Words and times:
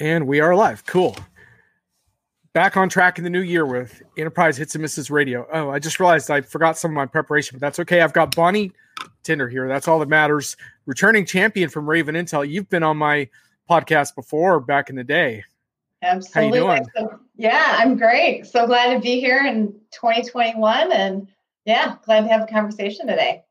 And 0.00 0.26
we 0.26 0.40
are 0.40 0.56
live. 0.56 0.86
Cool. 0.86 1.14
Back 2.54 2.78
on 2.78 2.88
track 2.88 3.18
in 3.18 3.24
the 3.24 3.28
new 3.28 3.42
year 3.42 3.66
with 3.66 4.02
Enterprise 4.16 4.56
Hits 4.56 4.74
and 4.74 4.80
Misses 4.80 5.10
Radio. 5.10 5.46
Oh, 5.52 5.68
I 5.68 5.78
just 5.78 6.00
realized 6.00 6.30
I 6.30 6.40
forgot 6.40 6.78
some 6.78 6.90
of 6.90 6.94
my 6.94 7.04
preparation, 7.04 7.56
but 7.56 7.60
that's 7.60 7.78
okay. 7.80 8.00
I've 8.00 8.14
got 8.14 8.34
Bonnie 8.34 8.72
Tinder 9.24 9.46
here. 9.46 9.68
That's 9.68 9.86
all 9.86 9.98
that 9.98 10.08
matters. 10.08 10.56
Returning 10.86 11.26
champion 11.26 11.68
from 11.68 11.88
Raven 11.88 12.14
Intel. 12.14 12.48
You've 12.48 12.70
been 12.70 12.82
on 12.82 12.96
my 12.96 13.28
podcast 13.68 14.14
before 14.14 14.58
back 14.58 14.88
in 14.88 14.96
the 14.96 15.04
day. 15.04 15.44
Absolutely. 16.00 16.60
How 16.60 16.74
you 16.74 16.78
doing? 16.78 16.86
So, 16.96 17.20
yeah, 17.36 17.76
I'm 17.78 17.98
great. 17.98 18.46
So 18.46 18.66
glad 18.66 18.94
to 18.94 19.00
be 19.00 19.20
here 19.20 19.44
in 19.46 19.74
2021 19.90 20.92
and 20.92 21.28
yeah, 21.66 21.96
glad 22.06 22.22
to 22.22 22.28
have 22.28 22.42
a 22.42 22.46
conversation 22.46 23.06
today. 23.06 23.44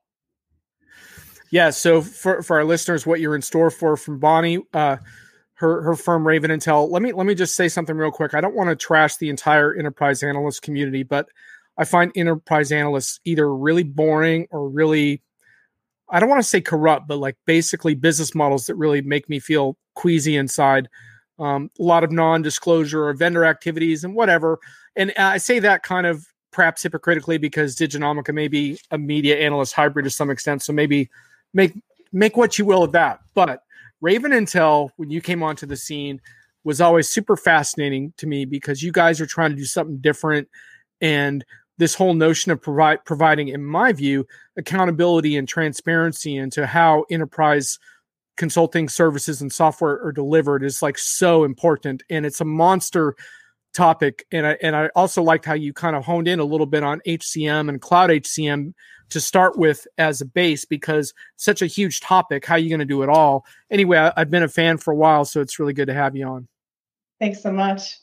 Yeah, 1.52 1.70
so 1.70 2.02
for, 2.02 2.42
for 2.42 2.58
our 2.58 2.66
listeners, 2.66 3.06
what 3.06 3.20
you're 3.20 3.36
in 3.36 3.44
store 3.44 3.70
for 3.70 3.96
from 3.96 4.18
Bonnie, 4.18 4.64
uh, 4.74 4.98
her 5.60 5.82
her 5.82 5.96
firm 5.96 6.26
Raven 6.26 6.52
Intel. 6.52 6.90
Let 6.90 7.02
me 7.02 7.12
let 7.12 7.26
me 7.26 7.36
just 7.36 7.56
say 7.56 7.68
something 7.68 7.96
real 7.96 8.12
quick. 8.12 8.34
I 8.34 8.40
don't 8.40 8.56
want 8.56 8.70
to 8.70 8.76
trash 8.76 9.18
the 9.18 9.30
entire 9.30 9.76
enterprise 9.76 10.24
analyst 10.24 10.62
community, 10.62 11.04
but 11.04 11.28
I 11.78 11.84
find 11.84 12.14
enterprise 12.16 12.72
analysts 12.72 13.20
either 13.26 13.54
really 13.54 13.84
boring 13.84 14.48
or 14.52 14.70
really 14.70 15.22
I 16.10 16.20
don't 16.20 16.30
want 16.30 16.42
to 16.42 16.48
say 16.48 16.62
corrupt, 16.62 17.08
but 17.08 17.18
like 17.18 17.36
basically 17.46 17.94
business 17.94 18.34
models 18.34 18.66
that 18.68 18.76
really 18.76 19.02
make 19.02 19.30
me 19.30 19.40
feel 19.40 19.78
queasy 19.96 20.38
inside. 20.38 20.88
Um, 21.38 21.70
a 21.78 21.84
lot 21.84 22.04
of 22.04 22.12
non-disclosure 22.12 23.06
or 23.06 23.14
vendor 23.14 23.46
activities 23.46 24.04
and 24.04 24.16
whatever. 24.16 24.60
And 24.96 25.14
I 25.18 25.38
say 25.38 25.60
that 25.60 25.84
kind 25.84 26.08
of 26.08 26.26
perhaps 26.52 26.84
hypocritically 26.84 27.38
because 27.38 27.76
Diginomica 27.76 28.34
may 28.34 28.48
be 28.48 28.80
a 28.92 28.98
media 28.98 29.38
analyst 29.38 29.74
hybrid 29.74 30.06
to 30.06 30.10
some 30.10 30.30
extent. 30.30 30.64
So 30.64 30.74
maybe 30.74 31.10
make 31.54 31.74
make 32.14 32.38
what 32.38 32.58
you 32.58 32.66
will 32.66 32.84
of 32.84 32.94
that. 32.94 33.20
But 33.34 33.64
Raven 34.02 34.32
Intel, 34.32 34.90
when 34.96 35.10
you 35.10 35.22
came 35.22 35.44
onto 35.44 35.66
the 35.66 35.78
scene, 35.78 36.22
was 36.64 36.82
always 36.82 37.10
super 37.10 37.38
fascinating 37.38 38.14
to 38.18 38.28
me 38.28 38.46
because 38.46 38.84
you 38.84 38.92
guys 38.92 39.22
are 39.22 39.26
trying 39.26 39.52
to 39.52 39.56
do 39.56 39.66
something 39.66 39.98
different. 39.98 40.48
And 41.02 41.44
this 41.78 41.96
whole 41.96 42.14
notion 42.14 42.52
of 42.52 42.62
provide, 42.62 43.06
providing, 43.06 43.48
in 43.48 43.64
my 43.64 43.94
view, 43.94 44.28
accountability 44.58 45.38
and 45.38 45.48
transparency 45.48 46.36
into 46.36 46.68
how 46.68 47.06
enterprise 47.10 47.80
consulting 48.36 48.88
services 48.88 49.42
and 49.42 49.52
software 49.52 50.02
are 50.04 50.12
delivered 50.12 50.64
is 50.64 50.82
like 50.82 50.98
so 50.98 51.44
important. 51.44 52.04
And 52.10 52.26
it's 52.26 52.42
a 52.42 52.46
monster 52.46 53.16
topic. 53.74 54.26
And 54.32 54.46
I, 54.46 54.58
and 54.62 54.76
I 54.76 54.90
also 54.96 55.22
liked 55.22 55.46
how 55.46 55.54
you 55.54 55.74
kind 55.74 55.96
of 55.96 56.06
honed 56.06 56.28
in 56.28 56.40
a 56.40 56.46
little 56.46 56.66
bit 56.66 56.84
on 56.84 57.02
HCM 57.08 57.70
and 57.70 57.82
cloud 57.82 58.10
HCM 58.10 58.74
to 59.10 59.20
start 59.20 59.58
with 59.58 59.88
as 59.98 60.22
a 60.22 60.26
base 60.26 60.66
because 60.66 61.14
such 61.36 61.62
a 61.62 61.68
huge 61.68 62.02
topic. 62.02 62.46
How 62.46 62.56
are 62.56 62.60
you 62.60 62.70
going 62.70 62.80
to 62.80 62.86
do 62.86 63.02
it 63.04 63.10
all? 63.10 63.46
Anyway, 63.72 63.98
I, 63.98 64.14
I've 64.16 64.30
been 64.30 64.44
a 64.44 64.48
fan 64.48 64.78
for 64.78 64.92
a 64.92 64.96
while, 64.96 65.26
so 65.26 65.42
it's 65.42 65.60
really 65.60 65.74
good 65.74 65.88
to 65.88 65.94
have 65.94 66.16
you 66.16 66.26
on. 66.28 66.48
Thanks 67.20 67.42
so 67.42 67.52
much. 67.52 67.98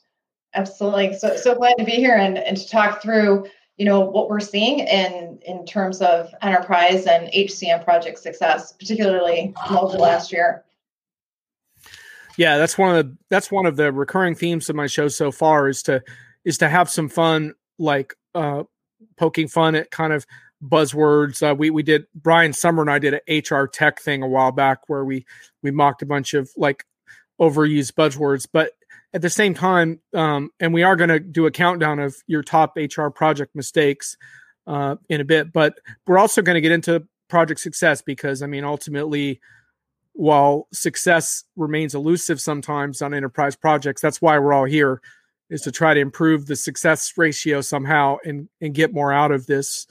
Absolutely. 0.54 1.14
So 1.14 1.36
so 1.36 1.54
glad 1.54 1.74
to 1.78 1.84
be 1.84 1.92
here 1.92 2.16
and, 2.16 2.38
and 2.38 2.56
to 2.56 2.68
talk 2.68 3.02
through, 3.02 3.46
you 3.76 3.84
know, 3.84 4.00
what 4.00 4.28
we're 4.28 4.40
seeing 4.40 4.80
in 4.80 5.38
in 5.46 5.66
terms 5.66 6.00
of 6.00 6.30
enterprise 6.42 7.06
and 7.06 7.28
HCM 7.32 7.84
project 7.84 8.18
success, 8.18 8.72
particularly 8.72 9.54
over 9.70 9.98
last 9.98 10.32
year. 10.32 10.64
Yeah, 12.38 12.58
that's 12.58 12.76
one 12.76 12.94
of 12.94 13.06
the 13.06 13.16
that's 13.28 13.50
one 13.50 13.66
of 13.66 13.76
the 13.76 13.92
recurring 13.92 14.34
themes 14.34 14.68
of 14.68 14.76
my 14.76 14.86
show 14.86 15.08
so 15.08 15.30
far 15.30 15.68
is 15.68 15.82
to 15.84 16.02
is 16.44 16.58
to 16.58 16.68
have 16.68 16.90
some 16.90 17.08
fun, 17.08 17.54
like 17.78 18.14
uh 18.34 18.64
poking 19.18 19.48
fun 19.48 19.74
at 19.74 19.90
kind 19.90 20.12
of 20.12 20.26
buzzwords. 20.62 21.48
Uh, 21.48 21.54
we 21.54 21.70
we 21.70 21.82
did 21.82 22.06
Brian 22.14 22.52
Sommer 22.52 22.82
and 22.82 22.90
I 22.90 22.98
did 22.98 23.14
an 23.14 23.40
HR 23.42 23.66
tech 23.66 24.00
thing 24.00 24.22
a 24.22 24.28
while 24.28 24.52
back 24.52 24.88
where 24.88 25.04
we 25.04 25.26
we 25.62 25.70
mocked 25.70 26.02
a 26.02 26.06
bunch 26.06 26.34
of 26.34 26.50
like 26.56 26.84
overused 27.40 27.92
buzzwords, 27.92 28.46
but 28.50 28.72
at 29.12 29.22
the 29.22 29.30
same 29.30 29.54
time, 29.54 30.00
um, 30.14 30.50
and 30.60 30.74
we 30.74 30.82
are 30.82 30.96
going 30.96 31.10
to 31.10 31.20
do 31.20 31.46
a 31.46 31.50
countdown 31.50 31.98
of 31.98 32.16
your 32.26 32.42
top 32.42 32.76
HR 32.76 33.08
project 33.08 33.54
mistakes 33.54 34.16
uh, 34.66 34.96
in 35.08 35.20
a 35.20 35.24
bit, 35.24 35.52
but 35.52 35.78
we're 36.06 36.18
also 36.18 36.42
going 36.42 36.54
to 36.54 36.60
get 36.60 36.72
into 36.72 37.06
project 37.28 37.60
success 37.60 38.02
because 38.02 38.42
I 38.42 38.46
mean 38.46 38.64
ultimately. 38.64 39.40
While 40.18 40.66
success 40.72 41.44
remains 41.56 41.94
elusive 41.94 42.40
sometimes 42.40 43.02
on 43.02 43.12
enterprise 43.12 43.54
projects, 43.54 44.00
that's 44.00 44.22
why 44.22 44.38
we're 44.38 44.54
all 44.54 44.64
here, 44.64 45.02
is 45.50 45.60
to 45.60 45.70
try 45.70 45.92
to 45.92 46.00
improve 46.00 46.46
the 46.46 46.56
success 46.56 47.12
ratio 47.18 47.60
somehow 47.60 48.16
and 48.24 48.48
and 48.62 48.72
get 48.72 48.94
more 48.94 49.12
out 49.12 49.30
of 49.30 49.44
this 49.44 49.86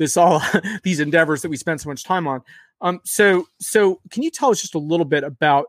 this 0.00 0.16
all 0.16 0.42
these 0.82 0.98
endeavors 0.98 1.42
that 1.42 1.50
we 1.50 1.56
spend 1.56 1.80
so 1.80 1.88
much 1.88 2.02
time 2.02 2.26
on. 2.26 2.42
Um, 2.80 3.00
so 3.04 3.46
so 3.60 4.00
can 4.10 4.24
you 4.24 4.30
tell 4.30 4.50
us 4.50 4.60
just 4.60 4.74
a 4.74 4.78
little 4.78 5.04
bit 5.04 5.22
about 5.22 5.66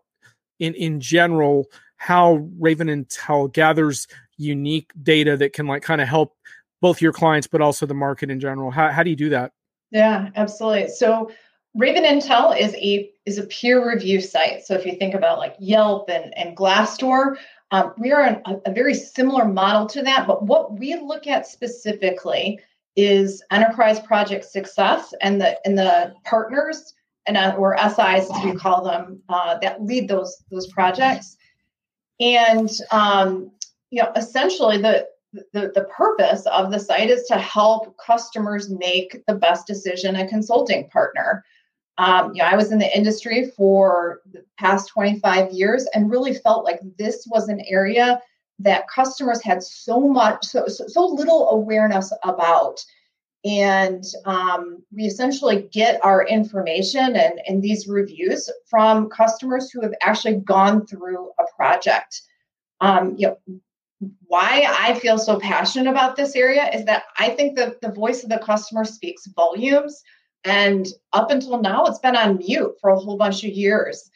in 0.59 0.74
in 0.74 1.00
general 1.00 1.68
how 1.97 2.47
Raven 2.58 2.88
Intel 2.88 3.53
gathers 3.53 4.08
unique 4.38 4.92
data 5.03 5.38
that 5.38 5.53
can 5.53 5.68
like 5.68 5.84
kind 5.84 6.02
of 6.02 6.08
help 6.08 6.36
both 6.81 7.00
your 7.00 7.14
clients 7.14 7.46
but 7.46 7.62
also 7.62 7.86
the 7.86 7.94
market 7.94 8.31
in 8.31 8.40
general? 8.40 8.72
How 8.72 8.90
how 8.90 9.03
do 9.03 9.12
you 9.12 9.16
do 9.16 9.30
that? 9.30 9.52
Yeah, 9.92 10.30
absolutely. 10.36 10.88
So 10.88 11.30
Raven 11.75 12.06
Intel 12.06 12.58
is 12.58 12.74
a 12.75 13.12
is 13.25 13.38
a 13.38 13.44
peer 13.44 13.88
review 13.88 14.22
site. 14.22 14.63
So 14.63 14.74
if 14.75 14.86
you 14.86 14.94
think 14.94 15.13
about 15.13 15.40
like 15.40 15.56
Yelp 15.59 16.09
and, 16.09 16.36
and 16.38 16.56
Glassdoor, 16.56 17.36
um, 17.72 17.94
we 17.98 18.13
are 18.13 18.24
an, 18.24 18.42
a, 18.46 18.72
a 18.72 18.74
very 18.74 18.94
similar 18.94 19.44
model 19.44 19.88
to 19.88 20.02
that. 20.03 20.25
But 20.25 20.44
what 20.44 20.80
we 20.80 20.96
look 20.96 21.28
at 21.28 21.48
specifically 21.48 22.62
is 22.96 23.44
enterprise 23.52 24.00
project 24.00 24.46
success 24.46 25.13
and 25.22 25.40
the 25.40 25.57
and 25.66 25.78
the 25.78 26.13
partners 26.25 26.94
and 27.28 27.38
uh, 27.38 27.56
or 27.57 27.78
SIs 27.78 28.29
as 28.29 28.44
we 28.44 28.53
call 28.53 28.84
them 28.84 29.22
uh, 29.29 29.57
that 29.59 29.84
lead 29.84 30.07
those 30.07 30.44
those 30.52 30.68
projects. 30.68 31.38
And 32.19 32.69
um, 32.91 33.51
you 33.90 34.01
know, 34.01 34.12
essentially 34.16 34.78
the, 34.78 35.07
the 35.53 35.72
the 35.74 35.88
purpose 35.96 36.46
of 36.47 36.72
the 36.72 36.80
site 36.80 37.09
is 37.09 37.24
to 37.28 37.38
help 37.38 37.96
customers 37.97 38.69
make 38.69 39.24
the 39.28 39.35
best 39.35 39.68
decision 39.68 40.16
a 40.16 40.28
consulting 40.28 40.90
partner. 40.90 41.46
Um, 41.97 42.34
you 42.34 42.41
know, 42.41 42.47
I 42.47 42.56
was 42.56 42.72
in 42.72 42.80
the 42.80 42.97
industry 42.97 43.51
for 43.56 44.22
the 44.31 44.44
past 44.57 44.90
25 44.90 45.51
years 45.51 45.85
and 45.94 46.09
really 46.09 46.34
felt 46.34 46.66
like 46.66 46.80
this 46.97 47.28
was 47.30 47.47
an 47.47 47.62
area 47.68 48.19
that 48.64 48.88
customers 48.88 49.42
had 49.44 49.64
so 49.64 50.00
much 50.00 50.46
so, 50.46 50.66
so, 50.68 51.06
little 51.06 51.50
awareness 51.50 52.12
about. 52.24 52.84
And 53.44 54.04
um, 54.26 54.84
we 54.96 55.06
essentially 55.06 55.68
get 55.72 56.04
our 56.06 56.26
information 56.28 57.16
and, 57.16 57.42
and 57.48 57.62
these 57.62 57.88
reviews 57.88 58.50
from 58.70 59.10
customers 59.10 59.72
who 59.72 59.82
have 59.82 59.96
actually 60.02 60.36
gone 60.36 60.86
through 60.86 61.32
a 61.40 61.44
project. 61.58 62.22
Um, 62.82 63.16
you 63.18 63.28
know 63.28 63.38
why 64.26 64.66
i 64.80 64.98
feel 65.00 65.18
so 65.18 65.40
passionate 65.40 65.90
about 65.90 66.16
this 66.16 66.36
area 66.36 66.68
is 66.74 66.86
that 66.86 67.04
i 67.20 67.30
think 67.30 67.56
that 67.56 67.80
the 67.82 67.92
voice 67.92 68.24
of 68.24 68.30
the 68.30 68.40
customer 68.40 68.84
speaks 68.84 69.28
volumes. 69.28 70.02
And 70.44 70.88
up 71.14 71.30
until 71.30 71.62
now 71.62 71.86
it's 71.86 72.00
been 72.00 72.16
on 72.16 72.40
mute 72.40 72.74
for 72.82 72.90
a 72.90 73.00
whole 73.00 73.16
bunch 73.16 73.44
of 73.44 73.52
years. 73.52 74.10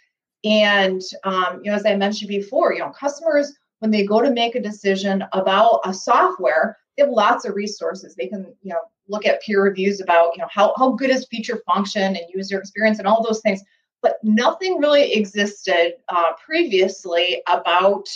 And 0.44 1.02
um, 1.24 1.62
you 1.64 1.70
know 1.70 1.78
as 1.78 1.86
i 1.86 1.96
mentioned 1.96 2.30
before 2.30 2.74
you 2.74 2.80
know 2.80 2.90
customers 2.90 3.54
when 3.86 3.92
they 3.92 4.04
go 4.04 4.20
to 4.20 4.32
make 4.32 4.56
a 4.56 4.60
decision 4.60 5.24
about 5.34 5.80
a 5.86 5.94
software, 5.94 6.76
they 6.98 7.04
have 7.04 7.12
lots 7.12 7.46
of 7.46 7.54
resources. 7.54 8.16
They 8.16 8.26
can, 8.26 8.52
you 8.64 8.74
know, 8.74 8.80
look 9.08 9.28
at 9.28 9.44
peer 9.44 9.62
reviews 9.62 10.02
about, 10.02 10.32
you 10.36 10.42
know, 10.42 10.48
how, 10.50 10.74
how 10.76 10.94
good 10.94 11.12
is 11.12 11.28
feature 11.30 11.62
function 11.68 12.16
and 12.16 12.26
user 12.34 12.58
experience 12.58 12.98
and 12.98 13.08
all 13.08 13.22
those 13.22 13.42
things. 13.42 13.62
But 14.02 14.16
nothing 14.24 14.80
really 14.80 15.14
existed 15.14 15.98
uh, 16.10 16.32
previously 16.44 17.44
about 17.48 18.08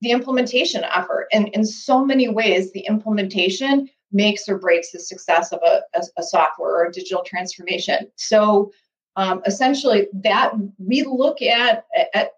the 0.00 0.10
implementation 0.10 0.84
effort. 0.84 1.26
And 1.34 1.48
in 1.48 1.66
so 1.66 2.02
many 2.02 2.30
ways, 2.30 2.72
the 2.72 2.86
implementation 2.88 3.90
makes 4.12 4.48
or 4.48 4.56
breaks 4.56 4.90
the 4.90 5.00
success 5.00 5.52
of 5.52 5.60
a, 5.66 5.82
a, 5.94 6.02
a 6.16 6.22
software 6.22 6.76
or 6.76 6.86
a 6.86 6.92
digital 6.92 7.22
transformation. 7.22 8.10
So 8.16 8.72
um, 9.16 9.42
essentially, 9.44 10.06
that 10.14 10.54
we 10.78 11.02
look 11.02 11.42
at, 11.42 11.84
at 12.14 12.30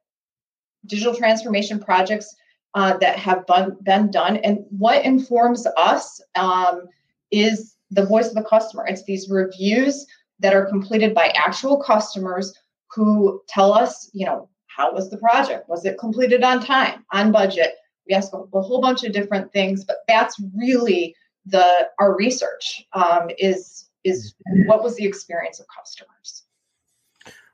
digital 0.84 1.14
transformation 1.14 1.78
projects 1.78 2.34
uh, 2.74 2.96
that 2.98 3.18
have 3.18 3.46
been, 3.46 3.76
been 3.82 4.10
done. 4.10 4.38
And 4.38 4.64
what 4.70 5.04
informs 5.04 5.66
us 5.76 6.20
um, 6.34 6.86
is 7.30 7.76
the 7.90 8.06
voice 8.06 8.28
of 8.28 8.34
the 8.34 8.44
customer. 8.44 8.86
It's 8.86 9.04
these 9.04 9.28
reviews 9.28 10.06
that 10.40 10.54
are 10.54 10.66
completed 10.66 11.14
by 11.14 11.28
actual 11.28 11.82
customers 11.82 12.54
who 12.90 13.40
tell 13.48 13.72
us, 13.72 14.10
you 14.12 14.26
know, 14.26 14.48
how 14.66 14.92
was 14.92 15.10
the 15.10 15.18
project? 15.18 15.68
Was 15.68 15.84
it 15.84 15.98
completed 15.98 16.42
on 16.42 16.64
time, 16.64 17.04
on 17.12 17.30
budget? 17.30 17.74
We 18.08 18.14
ask 18.14 18.32
a, 18.32 18.38
a 18.38 18.60
whole 18.60 18.80
bunch 18.80 19.04
of 19.04 19.12
different 19.12 19.52
things, 19.52 19.84
but 19.84 19.98
that's 20.08 20.40
really 20.56 21.14
the 21.46 21.88
our 21.98 22.16
research 22.16 22.84
um, 22.92 23.28
is 23.38 23.88
is 24.04 24.34
what 24.66 24.82
was 24.82 24.96
the 24.96 25.04
experience 25.04 25.60
of 25.60 25.66
customers. 25.68 26.41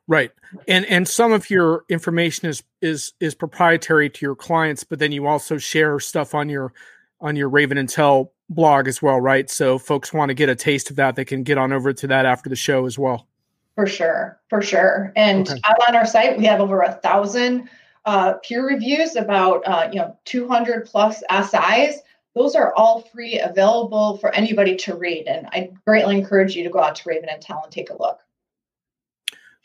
Right. 0.09 0.33
And 0.67 0.87
and 0.87 1.07
some 1.07 1.33
of 1.33 1.51
your 1.51 1.85
information 1.91 2.49
is 2.49 2.63
is 2.81 3.13
is 3.21 3.35
proprietary 3.35 4.09
to 4.09 4.27
your 4.27 4.35
clients, 4.35 4.83
but 4.83 4.99
then 4.99 5.13
you 5.13 5.27
also 5.27 5.59
share 5.59 6.01
stuff 6.01 6.35
on 6.35 6.49
your 6.49 6.73
on 7.21 7.37
your 7.37 7.51
Raven 7.51 7.77
Intel 7.77 8.31
blog 8.49 8.89
as 8.89 9.03
well, 9.03 9.21
right? 9.21 9.51
So 9.51 9.79
folks 9.79 10.13
want 10.13 10.31
to 10.31 10.35
get 10.35 10.49
a 10.49 10.55
taste 10.55 10.89
of 10.89 10.97
that, 10.97 11.15
they 11.15 11.27
can 11.27 11.43
get 11.43 11.59
on 11.59 11.75
over 11.75 11.93
to 11.93 12.07
that 12.07 12.25
after 12.25 12.49
the 12.49 12.57
show 12.57 12.87
as 12.87 12.99
well. 12.99 13.27
For 13.75 13.87
sure, 13.87 14.41
for 14.49 14.63
sure. 14.63 15.13
And 15.15 15.49
okay. 15.49 15.61
on 15.89 15.95
our 15.95 16.07
site, 16.07 16.39
we 16.39 16.47
have 16.47 16.61
over 16.61 16.81
a 16.81 16.93
thousand 16.93 17.69
uh, 18.07 18.35
peer 18.43 18.67
reviews 18.67 19.15
about 19.15 19.63
uh, 19.67 19.91
you 19.93 19.99
know 19.99 20.17
200 20.25 20.87
plus 20.87 21.23
SIs. 21.31 22.01
Those 22.35 22.55
are 22.55 22.73
all 22.75 23.03
free, 23.03 23.39
available 23.39 24.17
for 24.17 24.35
anybody 24.35 24.75
to 24.77 24.97
read, 24.97 25.27
and 25.27 25.47
I 25.53 25.71
greatly 25.87 26.17
encourage 26.17 26.57
you 26.57 26.65
to 26.65 26.71
go 26.71 26.81
out 26.81 26.95
to 26.97 27.03
Raven 27.09 27.29
Intel 27.29 27.63
and 27.63 27.73
take 27.73 27.91
a 27.91 28.01
look. 28.01 28.21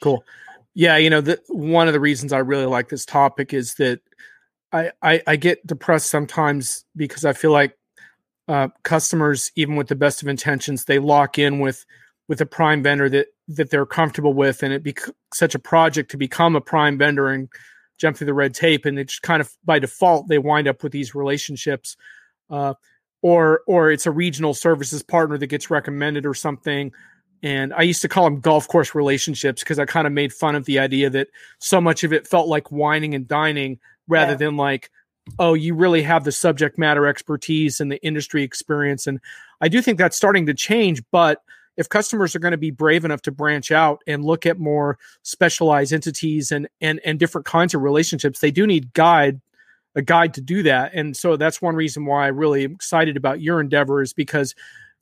Cool. 0.03 0.25
Yeah, 0.73 0.97
you 0.97 1.09
know, 1.09 1.21
the, 1.21 1.39
one 1.47 1.87
of 1.87 1.93
the 1.93 1.99
reasons 2.01 2.33
I 2.33 2.39
really 2.39 2.65
like 2.65 2.89
this 2.89 3.05
topic 3.05 3.53
is 3.53 3.75
that 3.75 4.01
I, 4.73 4.91
I, 5.01 5.21
I 5.25 5.35
get 5.37 5.65
depressed 5.65 6.07
sometimes 6.07 6.83
because 6.93 7.23
I 7.23 7.31
feel 7.31 7.51
like 7.51 7.77
uh, 8.49 8.67
customers, 8.83 9.49
even 9.55 9.77
with 9.77 9.87
the 9.87 9.95
best 9.95 10.21
of 10.21 10.27
intentions, 10.27 10.83
they 10.83 10.99
lock 10.99 11.39
in 11.39 11.59
with 11.59 11.85
with 12.27 12.41
a 12.41 12.45
prime 12.45 12.83
vendor 12.83 13.07
that 13.07 13.27
that 13.47 13.69
they're 13.69 13.85
comfortable 13.85 14.33
with, 14.33 14.61
and 14.61 14.73
it 14.73 14.83
be 14.83 14.93
such 15.33 15.55
a 15.55 15.59
project 15.59 16.11
to 16.11 16.17
become 16.17 16.57
a 16.57 16.61
prime 16.61 16.97
vendor 16.97 17.29
and 17.29 17.47
jump 17.97 18.17
through 18.17 18.27
the 18.27 18.33
red 18.33 18.53
tape, 18.53 18.85
and 18.85 18.99
it's 18.99 19.19
kind 19.19 19.39
of 19.39 19.55
by 19.63 19.79
default 19.79 20.27
they 20.27 20.37
wind 20.37 20.67
up 20.67 20.83
with 20.83 20.91
these 20.91 21.15
relationships, 21.15 21.95
uh, 22.49 22.73
or 23.21 23.61
or 23.67 23.89
it's 23.89 24.05
a 24.05 24.11
regional 24.11 24.53
services 24.53 25.01
partner 25.01 25.37
that 25.37 25.47
gets 25.47 25.69
recommended 25.69 26.25
or 26.25 26.33
something. 26.33 26.91
And 27.43 27.73
I 27.73 27.81
used 27.81 28.01
to 28.01 28.07
call 28.07 28.23
them 28.23 28.39
golf 28.39 28.67
course 28.67 28.95
relationships 28.95 29.61
because 29.61 29.77
I 29.77 29.85
kind 29.85 30.07
of 30.07 30.13
made 30.13 30.33
fun 30.33 30.55
of 30.55 30.65
the 30.65 30.79
idea 30.79 31.09
that 31.11 31.27
so 31.59 31.79
much 31.81 32.03
of 32.03 32.13
it 32.13 32.25
felt 32.25 32.47
like 32.47 32.71
whining 32.71 33.13
and 33.13 33.27
dining 33.27 33.79
rather 34.07 34.31
yeah. 34.31 34.37
than 34.37 34.57
like 34.57 34.89
oh, 35.39 35.53
you 35.53 35.73
really 35.75 36.01
have 36.03 36.23
the 36.23 36.31
subject 36.31 36.77
matter 36.77 37.07
expertise 37.07 37.79
and 37.79 37.91
the 37.91 38.03
industry 38.03 38.43
experience. 38.43 39.07
And 39.07 39.19
I 39.61 39.67
do 39.67 39.81
think 39.81 39.97
that's 39.97 40.17
starting 40.17 40.45
to 40.47 40.53
change. 40.53 41.01
But 41.11 41.41
if 41.77 41.89
customers 41.89 42.35
are 42.35 42.39
going 42.39 42.51
to 42.51 42.57
be 42.57 42.71
brave 42.71 43.05
enough 43.05 43.21
to 43.23 43.31
branch 43.31 43.71
out 43.71 44.01
and 44.05 44.23
look 44.23 44.45
at 44.45 44.59
more 44.59 44.97
specialized 45.23 45.93
entities 45.93 46.51
and 46.51 46.67
and 46.81 46.99
and 47.05 47.19
different 47.19 47.45
kinds 47.45 47.73
of 47.73 47.81
relationships, 47.81 48.39
they 48.39 48.51
do 48.51 48.67
need 48.67 48.93
guide 48.93 49.41
a 49.95 50.01
guide 50.01 50.33
to 50.33 50.41
do 50.41 50.63
that. 50.63 50.91
And 50.93 51.15
so 51.15 51.37
that's 51.37 51.61
one 51.61 51.75
reason 51.75 52.05
why 52.05 52.25
I 52.25 52.29
really 52.29 52.63
am 52.63 52.73
excited 52.73 53.15
about 53.15 53.41
your 53.41 53.59
endeavor 53.61 54.01
is 54.01 54.11
because 54.11 54.55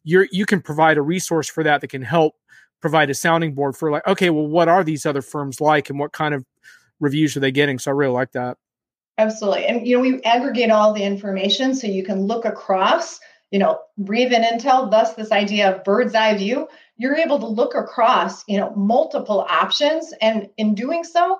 you're 0.03 0.27
you 0.31 0.45
can 0.45 0.61
provide 0.61 0.97
a 0.97 1.01
resource 1.01 1.49
for 1.49 1.63
that 1.63 1.81
that 1.81 1.87
can 1.87 2.01
help 2.01 2.35
provide 2.81 3.09
a 3.09 3.13
sounding 3.13 3.53
board 3.53 3.75
for 3.75 3.91
like, 3.91 4.05
okay, 4.07 4.29
well, 4.29 4.47
what 4.47 4.67
are 4.67 4.83
these 4.83 5.05
other 5.05 5.21
firms 5.21 5.61
like 5.61 5.89
and 5.89 5.99
what 5.99 6.11
kind 6.11 6.33
of 6.33 6.43
reviews 6.99 7.37
are 7.37 7.39
they 7.39 7.51
getting? 7.51 7.77
So 7.79 7.91
I 7.91 7.93
really 7.93 8.13
like 8.13 8.31
that. 8.31 8.57
Absolutely. 9.17 9.65
And 9.65 9.85
you 9.85 9.95
know, 9.95 10.01
we 10.01 10.21
aggregate 10.23 10.71
all 10.71 10.93
the 10.93 11.03
information 11.03 11.75
so 11.75 11.87
you 11.87 12.03
can 12.03 12.21
look 12.21 12.45
across, 12.45 13.19
you 13.51 13.59
know, 13.59 13.79
Raven 13.97 14.43
Intel, 14.43 14.89
thus 14.89 15.13
this 15.13 15.31
idea 15.31 15.75
of 15.75 15.83
bird's 15.83 16.15
eye 16.15 16.35
view. 16.35 16.67
You're 16.97 17.17
able 17.17 17.39
to 17.39 17.47
look 17.47 17.75
across, 17.75 18.43
you 18.47 18.57
know, 18.57 18.73
multiple 18.75 19.45
options. 19.47 20.13
And 20.21 20.49
in 20.57 20.73
doing 20.73 21.03
so, 21.03 21.39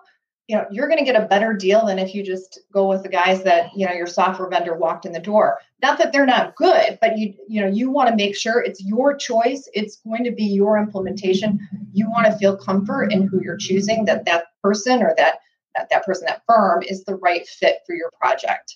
you 0.51 0.57
know, 0.57 0.65
you're 0.69 0.89
going 0.89 0.99
to 0.99 1.05
get 1.05 1.15
a 1.15 1.25
better 1.27 1.53
deal 1.53 1.85
than 1.85 1.97
if 1.97 2.13
you 2.13 2.21
just 2.23 2.59
go 2.73 2.89
with 2.89 3.03
the 3.03 3.09
guys 3.09 3.41
that, 3.43 3.69
you 3.73 3.87
know, 3.87 3.93
your 3.93 4.05
software 4.05 4.49
vendor 4.49 4.75
walked 4.75 5.05
in 5.05 5.13
the 5.13 5.19
door. 5.19 5.59
Not 5.81 5.97
that 5.99 6.11
they're 6.11 6.25
not 6.25 6.57
good, 6.57 6.97
but 6.99 7.17
you, 7.17 7.33
you 7.47 7.61
know, 7.61 7.67
you 7.67 7.89
want 7.89 8.09
to 8.09 8.15
make 8.17 8.35
sure 8.35 8.61
it's 8.61 8.83
your 8.83 9.15
choice. 9.15 9.69
It's 9.73 10.01
going 10.05 10.25
to 10.25 10.31
be 10.31 10.43
your 10.43 10.77
implementation. 10.77 11.57
You 11.93 12.09
want 12.09 12.25
to 12.25 12.33
feel 12.37 12.57
comfort 12.57 13.13
in 13.13 13.29
who 13.29 13.41
you're 13.41 13.55
choosing 13.55 14.03
that 14.05 14.25
that 14.25 14.47
person 14.61 15.01
or 15.01 15.13
that 15.15 15.35
that 15.73 15.87
that 15.89 16.05
person, 16.05 16.25
that 16.27 16.41
firm 16.45 16.83
is 16.83 17.05
the 17.05 17.15
right 17.15 17.47
fit 17.47 17.77
for 17.87 17.95
your 17.95 18.11
project. 18.19 18.75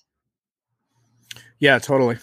Yeah, 1.59 1.77
totally. 1.79 2.19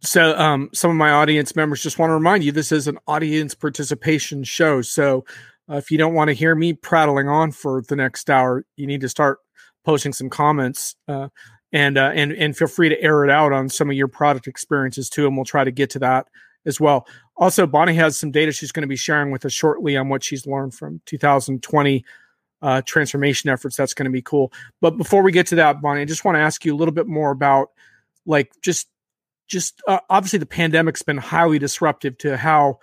So, 0.00 0.34
um, 0.38 0.70
some 0.72 0.90
of 0.90 0.96
my 0.96 1.10
audience 1.10 1.54
members 1.54 1.82
just 1.82 1.98
want 1.98 2.08
to 2.08 2.14
remind 2.14 2.42
you 2.42 2.52
this 2.52 2.72
is 2.72 2.88
an 2.88 2.96
audience 3.06 3.54
participation 3.54 4.44
show. 4.44 4.80
So, 4.80 5.26
uh, 5.70 5.76
if 5.76 5.90
you 5.90 5.98
don't 5.98 6.14
want 6.14 6.28
to 6.28 6.34
hear 6.34 6.54
me 6.54 6.72
prattling 6.72 7.28
on 7.28 7.52
for 7.52 7.82
the 7.88 7.96
next 7.96 8.30
hour, 8.30 8.64
you 8.76 8.86
need 8.86 9.00
to 9.00 9.08
start 9.08 9.38
posting 9.84 10.12
some 10.12 10.28
comments 10.28 10.96
uh, 11.08 11.28
and 11.72 11.98
uh, 11.98 12.10
and 12.14 12.32
and 12.32 12.56
feel 12.56 12.68
free 12.68 12.88
to 12.88 13.00
air 13.00 13.24
it 13.24 13.30
out 13.30 13.52
on 13.52 13.68
some 13.68 13.90
of 13.90 13.96
your 13.96 14.08
product 14.08 14.46
experiences 14.46 15.10
too, 15.10 15.26
and 15.26 15.36
we'll 15.36 15.44
try 15.44 15.64
to 15.64 15.70
get 15.70 15.90
to 15.90 15.98
that 15.98 16.26
as 16.64 16.80
well. 16.80 17.06
Also, 17.36 17.66
Bonnie 17.66 17.94
has 17.94 18.16
some 18.16 18.30
data 18.30 18.52
she's 18.52 18.72
going 18.72 18.82
to 18.82 18.88
be 18.88 18.96
sharing 18.96 19.30
with 19.30 19.44
us 19.44 19.52
shortly 19.52 19.96
on 19.96 20.08
what 20.08 20.24
she's 20.24 20.46
learned 20.46 20.74
from 20.74 21.00
2020 21.06 22.04
uh, 22.62 22.82
transformation 22.82 23.50
efforts. 23.50 23.76
That's 23.76 23.94
going 23.94 24.06
to 24.06 24.10
be 24.10 24.22
cool. 24.22 24.52
But 24.80 24.96
before 24.96 25.22
we 25.22 25.32
get 25.32 25.46
to 25.48 25.56
that, 25.56 25.80
Bonnie, 25.80 26.00
I 26.00 26.04
just 26.04 26.24
want 26.24 26.36
to 26.36 26.40
ask 26.40 26.64
you 26.64 26.74
a 26.74 26.76
little 26.76 26.94
bit 26.94 27.06
more 27.06 27.30
about 27.30 27.68
like 28.24 28.52
just 28.62 28.88
just 29.48 29.80
uh, 29.86 30.00
obviously 30.10 30.38
the 30.38 30.46
pandemic's 30.46 31.02
been 31.02 31.18
highly 31.18 31.58
disruptive 31.58 32.18
to 32.18 32.36
how 32.36 32.78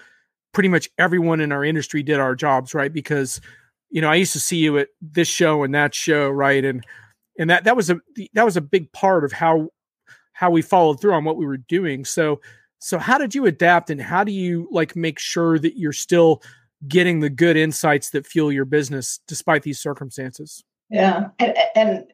pretty 0.54 0.70
much 0.70 0.90
everyone 0.98 1.42
in 1.42 1.52
our 1.52 1.64
industry 1.64 2.04
did 2.04 2.20
our 2.20 2.36
jobs, 2.36 2.74
right? 2.74 2.94
Because 2.94 3.42
you 3.90 4.02
know 4.02 4.10
I 4.10 4.16
used 4.16 4.34
to 4.34 4.40
see 4.40 4.58
you 4.58 4.78
at 4.78 4.90
this 5.02 5.28
show 5.28 5.64
and 5.64 5.74
that 5.76 5.94
show, 5.94 6.30
right? 6.30 6.64
And 6.64 6.86
and 7.38 7.50
that 7.50 7.64
that 7.66 7.76
was 7.76 7.90
a 7.90 8.00
that 8.34 8.46
was 8.46 8.58
a 8.58 8.62
big 8.62 8.92
part 8.94 9.26
of 9.26 9.32
how 9.32 9.70
how 10.34 10.50
we 10.50 10.62
followed 10.62 11.00
through 11.00 11.14
on 11.14 11.26
what 11.26 11.38
we 11.38 11.46
were 11.46 11.58
doing. 11.58 12.06
So 12.06 12.42
so 12.80 12.98
how 12.98 13.18
did 13.18 13.36
you 13.36 13.46
adapt 13.46 13.90
and 13.90 14.02
how 14.02 14.24
do 14.24 14.32
you 14.32 14.68
like 14.72 14.96
make 14.96 15.20
sure 15.20 15.60
that 15.60 15.78
you're 15.78 15.94
still 15.94 16.42
getting 16.88 17.20
the 17.20 17.30
good 17.30 17.58
insights 17.58 18.10
that 18.12 18.28
fuel 18.28 18.52
your 18.52 18.66
business 18.66 19.20
despite 19.28 19.64
these 19.64 19.80
circumstances. 19.80 20.64
Yeah. 20.90 21.30
And, 21.40 21.58
and 21.76 22.06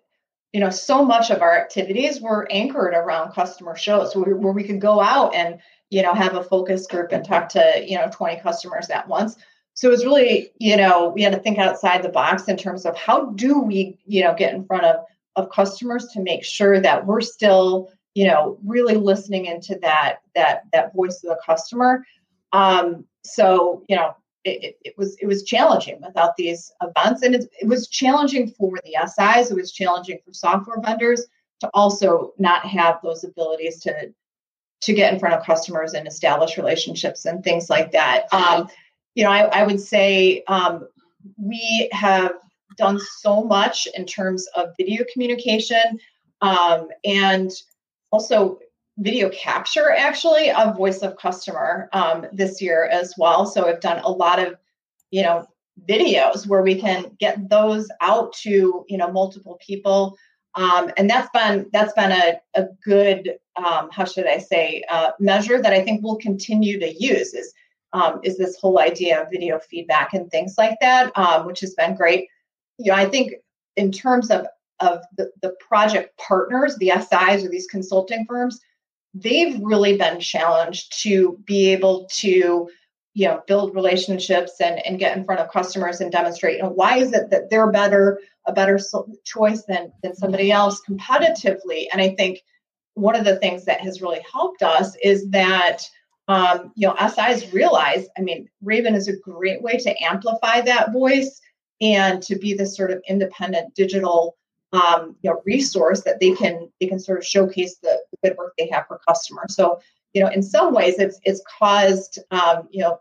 you 0.53 0.59
know, 0.59 0.69
so 0.69 1.03
much 1.06 1.30
of 1.30 1.42
our 1.42 1.57
activities 1.57 2.21
were 2.21 2.47
anchored 2.51 2.94
around 2.94 3.33
customer 3.33 3.75
shows 3.75 4.15
where, 4.15 4.35
where 4.35 4.53
we 4.53 4.63
could 4.63 4.81
go 4.81 5.01
out 5.01 5.33
and, 5.35 5.59
you 5.89 6.01
know, 6.01 6.13
have 6.13 6.36
a 6.36 6.44
focus 6.44 6.88
group 6.88 7.12
and 7.12 7.25
talk 7.25 7.50
to, 7.50 7.83
you 7.86 7.97
know, 7.97 8.09
20 8.12 8.39
customers 8.41 8.89
at 8.89 9.07
once. 9.07 9.38
So 9.74 9.91
it's 9.91 10.03
really, 10.03 10.51
you 10.59 10.75
know, 10.75 11.09
we 11.09 11.21
had 11.21 11.33
to 11.33 11.39
think 11.39 11.57
outside 11.57 12.03
the 12.03 12.09
box 12.09 12.47
in 12.47 12.57
terms 12.57 12.86
of 12.86 12.97
how 12.97 13.31
do 13.31 13.59
we, 13.59 13.97
you 14.06 14.24
know, 14.24 14.36
get 14.36 14.53
in 14.53 14.65
front 14.65 14.83
of 14.83 15.06
of 15.36 15.50
customers 15.51 16.07
to 16.07 16.21
make 16.21 16.44
sure 16.44 16.81
that 16.81 17.06
we're 17.06 17.21
still, 17.21 17.89
you 18.13 18.27
know, 18.27 18.57
really 18.65 18.95
listening 18.95 19.45
into 19.45 19.80
that 19.81 20.18
that 20.36 20.63
that 20.74 20.94
voice 20.94 21.24
of 21.24 21.30
the 21.30 21.39
customer. 21.45 22.06
Um, 22.51 23.06
so, 23.24 23.83
you 23.88 23.95
know, 23.95 24.15
it, 24.44 24.77
it, 24.83 24.97
was 24.97 25.15
it 25.21 25.27
was 25.27 25.44
challenging 25.44 26.01
without 26.06 26.35
these 26.35 26.71
events, 26.81 27.21
and 27.21 27.35
it, 27.35 27.45
it 27.62 27.68
was 27.68 27.88
challenging 27.88 28.50
for 28.51 28.80
the 28.83 28.95
SIs. 29.07 29.51
It 29.51 29.56
was 29.56 29.71
challenging 29.71 30.19
for 30.25 30.33
software 30.33 30.81
vendors 30.81 31.25
to 31.61 31.69
also 31.73 32.33
not 32.37 32.66
have 32.66 32.99
those 33.04 33.23
abilities 33.23 33.80
to 33.81 34.13
to 34.81 34.94
get 34.94 35.14
in 35.14 35.19
front 35.19 35.36
of 35.36 35.45
customers 35.45 35.94
and 35.94 36.07
establish 36.07 36.57
relationships 36.57 37.26
and 37.26 37.44
things 37.44 37.69
like 37.69 37.92
that. 37.92 38.26
Um, 38.31 38.69
you 39.16 39.24
know, 39.24 39.31
I, 39.31 39.42
I 39.62 39.64
would 39.64 39.80
say 39.80 40.44
um, 40.48 40.88
we 41.38 41.90
have 41.92 42.31
done 42.78 43.00
so 43.18 43.44
much 43.44 43.88
in 43.95 44.06
terms 44.06 44.48
of 44.56 44.69
video 44.78 45.04
communication 45.12 46.00
um, 46.42 46.88
and 47.04 47.52
also 48.12 48.59
video 48.98 49.30
capture 49.30 49.92
actually 49.92 50.52
of 50.52 50.78
voice 50.78 51.00
of 51.00 51.18
customer 51.18 51.90
um, 51.94 52.26
this 52.31 52.62
year 52.62 52.86
as 52.86 53.14
well. 53.18 53.45
So 53.45 53.68
I've 53.68 53.81
done 53.81 54.00
a 54.04 54.09
lot 54.09 54.40
of, 54.40 54.56
you 55.12 55.24
know, 55.24 55.45
videos 55.88 56.48
where 56.48 56.62
we 56.62 56.80
can 56.80 57.16
get 57.19 57.50
those 57.50 57.88
out 58.02 58.33
to 58.33 58.86
you 58.88 58.98
know 58.98 59.12
multiple 59.12 59.57
people, 59.66 60.18
um, 60.59 60.92
and 60.97 61.09
that's 61.09 61.30
been 61.33 61.69
that's 61.71 61.94
been 61.94 62.11
a, 62.11 62.39
a 62.54 62.68
good 62.83 63.37
um, 63.56 63.89
how 63.92 64.04
should 64.04 64.28
I 64.28 64.39
say 64.39 64.83
uh, 64.89 65.11
measure 65.18 65.61
that 65.61 65.71
I 65.71 65.83
think 65.83 66.04
we'll 66.04 66.18
continue 66.18 66.78
to 66.80 66.94
use 66.94 67.33
is 67.33 67.54
um, 67.94 68.19
is 68.23 68.37
this 68.37 68.59
whole 68.59 68.80
idea 68.80 69.21
of 69.21 69.31
video 69.31 69.59
feedback 69.59 70.13
and 70.13 70.30
things 70.30 70.56
like 70.57 70.78
that, 70.81 71.18
um, 71.18 71.45
which 71.45 71.61
has 71.61 71.73
been 71.75 71.95
great. 71.95 72.28
You 72.78 72.92
know, 72.92 72.97
I 72.97 73.06
think 73.06 73.35
in 73.78 73.92
terms 73.92 74.30
of 74.30 74.47
of 74.81 75.01
the, 75.16 75.31
the 75.42 75.56
project 75.66 76.18
partners, 76.18 76.75
the 76.78 76.92
SIs 76.95 77.45
or 77.45 77.49
these 77.49 77.68
consulting 77.68 78.25
firms, 78.28 78.59
they've 79.13 79.59
really 79.61 79.97
been 79.97 80.19
challenged 80.19 81.01
to 81.04 81.39
be 81.45 81.69
able 81.69 82.07
to 82.18 82.69
you 83.13 83.28
know 83.28 83.42
build 83.47 83.75
relationships 83.75 84.54
and, 84.61 84.85
and 84.85 84.99
get 84.99 85.18
in 85.18 85.25
front 85.25 85.42
of 85.42 85.51
customers 85.51 86.01
and 86.01 86.11
demonstrate 86.11 86.57
you 86.57 86.63
know 86.63 86.69
why 86.69 86.97
is 86.97 87.13
it 87.13 87.30
that 87.30 87.49
they're 87.49 87.71
better 87.71 88.19
a 88.47 88.54
better 88.54 88.80
choice 89.23 89.63
than 89.66 89.92
than 90.04 90.16
somebody 90.16 90.51
else 90.51 90.81
competitively 90.87 91.87
and 91.92 92.01
i 92.01 92.09
think 92.16 92.39
one 92.94 93.16
of 93.16 93.25
the 93.25 93.37
things 93.37 93.66
that 93.66 93.80
has 93.80 94.01
really 94.01 94.21
helped 94.31 94.61
us 94.61 94.95
is 95.04 95.30
that 95.30 95.80
um, 96.28 96.71
you 96.75 96.87
know 96.87 96.95
SIs 97.07 97.51
realize 97.54 98.07
i 98.18 98.21
mean 98.21 98.49
raven 98.61 98.95
is 98.95 99.07
a 99.07 99.18
great 99.18 99.61
way 99.61 99.78
to 99.78 100.04
amplify 100.04 100.61
that 100.61 100.92
voice 100.92 101.42
and 101.81 102.21
to 102.23 102.35
be 102.35 102.54
this 102.54 102.75
sort 102.75 102.92
of 102.92 103.01
independent 103.07 103.73
digital 103.73 104.35
um, 104.71 105.16
you 105.21 105.30
know 105.30 105.42
resource 105.45 106.01
that 106.04 106.19
they 106.19 106.31
can 106.31 106.69
they 106.80 106.87
can 106.87 106.99
sort 106.99 107.18
of 107.18 107.25
showcase 107.25 107.78
the, 107.81 107.99
the 108.11 108.30
good 108.30 108.37
work 108.37 108.54
they 108.57 108.69
have 108.71 108.85
for 108.87 108.99
customers. 109.07 109.56
So 109.56 109.80
you 110.13 110.21
know 110.23 110.30
in 110.30 110.42
some 110.42 110.73
ways 110.73 110.95
it's 110.99 111.19
it's 111.23 111.42
caused 111.59 112.19
um, 112.31 112.68
you 112.71 112.81
know 112.81 112.99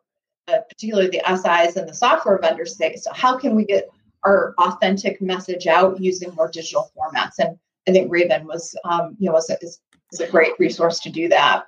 uh, 0.49 0.59
particularly 0.69 1.09
the 1.09 1.23
SIs 1.27 1.77
and 1.77 1.89
the 1.89 1.95
software 1.95 2.39
vendors 2.41 2.77
say 2.77 2.97
so 2.97 3.13
how 3.13 3.37
can 3.39 3.55
we 3.55 3.65
get 3.65 3.89
our 4.25 4.55
authentic 4.59 5.21
message 5.21 5.67
out 5.67 6.01
using 6.01 6.35
more 6.35 6.51
digital 6.51 6.91
formats 6.97 7.39
and 7.39 7.59
I 7.89 7.93
think 7.93 8.13
Raven 8.13 8.47
was 8.47 8.77
um, 8.85 9.17
you 9.19 9.27
know 9.27 9.33
was 9.33 9.51
a, 9.51 9.57
is, 9.63 9.81
is 10.13 10.21
a 10.21 10.29
great 10.29 10.53
resource 10.59 11.01
to 11.01 11.11
do 11.11 11.29
that. 11.29 11.65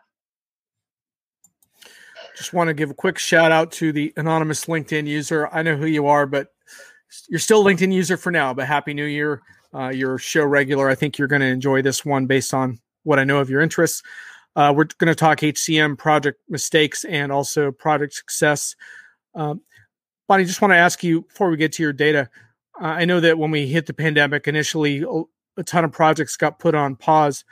Just 2.36 2.52
want 2.52 2.68
to 2.68 2.74
give 2.74 2.90
a 2.90 2.94
quick 2.94 3.18
shout 3.18 3.50
out 3.50 3.72
to 3.72 3.92
the 3.92 4.12
anonymous 4.16 4.66
LinkedIn 4.66 5.06
user. 5.06 5.48
I 5.48 5.62
know 5.62 5.76
who 5.76 5.86
you 5.86 6.06
are, 6.06 6.26
but 6.26 6.48
you're 7.28 7.40
still 7.40 7.64
LinkedIn 7.64 7.92
user 7.92 8.16
for 8.16 8.30
now. 8.30 8.54
But 8.54 8.66
happy 8.66 8.94
New 8.94 9.06
Year 9.06 9.42
Uh, 9.72 9.88
you're 9.88 10.16
a 10.16 10.18
show 10.18 10.44
regular. 10.44 10.88
I 10.88 10.96
think 10.96 11.16
you're 11.16 11.28
going 11.28 11.42
to 11.42 11.46
enjoy 11.46 11.80
this 11.80 12.04
one 12.04 12.26
based 12.26 12.52
on 12.52 12.80
what 13.04 13.18
I 13.18 13.24
know 13.24 13.38
of 13.38 13.50
your 13.50 13.60
interests. 13.60 14.02
Uh, 14.56 14.72
we're 14.74 14.84
going 14.98 15.08
to 15.08 15.14
talk 15.14 15.38
HCM 15.38 15.96
project 15.96 16.40
mistakes 16.48 17.04
and 17.04 17.30
also 17.30 17.70
project 17.70 18.14
success. 18.14 18.74
Um, 19.34 19.60
Bonnie, 20.28 20.44
just 20.44 20.60
want 20.60 20.72
to 20.72 20.76
ask 20.76 21.02
you 21.02 21.22
before 21.22 21.50
we 21.50 21.56
get 21.56 21.72
to 21.72 21.82
your 21.82 21.92
data. 21.92 22.28
Uh, 22.80 22.86
I 22.86 23.04
know 23.04 23.20
that 23.20 23.38
when 23.38 23.50
we 23.50 23.66
hit 23.66 23.86
the 23.86 23.94
pandemic, 23.94 24.48
initially 24.48 25.04
a, 25.56 25.62
ton 25.64 25.84
of 25.84 25.92
projects 25.92 26.36
got 26.36 26.58
put 26.58 26.74
on 26.74 26.96
pause, 26.96 27.44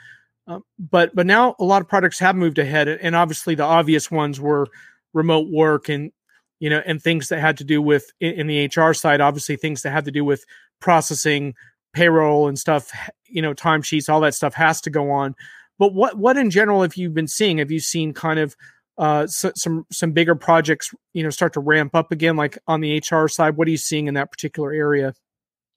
uh, 0.47 0.59
but 0.79 1.13
but 1.13 1.27
now 1.27 1.55
a 1.59 1.63
lot 1.63 1.81
of 1.81 1.87
projects 1.87 2.17
have 2.19 2.35
moved 2.35 2.57
ahead, 2.57 2.87
and 2.87 3.15
obviously 3.15 3.53
the 3.53 3.63
obvious 3.63 4.09
ones 4.09 4.39
were 4.39 4.65
remote 5.13 5.47
work 5.51 5.89
and 5.89 6.11
you 6.59 6.69
know 6.69 6.81
and 6.85 7.01
things 7.03 7.29
that 7.29 7.39
had 7.39 7.57
to 7.57 7.63
do 7.63 7.81
with 7.81 8.11
in, 8.19 8.33
in 8.33 8.47
the 8.47 8.65
HR 8.65 8.93
side, 8.93 9.21
obviously 9.21 9.55
things 9.55 9.83
that 9.83 9.91
had 9.91 10.05
to 10.05 10.11
do 10.11 10.25
with 10.25 10.43
processing 10.79 11.53
payroll 11.93 12.47
and 12.47 12.57
stuff, 12.57 12.91
you 13.27 13.41
know, 13.41 13.53
timesheets, 13.53 14.09
all 14.09 14.21
that 14.21 14.35
stuff 14.35 14.53
has 14.53 14.81
to 14.81 14.89
go 14.89 15.11
on. 15.11 15.35
But 15.79 15.93
what 15.93 16.17
what 16.17 16.37
in 16.37 16.51
general 16.51 16.83
have 16.83 16.95
you 16.95 17.09
been 17.09 17.27
seeing? 17.27 17.57
Have 17.57 17.71
you 17.71 17.79
seen 17.79 18.13
kind 18.13 18.37
of 18.37 18.55
uh, 18.99 19.25
so, 19.25 19.51
some 19.55 19.85
some 19.91 20.11
bigger 20.11 20.35
projects, 20.35 20.93
you 21.13 21.23
know, 21.23 21.29
start 21.29 21.53
to 21.53 21.61
ramp 21.61 21.95
up 21.95 22.11
again, 22.11 22.35
like 22.35 22.57
on 22.67 22.81
the 22.81 22.97
HR 22.97 23.27
side? 23.27 23.55
What 23.55 23.67
are 23.67 23.71
you 23.71 23.77
seeing 23.77 24.07
in 24.07 24.13
that 24.15 24.29
particular 24.29 24.73
area? 24.73 25.13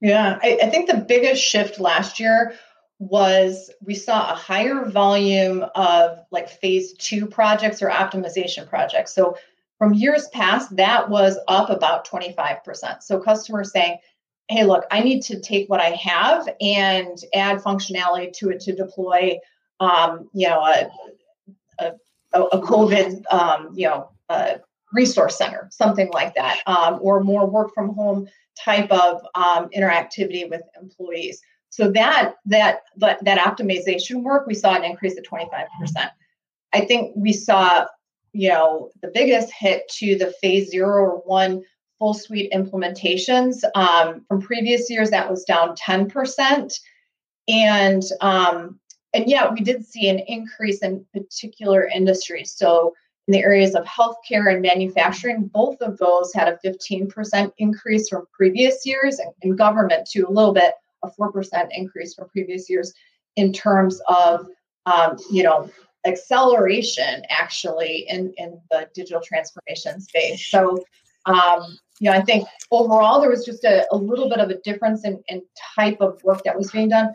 Yeah, 0.01 0.41
I, 0.43 0.59
I 0.65 0.71
think 0.71 0.91
the 0.91 0.99
biggest 0.99 1.43
shift 1.43 1.79
last 1.79 2.19
year 2.19 2.55
was 2.99 3.71
we 3.81 3.95
saw 3.95 4.33
a 4.33 4.35
higher 4.35 4.85
volume 4.85 5.65
of 5.77 6.19
like 6.33 6.49
phase 6.49 6.93
two 6.95 7.27
projects 7.27 7.81
or 7.81 7.89
optimization 7.89 8.69
projects. 8.69 9.15
So 9.15 9.37
from 9.79 9.95
years 9.95 10.29
past, 10.29 10.77
that 10.77 11.09
was 11.09 11.39
up 11.49 11.71
about 11.71 12.07
25%. 12.07 13.03
So 13.03 13.21
customers 13.21 13.73
saying, 13.73 13.99
hey, 14.49 14.65
look, 14.65 14.85
I 14.91 15.01
need 15.01 15.23
to 15.23 15.41
take 15.41 15.69
what 15.69 15.81
I 15.81 15.91
have 15.91 16.49
and 16.61 17.19
add 17.35 17.59
functionality 17.59 18.33
to 18.35 18.51
it 18.51 18.61
to 18.61 18.75
deploy 18.75 19.39
um, 19.83 20.29
you 20.33 20.49
know, 20.49 20.61
a, 20.61 21.93
a, 22.33 22.43
a 22.43 22.61
COVID, 22.61 23.23
um, 23.33 23.71
you 23.75 23.89
know, 23.89 24.11
resource 24.93 25.37
center, 25.37 25.69
something 25.71 26.11
like 26.13 26.35
that, 26.35 26.61
um, 26.67 26.99
or 27.01 27.23
more 27.23 27.47
work 27.47 27.73
from 27.75 27.95
home 27.95 28.29
type 28.63 28.91
of 28.91 29.23
um, 29.35 29.69
interactivity 29.77 30.49
with 30.49 30.63
employees. 30.81 31.41
So 31.71 31.91
that 31.93 32.35
that 32.47 32.83
that 32.97 33.25
that 33.25 33.39
optimization 33.39 34.23
work, 34.23 34.47
we 34.47 34.55
saw 34.55 34.75
an 34.75 34.85
increase 34.85 35.17
of 35.17 35.25
25%. 35.25 35.49
I 36.75 36.81
think 36.85 37.13
we 37.17 37.33
saw, 37.33 37.87
you 38.33 38.51
know, 38.51 38.91
the 39.01 39.11
biggest 39.13 39.53
hit 39.53 39.89
to 39.97 40.17
the 40.17 40.35
phase 40.43 40.71
zero 40.71 41.05
or 41.05 41.17
one 41.25 41.63
full 41.99 42.15
suite 42.15 42.53
implementations. 42.53 43.63
Um, 43.75 44.25
from 44.29 44.43
previous 44.43 44.91
years, 44.91 45.11
that 45.11 45.31
was 45.31 45.45
down 45.45 45.75
10%. 45.77 46.79
And 47.49 48.03
um, 48.21 48.79
and 49.15 49.29
yet 49.29 49.53
we 49.53 49.61
did 49.61 49.85
see 49.85 50.09
an 50.09 50.19
increase 50.21 50.83
in 50.83 51.05
particular 51.13 51.87
industries. 51.87 52.53
So 52.57 52.95
in 53.29 53.33
the 53.33 53.41
areas 53.41 53.75
of 53.75 53.85
healthcare 53.85 54.53
and 54.53 54.63
manufacturing, 54.63 55.47
both 55.47 55.81
of 55.81 55.99
those 55.99 56.33
had 56.35 56.49
a 56.49 56.59
15% 56.65 57.53
increase 57.59 58.09
from 58.09 58.27
previous 58.33 58.85
years, 58.85 59.19
and, 59.19 59.33
and 59.43 59.59
government 59.59 60.09
too, 60.11 60.27
a 60.29 60.33
little 60.33 60.53
bit, 60.53 60.75
a 61.05 61.11
4% 61.11 61.69
increase 61.71 62.15
from 62.15 62.29
previous 62.29 62.69
years 62.69 62.93
in 63.37 63.53
terms 63.53 64.01
of, 64.09 64.47
um, 64.87 65.17
you 65.31 65.43
know, 65.43 65.71
acceleration 66.05 67.23
actually 67.29 68.07
in, 68.09 68.33
in 68.39 68.61
the 68.71 68.89
digital 68.95 69.21
transformation 69.25 70.01
space. 70.01 70.51
So, 70.51 70.83
um, 71.27 71.79
you 72.01 72.11
know, 72.11 72.17
I 72.17 72.23
think 72.23 72.49
overall 72.73 73.21
there 73.21 73.31
was 73.31 73.45
just 73.45 73.63
a, 73.63 73.87
a 73.93 73.97
little 73.97 74.29
bit 74.29 74.39
of 74.39 74.51
a 74.51 74.59
difference 74.63 75.05
in, 75.05 75.23
in 75.29 75.43
type 75.77 76.01
of 76.01 76.21
work 76.25 76.43
that 76.45 76.57
was 76.57 76.73
being 76.73 76.89
done. 76.89 77.13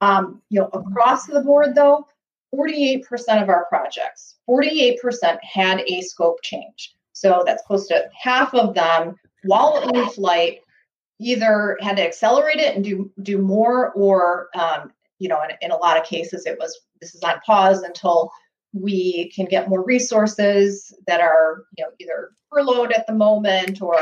Um, 0.00 0.40
you 0.48 0.60
know, 0.60 0.68
across 0.72 1.26
the 1.26 1.40
board 1.40 1.74
though, 1.74 2.06
48% 2.54 3.04
of 3.42 3.48
our 3.48 3.66
projects, 3.66 4.36
48% 4.48 5.38
had 5.42 5.80
a 5.86 6.00
scope 6.00 6.38
change. 6.42 6.94
So 7.12 7.42
that's 7.44 7.62
close 7.66 7.86
to 7.88 8.08
half 8.18 8.54
of 8.54 8.74
them 8.74 9.14
while 9.44 9.88
in 9.88 10.08
flight 10.10 10.60
either 11.20 11.76
had 11.80 11.98
to 11.98 12.02
accelerate 12.02 12.58
it 12.58 12.74
and 12.74 12.84
do 12.84 13.10
do 13.22 13.38
more 13.38 13.92
or 13.92 14.48
um, 14.54 14.90
you 15.18 15.28
know 15.28 15.40
in, 15.42 15.50
in 15.60 15.70
a 15.70 15.76
lot 15.76 15.98
of 15.98 16.04
cases 16.04 16.46
it 16.46 16.58
was 16.58 16.80
this 17.00 17.14
is 17.14 17.22
on 17.22 17.38
pause 17.40 17.82
until 17.82 18.30
we 18.72 19.30
can 19.34 19.44
get 19.46 19.68
more 19.68 19.84
resources 19.84 20.94
that 21.06 21.20
are 21.20 21.64
you 21.76 21.84
know 21.84 21.90
either 22.00 22.30
furloughed 22.50 22.92
at 22.92 23.06
the 23.06 23.12
moment 23.12 23.82
or 23.82 23.96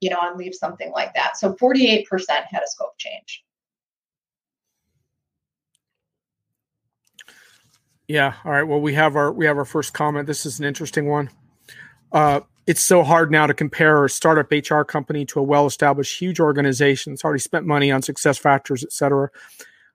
you 0.00 0.10
know 0.10 0.18
on 0.22 0.38
leave 0.38 0.54
something 0.54 0.92
like 0.92 1.12
that 1.14 1.36
so 1.36 1.54
48% 1.54 2.04
had 2.28 2.62
a 2.62 2.68
scope 2.68 2.96
change 2.98 3.42
Yeah. 8.10 8.34
All 8.44 8.50
right. 8.50 8.64
Well, 8.64 8.80
we 8.80 8.92
have 8.94 9.14
our 9.14 9.30
we 9.30 9.46
have 9.46 9.56
our 9.56 9.64
first 9.64 9.94
comment. 9.94 10.26
This 10.26 10.44
is 10.44 10.58
an 10.58 10.64
interesting 10.64 11.06
one. 11.06 11.30
Uh, 12.10 12.40
it's 12.66 12.82
so 12.82 13.04
hard 13.04 13.30
now 13.30 13.46
to 13.46 13.54
compare 13.54 14.04
a 14.04 14.10
startup 14.10 14.50
HR 14.50 14.82
company 14.82 15.24
to 15.26 15.38
a 15.38 15.42
well-established 15.44 16.18
huge 16.18 16.40
organization 16.40 17.12
that's 17.12 17.24
already 17.24 17.38
spent 17.38 17.66
money 17.66 17.92
on 17.92 18.00
SuccessFactors, 18.00 18.82
et 18.82 18.90
cetera. 18.90 19.30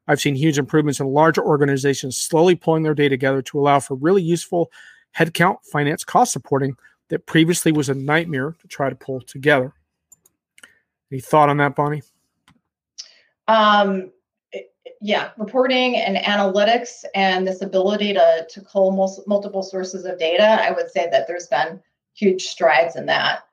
I've 0.08 0.22
seen 0.22 0.34
huge 0.34 0.58
improvements 0.58 1.02
in 1.02 1.08
larger 1.08 1.44
organizations 1.44 2.16
slowly 2.16 2.56
pulling 2.56 2.84
their 2.84 2.94
data 2.94 3.10
together 3.10 3.42
to 3.42 3.60
allow 3.60 3.82
for 3.82 3.96
really 3.96 4.24
useful 4.24 4.72
headcount, 5.18 5.58
finance, 5.70 6.06
cost 6.06 6.32
supporting 6.32 6.78
that 7.10 7.26
previously 7.26 7.74
was 7.74 7.90
a 7.90 7.94
nightmare 7.94 8.56
to 8.62 8.68
try 8.70 8.90
to 8.90 8.96
pull 8.96 9.20
together. 9.20 9.74
Any 11.12 11.20
thought 11.20 11.50
on 11.50 11.58
that, 11.58 11.76
Bonnie? 11.76 12.04
Um, 13.50 14.14
yeah, 15.02 15.32
reporting 15.38 15.98
and 15.98 16.18
analytics 16.18 17.04
and 17.14 17.48
this 17.48 17.62
ability 17.62 18.14
to, 18.14 18.48
to 18.50 18.62
cull 18.62 18.92
multiple 19.28 19.64
sources 19.64 20.06
of 20.06 20.20
data, 20.20 20.44
I 20.62 20.72
would 20.72 20.90
say 20.90 21.10
that 21.12 21.28
there's 21.28 21.48
been 21.48 21.82
huge 22.14 22.46
strides 22.46 22.96
in 22.96 23.06
that. 23.08 23.44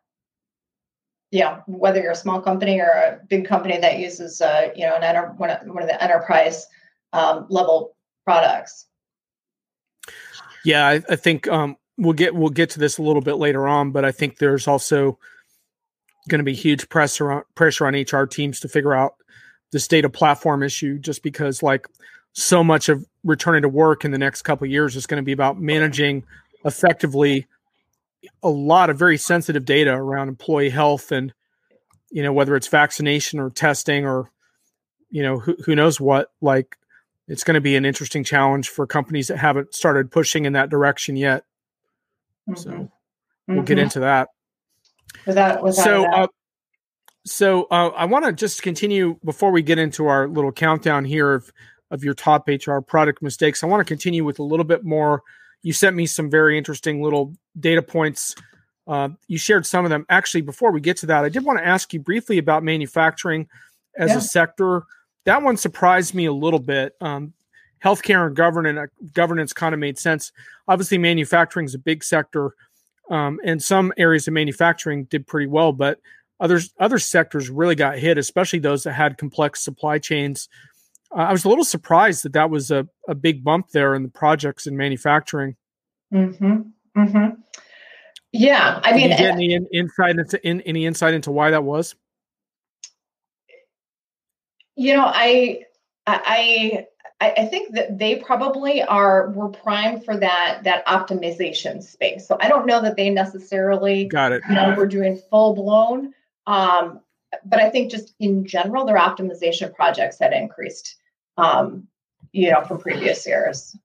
Yeah, 1.31 1.61
whether 1.67 2.01
you're 2.01 2.13
a 2.13 2.17
small 2.17 2.41
company 2.43 2.79
or 2.81 2.89
a 2.89 3.21
big 3.29 3.47
company 3.47 3.79
that 3.79 3.99
uses, 3.99 4.41
uh, 4.41 4.71
you 4.77 4.87
know, 4.87 4.97
an 4.97 5.03
enter- 5.03 5.33
one, 5.37 5.51
of, 5.51 5.67
one 5.67 5.83
of 5.83 5.89
the 5.89 6.03
enterprise 6.03 6.67
um, 7.13 7.47
level 7.49 7.97
products. 8.25 8.87
Yeah, 10.65 10.87
I, 10.87 11.03
I 11.09 11.17
think 11.17 11.49
um, 11.49 11.77
we'll 11.97 12.13
get 12.13 12.35
we'll 12.35 12.51
get 12.51 12.71
to 12.71 12.79
this 12.79 12.99
a 12.99 13.03
little 13.03 13.23
bit 13.23 13.35
later 13.35 13.67
on, 13.67 13.91
but 13.91 14.05
I 14.05 14.13
think 14.13 14.39
there's 14.39 14.69
also 14.69 15.19
going 16.29 16.39
to 16.39 16.45
be 16.45 16.55
huge 16.55 16.89
pressure 16.89 17.33
on, 17.33 17.43
pressure 17.55 17.87
on 17.87 17.95
HR 17.95 18.27
teams 18.27 18.61
to 18.61 18.69
figure 18.69 18.95
out 18.95 19.15
this 19.73 19.89
data 19.89 20.09
platform 20.09 20.63
issue 20.63 20.99
just 20.99 21.23
because 21.23 21.63
like 21.63 21.89
so 22.33 22.63
much 22.63 22.89
of 22.89 23.05
returning 23.25 23.63
to 23.63 23.69
work 23.69 24.05
in 24.05 24.11
the 24.11 24.19
next 24.19 24.43
couple 24.43 24.65
of 24.65 24.71
years 24.71 24.97
is 24.97 25.07
going 25.07 25.21
to 25.21 25.25
be 25.25 25.33
about 25.33 25.59
managing 25.59 26.25
effectively 26.65 27.47
a 28.43 28.49
lot 28.49 28.91
of 28.91 28.99
very 28.99 29.17
sensitive 29.17 29.65
data 29.65 29.93
around 29.93 30.29
employee 30.29 30.71
health 30.71 31.11
and 31.11 31.33
you 32.11 32.23
know 32.23 32.33
whether 32.33 32.55
it's 32.55 32.69
vaccination 32.69 33.41
or 33.41 33.51
testing 33.51 34.07
or 34.07 34.31
you 35.11 35.23
know 35.23 35.39
who, 35.39 35.57
who 35.65 35.75
knows 35.75 36.01
what 36.01 36.31
like 36.41 36.77
it's 37.29 37.45
going 37.45 37.55
to 37.55 37.61
be 37.61 37.77
an 37.77 37.85
interesting 37.85 38.23
challenge 38.23 38.69
for 38.69 38.87
companies 38.87 39.29
that 39.29 39.39
haven't 39.39 39.75
started 39.75 40.11
pushing 40.11 40.45
in 40.45 40.53
that 40.53 40.71
direction 40.71 41.17
yet 41.17 41.45
mm-hmm. 42.49 42.55
so 42.55 42.71
we'll 43.49 43.59
mm-hmm. 43.59 43.65
get 43.65 43.79
into 43.79 44.01
that 44.01 44.29
without, 45.27 45.63
without 45.63 45.85
so 45.85 46.05
uh, 46.13 46.27
so 47.25 47.65
uh, 47.71 47.89
I 47.97 48.05
want 48.05 48.25
to 48.25 48.33
just 48.33 48.63
continue 48.63 49.19
before 49.25 49.51
we 49.51 49.63
get 49.63 49.79
into 49.79 50.07
our 50.07 50.29
little 50.29 50.53
countdown 50.53 51.05
here 51.05 51.33
of 51.33 51.53
of 51.91 52.03
your 52.03 52.15
top 52.15 52.49
HR 52.49 52.79
product 52.79 53.23
mistakes. 53.23 53.63
I 53.63 53.67
want 53.67 53.81
to 53.81 53.85
continue 53.85 54.25
with 54.25 54.39
a 54.39 54.43
little 54.43 54.65
bit 54.65 54.83
more. 54.83 55.23
You 55.63 55.75
sent 55.75 55.95
me 55.95 56.07
some 56.07 56.31
very 56.31 56.57
interesting 56.57 57.03
little 57.03 57.35
data 57.61 57.83
points. 57.83 58.35
Uh, 58.89 59.11
you 59.29 59.37
shared 59.37 59.67
some 59.67 59.85
of 59.85 59.91
them. 59.91 60.07
Actually, 60.09 60.41
before 60.41 60.73
we 60.73 60.81
get 60.81 60.97
to 60.99 61.07
that, 61.07 61.23
I 61.23 61.29
did 61.29 61.45
want 61.45 61.59
to 61.59 61.67
ask 61.67 61.93
you 61.93 62.01
briefly 62.01 62.39
about 62.39 62.65
manufacturing 62.65 63.47
as 63.97 64.11
yeah. 64.11 64.17
a 64.17 64.21
sector. 64.21 64.85
That 65.25 65.43
one 65.43 65.59
surprised 65.59 66.15
me 66.15 66.25
a 66.25 66.33
little 66.33 66.59
bit. 66.59 66.97
Um, 67.01 67.35
healthcare 67.85 68.27
and 68.27 68.35
governance 68.35 68.79
uh, 68.79 69.07
governance 69.13 69.53
kind 69.53 69.75
of 69.75 69.79
made 69.79 69.99
sense. 69.99 70.33
Obviously, 70.67 70.99
manufacturing 70.99 71.67
is 71.67 71.75
a 71.75 71.79
big 71.79 72.03
sector, 72.03 72.55
um, 73.11 73.39
and 73.45 73.63
some 73.63 73.93
areas 73.99 74.27
of 74.27 74.35
manufacturing 74.35 75.05
did 75.05 75.27
pretty 75.27 75.47
well, 75.47 75.73
but 75.73 76.01
Others 76.43 76.75
other 76.81 76.99
sectors 76.99 77.49
really 77.49 77.77
got 77.77 77.99
hit, 77.99 78.19
especially 78.19 78.59
those 78.59 78.83
that 78.83 78.95
had 78.95 79.17
complex 79.17 79.63
supply 79.63 80.01
chains. 80.01 80.49
Uh, 81.17 81.21
I 81.21 81.33
was 81.33 81.45
a 81.45 81.49
little 81.49 81.65
surprised 81.65 82.25
that 82.25 82.33
that 82.33 82.51
was 82.51 82.73
a, 82.73 82.89
a 83.09 83.15
big 83.15 83.45
bump 83.45 83.69
there 83.71 83.95
in 83.95 84.03
the 84.03 84.09
projects 84.09 84.67
in 84.67 84.77
manufacturing. 84.77 85.55
Mm-hmm. 86.13 86.63
Mm-hmm. 86.99 87.41
Yeah, 88.33 88.81
I 88.83 88.93
mean, 88.93 89.11
Did 89.11 89.19
get 89.19 89.31
any 89.35 89.55
in, 89.55 89.69
insight 89.73 90.19
into 90.19 90.45
in, 90.45 90.63
any 90.63 90.85
insight 90.85 91.15
into 91.15 91.31
why 91.31 91.53
that 91.53 91.63
was? 91.63 91.95
You 94.75 94.97
know, 94.97 95.05
I 95.07 95.61
I 96.09 96.87
I 97.21 97.47
think 97.47 97.77
that 97.77 97.99
they 98.01 98.17
probably 98.17 98.83
are 98.83 99.31
were 99.31 99.51
primed 99.51 100.05
for 100.05 100.17
that 100.17 100.63
that 100.65 100.85
optimization 100.87 101.85
space. 101.85 102.27
So 102.27 102.37
I 102.41 102.49
don't 102.49 102.67
know 102.67 102.83
that 102.83 102.97
they 102.97 103.11
necessarily 103.11 104.07
got 104.07 104.33
it. 104.33 104.43
You 104.49 104.57
know, 104.57 104.75
we're 104.77 104.87
doing 104.87 105.21
full 105.31 105.55
blown 105.55 106.15
um, 106.47 107.01
but 107.45 107.61
I 107.61 107.71
think 107.71 107.91
just 107.91 108.15
in 108.21 108.45
general, 108.45 108.85
their 108.85 108.99
optimization 108.99 109.75
projects 109.75 110.19
had 110.21 110.33
increased, 110.33 110.97
um, 111.37 111.87
you 112.33 112.51
know, 112.51 112.63
from 112.63 112.79
previous 112.79 113.27
years. 113.27 113.77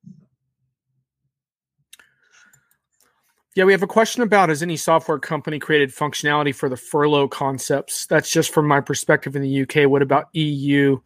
Yeah, 3.56 3.64
we 3.64 3.72
have 3.72 3.82
a 3.82 3.88
question 3.88 4.22
about 4.22 4.50
has 4.50 4.62
any 4.62 4.78
software 4.78 5.18
company 5.18 5.58
created 5.58 5.90
functionality 5.90 6.54
for 6.54 6.70
the 6.70 6.78
furlough 6.78 7.28
concepts? 7.28 8.06
That's 8.06 8.30
just 8.30 8.54
from 8.54 8.68
my 8.68 8.82
perspective 8.82 9.36
in 9.36 9.42
the 9.42 9.62
UK. 9.64 9.90
What 9.90 10.04
about 10.04 10.28
EU, 10.34 11.00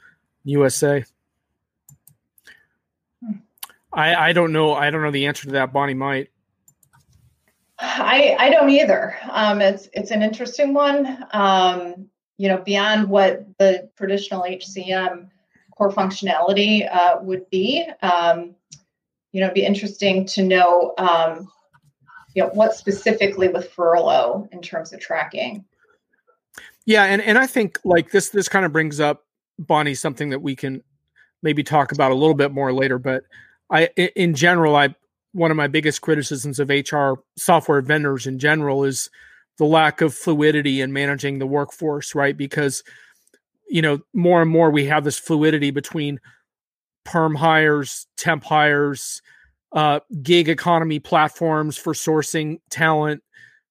USA? 0.44 1.06
Hmm. 3.24 3.32
I, 3.94 4.16
I 4.16 4.34
don't 4.34 4.52
know. 4.52 4.74
I 4.74 4.90
don't 4.90 5.02
know 5.02 5.12
the 5.12 5.28
answer 5.28 5.46
to 5.46 5.52
that. 5.52 5.72
Bonnie 5.72 5.94
might. 5.94 6.30
I 7.82 8.36
I 8.40 8.50
don't 8.50 8.70
either. 8.70 9.18
Um, 9.30 9.62
it's 9.62 9.90
it's 9.94 10.12
an 10.12 10.22
interesting 10.22 10.74
one. 10.74 11.26
Um, 11.32 12.08
you 12.38 12.48
know, 12.48 12.58
beyond 12.58 13.10
what 13.10 13.46
the 13.60 13.90
traditional 13.98 14.44
HCM 14.44 15.30
core 15.76 15.92
functionality 15.92 16.88
uh, 16.92 17.20
would 17.22 17.50
be. 17.50 17.88
Um, 18.02 18.56
you 19.32 19.40
know, 19.40 19.48
it'd 19.48 19.56
be 19.56 19.66
interesting 19.66 20.26
to 20.28 20.44
know 20.44 20.94
um, 20.98 21.48
you 22.34 22.44
know 22.44 22.50
what 22.50 22.76
specifically 22.76 23.48
with 23.48 23.70
furlough 23.72 24.48
in 24.52 24.62
terms 24.62 24.94
of 24.94 25.00
tracking 25.00 25.64
yeah 26.86 27.04
and 27.06 27.22
and 27.22 27.38
i 27.38 27.46
think 27.46 27.80
like 27.84 28.12
this 28.12 28.30
this 28.30 28.48
kind 28.48 28.66
of 28.66 28.72
brings 28.72 29.00
up 29.00 29.26
bonnie 29.60 29.96
something 29.96 30.30
that 30.30 30.42
we 30.42 30.56
can 30.56 30.82
maybe 31.44 31.64
talk 31.64 31.92
about 31.92 32.12
a 32.12 32.16
little 32.16 32.34
bit 32.34 32.52
more 32.52 32.74
later 32.74 32.98
but 32.98 33.24
i 33.70 33.86
in 34.16 34.34
general 34.34 34.76
i 34.76 34.94
one 35.34 35.52
of 35.52 35.58
my 35.58 35.68
biggest 35.68 36.02
criticisms 36.02 36.60
of 36.60 36.70
hr 36.70 37.14
software 37.38 37.82
vendors 37.82 38.28
in 38.28 38.40
general 38.40 38.84
is 38.84 39.10
the 39.58 39.66
lack 39.66 40.02
of 40.02 40.14
fluidity 40.14 40.82
in 40.82 40.94
managing 40.94 41.40
the 41.40 41.48
workforce 41.48 42.16
right 42.16 42.38
because 42.38 42.84
you 43.70 43.82
know 43.82 44.00
more 44.14 44.42
and 44.42 44.52
more 44.52 44.70
we 44.70 44.86
have 44.86 45.04
this 45.04 45.20
fluidity 45.20 45.72
between 45.72 46.20
perm 47.04 47.36
hires 47.36 48.08
temp 48.18 48.44
hires 48.44 49.22
uh, 49.74 50.00
gig 50.22 50.50
economy 50.50 51.00
platforms 51.00 51.78
for 51.78 51.94
sourcing 51.94 52.60
talent. 52.70 53.24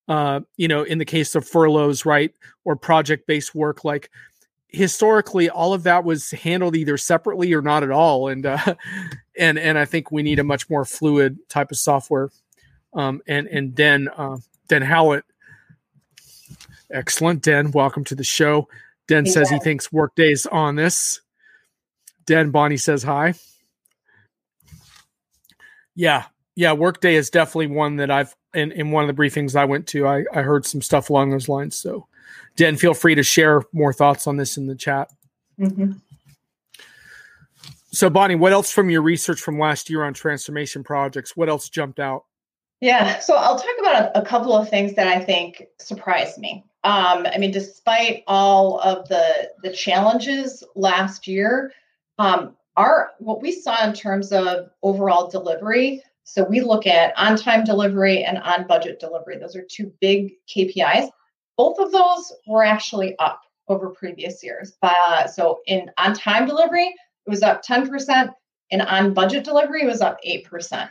Uh, 0.09 0.40
you 0.57 0.67
know, 0.67 0.83
in 0.83 0.99
the 0.99 1.05
case 1.05 1.35
of 1.35 1.47
furloughs, 1.47 2.05
right, 2.05 2.33
or 2.64 2.75
project 2.75 3.26
based 3.26 3.55
work, 3.55 3.85
like 3.85 4.11
historically, 4.69 5.49
all 5.49 5.73
of 5.73 5.85
that 5.85 6.05
was 6.05 6.31
handled 6.33 6.75
either 6.75 6.97
separately 6.97 7.52
or 7.52 7.62
not 7.62 7.83
at 7.83 7.90
all. 7.90 8.29
And 8.29 8.45
uh, 8.47 8.75
and 9.40 9.59
and 9.59 9.76
I 9.76 9.85
think 9.85 10.12
we 10.12 10.23
need 10.23 10.38
a 10.38 10.44
much 10.44 10.70
more 10.70 10.85
fluid 10.85 11.38
type 11.49 11.73
of 11.73 11.78
software. 11.78 12.30
Um, 12.92 13.23
and 13.26 13.47
and 13.49 13.75
Den 13.75 14.09
uh, 14.09 14.37
Den 14.68 14.82
Howlett, 14.82 15.25
excellent. 16.92 17.42
Den, 17.42 17.73
welcome 17.73 18.04
to 18.04 18.14
the 18.14 18.25
show. 18.25 18.68
Den 19.09 19.26
says 19.26 19.50
he 19.50 19.59
thinks 19.59 19.92
Workday's 19.92 20.47
on 20.47 20.76
this. 20.76 21.20
Den 22.26 22.52
Bonnie 22.52 22.76
says 22.76 23.02
hi 23.02 23.35
yeah, 26.00 26.25
yeah. 26.56 26.73
Workday 26.73 27.14
is 27.14 27.28
definitely 27.28 27.68
one 27.68 27.97
that 27.97 28.11
I've 28.11 28.35
in, 28.54 28.73
in 28.73 28.90
one 28.90 29.09
of 29.09 29.14
the 29.14 29.23
briefings 29.23 29.54
I 29.54 29.66
went 29.66 29.87
to. 29.88 30.06
I, 30.06 30.25
I 30.32 30.40
heard 30.42 30.64
some 30.64 30.82
stuff 30.82 31.11
along 31.11 31.30
those 31.30 31.49
lines. 31.49 31.76
So, 31.76 32.06
Den, 32.56 32.76
feel 32.76 32.94
free 32.94 33.14
to 33.14 33.23
share 33.23 33.62
more 33.73 33.92
thoughts 33.92 34.26
on 34.26 34.38
this 34.38 34.56
in 34.56 34.66
the 34.66 34.75
chat. 34.75 35.11
Mm-hmm. 35.59 35.92
So, 37.92 38.09
Bonnie, 38.09 38.37
what 38.37 38.52
else 38.52 38.70
from 38.70 38.90
your 38.90 39.02
research 39.02 39.40
from 39.40 39.59
last 39.59 39.90
year 39.90 40.04
on 40.04 40.14
transformation 40.14 40.85
projects? 40.85 41.37
What 41.37 41.48
else 41.48 41.68
jumped 41.68 41.98
out? 41.98 42.24
Yeah, 42.81 43.18
so 43.18 43.35
I'll 43.35 43.59
talk 43.59 43.76
about 43.81 44.03
a, 44.16 44.20
a 44.20 44.24
couple 44.24 44.55
of 44.55 44.70
things 44.70 44.94
that 44.94 45.07
I 45.07 45.22
think 45.22 45.66
surprised 45.79 46.38
me. 46.38 46.64
Um, 46.85 47.26
I 47.26 47.37
mean, 47.37 47.50
despite 47.50 48.22
all 48.26 48.81
of 48.81 49.09
the 49.09 49.50
the 49.62 49.70
challenges 49.70 50.64
last 50.74 51.26
year, 51.26 51.72
um, 52.18 52.57
our 52.76 53.11
what 53.18 53.42
we 53.42 53.53
saw 53.53 53.87
in 53.87 53.92
terms 53.94 54.33
of 54.33 54.70
overall 54.83 55.29
delivery 55.29 56.03
so 56.24 56.44
we 56.44 56.61
look 56.61 56.87
at 56.87 57.12
on-time 57.16 57.64
delivery 57.64 58.22
and 58.22 58.38
on-budget 58.38 59.00
delivery 59.00 59.37
those 59.38 59.57
are 59.57 59.66
two 59.70 59.92
big 60.00 60.33
kpis 60.48 61.09
both 61.57 61.79
of 61.79 61.92
those 61.92 62.33
were 62.46 62.64
actually 62.64 63.18
up 63.18 63.42
over 63.68 63.90
previous 63.90 64.42
years 64.42 64.76
uh, 64.83 65.26
so 65.26 65.61
in 65.66 65.90
on-time 65.98 66.46
delivery 66.46 66.94
it 67.26 67.30
was 67.30 67.42
up 67.42 67.62
10% 67.64 68.30
and 68.72 68.83
on 68.83 69.14
budget 69.14 69.44
delivery 69.44 69.87
was 69.87 70.00
up 70.00 70.18
8% 70.26 70.88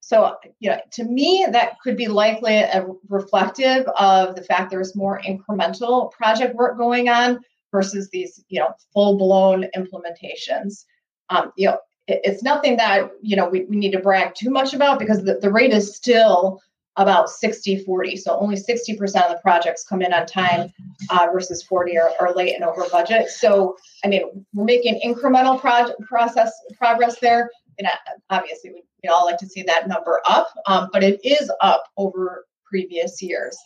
so 0.00 0.36
you 0.58 0.68
know 0.68 0.80
to 0.92 1.04
me 1.04 1.46
that 1.50 1.78
could 1.80 1.96
be 1.96 2.08
likely 2.08 2.56
a 2.56 2.84
reflective 3.08 3.86
of 3.98 4.34
the 4.34 4.42
fact 4.42 4.70
there's 4.70 4.96
more 4.96 5.20
incremental 5.20 6.10
project 6.10 6.54
work 6.56 6.76
going 6.76 7.08
on 7.08 7.38
versus 7.72 8.10
these 8.10 8.44
you 8.48 8.60
know 8.60 8.68
full-blown 8.92 9.66
implementations. 9.76 10.84
Um, 11.30 11.52
you 11.56 11.68
know, 11.68 11.78
it, 12.06 12.20
it's 12.22 12.42
nothing 12.42 12.76
that 12.76 13.10
you 13.22 13.34
know 13.34 13.48
we, 13.48 13.64
we 13.64 13.76
need 13.76 13.92
to 13.92 13.98
brag 13.98 14.34
too 14.36 14.50
much 14.50 14.74
about 14.74 15.00
because 15.00 15.24
the, 15.24 15.38
the 15.40 15.50
rate 15.50 15.72
is 15.72 15.96
still 15.96 16.60
about 16.96 17.30
60 17.30 17.84
40 17.84 18.16
so 18.16 18.38
only 18.38 18.56
60% 18.56 19.00
of 19.00 19.30
the 19.30 19.38
projects 19.42 19.84
come 19.84 20.02
in 20.02 20.12
on 20.12 20.26
time 20.26 20.72
uh, 21.10 21.26
versus 21.32 21.62
40 21.62 21.96
or, 21.96 22.10
or 22.20 22.34
late 22.34 22.54
and 22.54 22.64
over 22.64 22.84
budget. 22.90 23.28
So 23.30 23.76
i 24.04 24.08
mean 24.08 24.44
we're 24.52 24.64
making 24.64 25.00
incremental 25.04 25.60
project 25.60 26.00
process 26.02 26.52
progress 26.76 27.18
there 27.20 27.50
and 27.78 27.88
obviously 28.30 28.70
we, 28.70 28.82
we 29.02 29.08
all 29.08 29.24
like 29.24 29.38
to 29.38 29.46
see 29.46 29.62
that 29.62 29.88
number 29.88 30.20
up 30.26 30.48
um, 30.66 30.90
but 30.92 31.02
it 31.02 31.20
is 31.24 31.50
up 31.60 31.84
over 31.96 32.44
previous 32.72 33.20
years. 33.20 33.56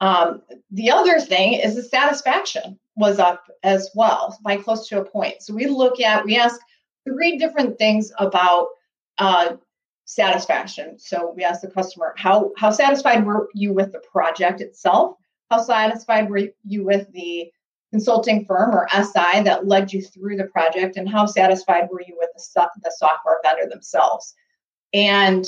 Um, 0.00 0.42
the 0.70 0.90
other 0.90 1.18
thing 1.20 1.54
is 1.54 1.74
the 1.74 1.82
satisfaction 1.82 2.78
was 2.96 3.18
up 3.18 3.44
as 3.62 3.90
well 3.94 4.38
by 4.44 4.56
close 4.56 4.88
to 4.88 5.00
a 5.00 5.04
point. 5.04 5.42
So 5.42 5.52
we 5.52 5.66
look 5.66 6.00
at 6.00 6.24
we 6.24 6.36
ask 6.36 6.60
three 7.04 7.38
different 7.38 7.76
things 7.78 8.12
about 8.18 8.68
uh, 9.18 9.56
satisfaction. 10.06 10.98
So 10.98 11.34
we 11.36 11.44
asked 11.44 11.62
the 11.62 11.70
customer, 11.70 12.14
how, 12.16 12.52
how 12.56 12.70
satisfied 12.70 13.26
were 13.26 13.50
you 13.52 13.74
with 13.74 13.92
the 13.92 14.02
project 14.10 14.60
itself? 14.60 15.16
How 15.50 15.60
satisfied 15.60 16.30
were 16.30 16.48
you 16.64 16.84
with 16.84 17.12
the 17.12 17.50
consulting 17.90 18.44
firm 18.44 18.74
or 18.74 18.88
SI 18.90 19.42
that 19.42 19.66
led 19.66 19.92
you 19.92 20.00
through 20.00 20.36
the 20.36 20.44
project? 20.44 20.96
And 20.96 21.08
how 21.08 21.26
satisfied 21.26 21.88
were 21.90 22.02
you 22.02 22.16
with 22.18 22.30
the, 22.34 22.68
the 22.82 22.94
software 22.96 23.40
vendor 23.44 23.68
themselves? 23.68 24.34
And 24.94 25.44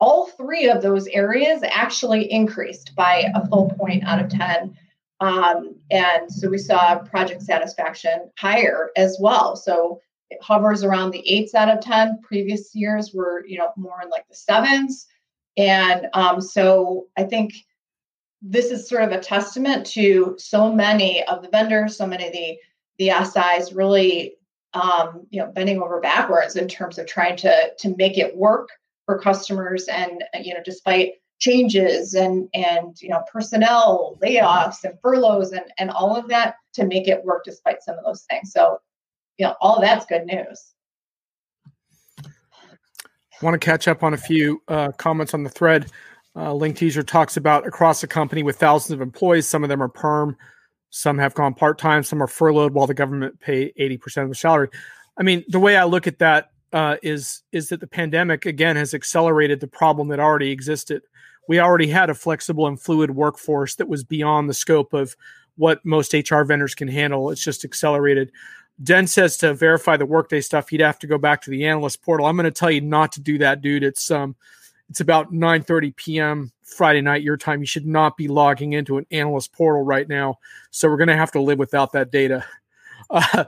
all 0.00 0.26
three 0.26 0.68
of 0.68 0.80
those 0.80 1.06
areas 1.08 1.62
actually 1.64 2.30
increased 2.32 2.94
by 2.94 3.30
a 3.34 3.46
full 3.48 3.70
point 3.78 4.04
out 4.04 4.20
of 4.20 4.30
10. 4.30 4.76
Um, 5.20 5.74
and 5.90 6.32
so 6.32 6.48
we 6.48 6.58
saw 6.58 6.98
project 7.00 7.42
satisfaction 7.42 8.30
higher 8.38 8.90
as 8.96 9.18
well. 9.20 9.56
So 9.56 10.00
it 10.30 10.42
hovers 10.42 10.84
around 10.84 11.10
the 11.10 11.28
eights 11.28 11.54
out 11.54 11.68
of 11.68 11.80
10. 11.80 12.20
Previous 12.22 12.74
years 12.74 13.12
were, 13.14 13.44
you 13.46 13.58
know, 13.58 13.72
more 13.76 14.00
in 14.02 14.10
like 14.10 14.26
the 14.28 14.34
sevens. 14.34 15.06
And 15.56 16.06
um, 16.14 16.40
so 16.40 17.06
I 17.16 17.24
think 17.24 17.54
this 18.40 18.66
is 18.66 18.88
sort 18.88 19.02
of 19.02 19.12
a 19.12 19.20
testament 19.20 19.86
to 19.86 20.36
so 20.38 20.72
many 20.72 21.24
of 21.24 21.42
the 21.42 21.48
vendors, 21.48 21.96
so 21.96 22.06
many 22.06 22.26
of 22.26 22.32
the, 22.32 22.56
the 22.98 23.10
SIs 23.24 23.72
really, 23.72 24.34
um, 24.74 25.26
you 25.30 25.40
know, 25.40 25.50
bending 25.50 25.80
over 25.80 26.00
backwards 26.00 26.56
in 26.56 26.68
terms 26.68 26.98
of 26.98 27.06
trying 27.06 27.36
to, 27.38 27.72
to 27.78 27.96
make 27.96 28.18
it 28.18 28.36
work 28.36 28.68
for 29.06 29.18
customers. 29.18 29.88
And, 29.88 30.22
you 30.40 30.54
know, 30.54 30.60
despite 30.64 31.14
changes 31.40 32.14
and, 32.14 32.48
and, 32.52 33.00
you 33.00 33.08
know, 33.08 33.22
personnel 33.32 34.18
layoffs 34.22 34.84
and 34.84 34.98
furloughs 35.00 35.52
and, 35.52 35.64
and 35.78 35.90
all 35.90 36.14
of 36.14 36.28
that 36.28 36.56
to 36.74 36.84
make 36.84 37.08
it 37.08 37.24
work 37.24 37.44
despite 37.44 37.82
some 37.82 37.96
of 37.96 38.04
those 38.04 38.24
things. 38.28 38.52
So 38.52 38.78
you 39.38 39.46
know, 39.46 39.54
all 39.60 39.80
that's 39.80 40.04
good 40.06 40.26
news. 40.26 40.74
I 42.24 43.44
want 43.44 43.54
to 43.54 43.64
catch 43.64 43.86
up 43.86 44.02
on 44.02 44.14
a 44.14 44.18
few 44.18 44.60
uh, 44.68 44.90
comments 44.92 45.32
on 45.32 45.44
the 45.44 45.50
thread. 45.50 45.90
Uh, 46.34 46.52
Link 46.52 46.76
Teaser 46.76 47.02
talks 47.02 47.36
about 47.36 47.66
across 47.66 48.00
the 48.00 48.06
company 48.06 48.42
with 48.42 48.56
thousands 48.56 48.92
of 48.92 49.00
employees. 49.00 49.46
Some 49.46 49.62
of 49.62 49.68
them 49.68 49.82
are 49.82 49.88
perm, 49.88 50.36
some 50.90 51.18
have 51.18 51.34
gone 51.34 51.54
part 51.54 51.78
time, 51.78 52.02
some 52.02 52.22
are 52.22 52.26
furloughed 52.26 52.74
while 52.74 52.86
the 52.86 52.94
government 52.94 53.38
pay 53.40 53.72
eighty 53.76 53.96
percent 53.96 54.24
of 54.24 54.30
the 54.30 54.34
salary. 54.34 54.68
I 55.16 55.22
mean, 55.22 55.44
the 55.48 55.60
way 55.60 55.76
I 55.76 55.84
look 55.84 56.06
at 56.06 56.18
that 56.18 56.50
uh, 56.72 56.96
is 57.02 57.42
is 57.52 57.68
that 57.68 57.80
the 57.80 57.86
pandemic 57.86 58.44
again 58.44 58.76
has 58.76 58.92
accelerated 58.92 59.60
the 59.60 59.66
problem 59.66 60.08
that 60.08 60.20
already 60.20 60.50
existed. 60.50 61.02
We 61.48 61.60
already 61.60 61.88
had 61.88 62.10
a 62.10 62.14
flexible 62.14 62.66
and 62.66 62.80
fluid 62.80 63.10
workforce 63.10 63.76
that 63.76 63.88
was 63.88 64.04
beyond 64.04 64.48
the 64.50 64.54
scope 64.54 64.92
of 64.92 65.16
what 65.56 65.84
most 65.84 66.12
HR 66.12 66.42
vendors 66.42 66.74
can 66.74 66.88
handle. 66.88 67.30
It's 67.30 67.42
just 67.42 67.64
accelerated. 67.64 68.30
Den 68.82 69.06
says 69.06 69.36
to 69.38 69.54
verify 69.54 69.96
the 69.96 70.06
workday 70.06 70.40
stuff, 70.40 70.70
you'd 70.70 70.80
have 70.80 70.98
to 71.00 71.06
go 71.06 71.18
back 71.18 71.42
to 71.42 71.50
the 71.50 71.66
analyst 71.66 72.02
portal. 72.02 72.26
I'm 72.26 72.36
going 72.36 72.44
to 72.44 72.50
tell 72.50 72.70
you 72.70 72.80
not 72.80 73.12
to 73.12 73.20
do 73.20 73.38
that, 73.38 73.60
dude. 73.60 73.82
It's 73.82 74.10
um, 74.10 74.36
it's 74.88 75.00
about 75.00 75.32
9:30 75.32 75.96
p.m. 75.96 76.52
Friday 76.62 77.00
night 77.00 77.22
your 77.22 77.36
time. 77.36 77.60
You 77.60 77.66
should 77.66 77.86
not 77.86 78.16
be 78.16 78.28
logging 78.28 78.74
into 78.74 78.98
an 78.98 79.06
analyst 79.10 79.52
portal 79.52 79.82
right 79.82 80.08
now. 80.08 80.38
So 80.70 80.88
we're 80.88 80.96
going 80.96 81.08
to 81.08 81.16
have 81.16 81.32
to 81.32 81.40
live 81.40 81.58
without 81.58 81.92
that 81.92 82.10
data. 82.10 82.44
Uh, 83.10 83.44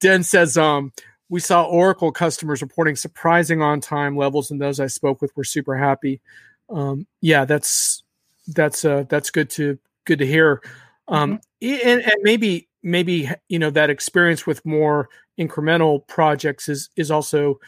Den 0.00 0.22
says 0.22 0.58
um, 0.58 0.92
we 1.30 1.40
saw 1.40 1.64
Oracle 1.64 2.12
customers 2.12 2.60
reporting 2.60 2.94
surprising 2.94 3.62
on-time 3.62 4.18
levels, 4.18 4.50
and 4.50 4.60
those 4.60 4.78
I 4.78 4.86
spoke 4.86 5.22
with 5.22 5.34
were 5.34 5.44
super 5.44 5.78
happy. 5.78 6.20
Um, 6.68 7.06
yeah, 7.22 7.46
that's 7.46 8.02
that's 8.48 8.84
uh, 8.84 9.04
that's 9.08 9.30
good 9.30 9.48
to 9.50 9.78
good 10.04 10.18
to 10.18 10.26
hear. 10.26 10.60
Um, 11.08 11.40
mm-hmm. 11.62 11.88
and, 11.88 12.02
and 12.02 12.16
maybe 12.20 12.68
maybe 12.82 13.30
you 13.48 13.58
know 13.58 13.70
that 13.70 13.90
experience 13.90 14.46
with 14.46 14.64
more 14.64 15.08
incremental 15.38 16.06
projects 16.06 16.68
is 16.68 16.90
is 16.96 17.10
also 17.10 17.58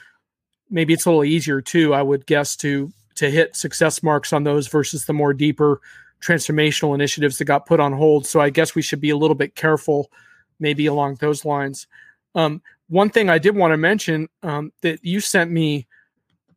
maybe 0.70 0.92
it's 0.92 1.06
a 1.06 1.10
little 1.10 1.24
easier 1.24 1.60
too. 1.60 1.94
I 1.94 2.02
would 2.02 2.26
guess 2.26 2.56
to 2.56 2.92
to 3.16 3.30
hit 3.30 3.56
success 3.56 4.02
marks 4.02 4.32
on 4.32 4.44
those 4.44 4.66
versus 4.68 5.06
the 5.06 5.12
more 5.12 5.32
deeper 5.32 5.80
transformational 6.20 6.94
initiatives 6.94 7.38
that 7.38 7.44
got 7.44 7.66
put 7.66 7.80
on 7.80 7.92
hold. 7.92 8.26
So 8.26 8.40
I 8.40 8.50
guess 8.50 8.74
we 8.74 8.82
should 8.82 9.00
be 9.00 9.10
a 9.10 9.16
little 9.16 9.34
bit 9.34 9.54
careful, 9.54 10.10
maybe 10.58 10.86
along 10.86 11.16
those 11.16 11.44
lines. 11.44 11.86
Um, 12.34 12.62
one 12.88 13.10
thing 13.10 13.30
I 13.30 13.38
did 13.38 13.56
want 13.56 13.72
to 13.72 13.76
mention 13.76 14.28
um, 14.42 14.72
that 14.82 15.04
you 15.04 15.20
sent 15.20 15.50
me, 15.50 15.86